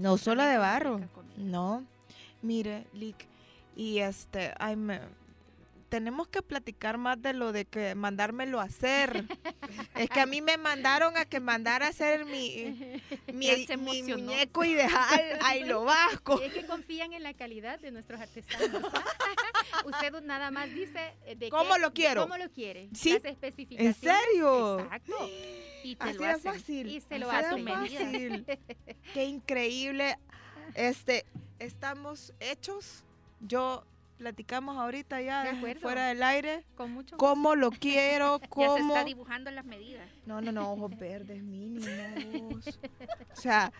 No 0.00 0.16
solo 0.16 0.42
de 0.44 0.56
barro. 0.56 1.00
No. 1.36 1.84
Mire, 2.42 2.86
Lick, 2.94 3.26
y 3.76 3.98
este, 3.98 4.54
ay, 4.58 4.74
me- 4.76 5.00
tenemos 5.90 6.28
que 6.28 6.40
platicar 6.40 6.96
más 6.96 7.20
de 7.20 7.34
lo 7.34 7.52
de 7.52 7.66
que 7.66 7.94
mandármelo 7.94 8.60
a 8.60 8.64
hacer. 8.64 9.24
es 9.96 10.08
que 10.08 10.20
a 10.20 10.26
mí 10.26 10.40
me 10.40 10.56
mandaron 10.56 11.16
a 11.18 11.26
que 11.26 11.40
mandara 11.40 11.86
a 11.86 11.88
hacer 11.90 12.24
mi, 12.24 13.00
mi, 13.34 13.66
mi 13.76 14.02
muñeco 14.04 14.64
ideal 14.64 15.38
a 15.42 15.56
Hilo 15.56 15.84
Vasco. 15.84 16.40
Y 16.40 16.46
es 16.46 16.54
que 16.54 16.64
confían 16.64 17.12
en 17.12 17.22
la 17.24 17.34
calidad 17.34 17.78
de 17.80 17.90
nuestros 17.90 18.20
artesanos. 18.20 18.90
Usted 19.84 20.22
nada 20.22 20.50
más 20.50 20.72
dice 20.72 21.14
eh, 21.26 21.34
de 21.36 21.50
¿Cómo 21.50 21.74
qué- 21.74 21.80
lo 21.80 21.92
quiero? 21.92 22.22
¿Cómo 22.22 22.36
lo 22.38 22.50
quiere? 22.50 22.88
Sí. 22.94 23.12
Las 23.14 23.24
especificaciones. 23.24 23.96
serio? 23.96 24.78
Exacto. 24.80 25.30
Y 25.82 25.96
te 25.96 26.04
Así 26.04 26.18
lo 26.18 26.24
hacen. 26.26 26.52
fácil. 26.52 26.88
Y 26.88 27.00
se 27.00 27.18
lo 27.18 27.30
hacen. 27.30 27.66
fácil. 27.66 28.46
Qué 29.12 29.24
increíble. 29.24 30.18
Este, 30.74 31.24
estamos 31.58 32.32
hechos. 32.38 33.02
Yo 33.40 33.84
platicamos 34.20 34.76
ahorita 34.76 35.22
ya 35.22 35.44
De 35.44 35.50
acuerdo. 35.50 35.80
fuera 35.80 36.08
del 36.08 36.22
aire. 36.22 36.62
Con 36.76 36.92
mucho 36.92 37.16
Cómo 37.16 37.56
lo 37.56 37.70
quiero, 37.84 38.38
Ya 38.38 38.44
se 38.44 38.50
cómo. 38.50 38.94
está 38.94 39.04
dibujando 39.04 39.50
las 39.50 39.64
medidas. 39.64 40.06
No, 40.26 40.42
no, 40.42 40.52
no, 40.52 40.72
ojos 40.72 40.90
verdes 40.98 41.42
mínimos. 41.42 41.88
O 43.32 43.40
sea, 43.40 43.72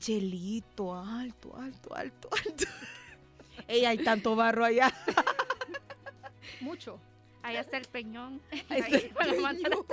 chelito, 0.00 0.94
alto, 0.94 1.56
alto, 1.56 1.94
alto, 1.94 2.28
alto. 2.44 2.64
Ey, 3.68 3.84
hay 3.84 3.98
tanto 3.98 4.34
barro 4.34 4.64
allá. 4.64 4.92
Mucho. 6.60 6.98
Ahí 7.44 7.56
está 7.56 7.76
el 7.76 7.84
peñón. 7.86 8.40
Ahí 8.68 8.80
está 8.80 8.96
el 8.98 9.10
peñón. 9.10 9.86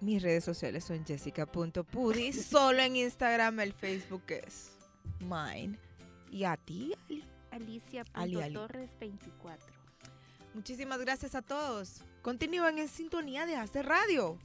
Mis 0.00 0.22
redes 0.22 0.44
sociales 0.44 0.84
son 0.84 1.04
jessica.pudi, 1.04 2.32
solo 2.32 2.80
en 2.80 2.96
Instagram 2.96 3.60
el 3.60 3.74
Facebook 3.74 4.22
es 4.28 4.78
mine. 5.20 5.78
Y 6.30 6.44
a 6.44 6.56
ti, 6.56 6.94
Ali. 7.08 7.24
Alicia 7.50 8.04
Ali, 8.14 8.40
Ali. 8.40 8.54
Torres 8.54 8.90
24. 8.98 9.74
Muchísimas 10.54 10.98
gracias 11.00 11.34
a 11.34 11.42
todos. 11.42 12.02
Continúen 12.22 12.78
en 12.78 12.88
sintonía 12.88 13.44
de 13.46 13.56
Hacer 13.56 13.86
Radio. 13.86 14.38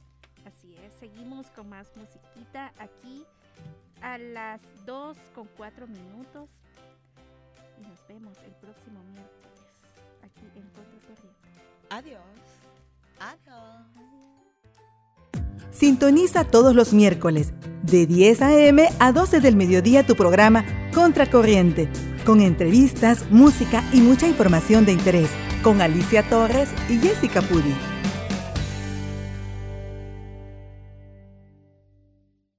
Seguimos 0.90 1.46
con 1.48 1.68
más 1.68 1.88
musiquita 1.96 2.72
aquí 2.78 3.24
a 4.02 4.18
las 4.18 4.60
2 4.84 5.16
con 5.34 5.48
4 5.56 5.86
minutos. 5.86 6.48
Y 7.78 7.86
nos 7.86 8.06
vemos 8.08 8.36
el 8.44 8.52
próximo 8.52 9.02
miércoles 9.04 9.58
aquí 10.22 10.46
en 10.54 10.66
Contracorriente. 10.70 11.28
Adiós. 11.90 12.22
Adiós. 13.20 13.86
Sintoniza 15.70 16.44
todos 16.44 16.74
los 16.74 16.92
miércoles 16.92 17.52
de 17.82 18.06
10 18.06 18.42
a.m. 18.42 18.88
a 18.98 19.12
12 19.12 19.40
del 19.40 19.56
mediodía 19.56 20.06
tu 20.06 20.16
programa 20.16 20.64
Contracorriente, 20.94 21.90
con 22.24 22.40
entrevistas, 22.40 23.30
música 23.30 23.82
y 23.92 24.00
mucha 24.00 24.26
información 24.26 24.86
de 24.86 24.92
interés, 24.92 25.30
con 25.62 25.82
Alicia 25.82 26.22
Torres 26.28 26.70
y 26.88 26.98
Jessica 26.98 27.42
Pudi. 27.42 27.95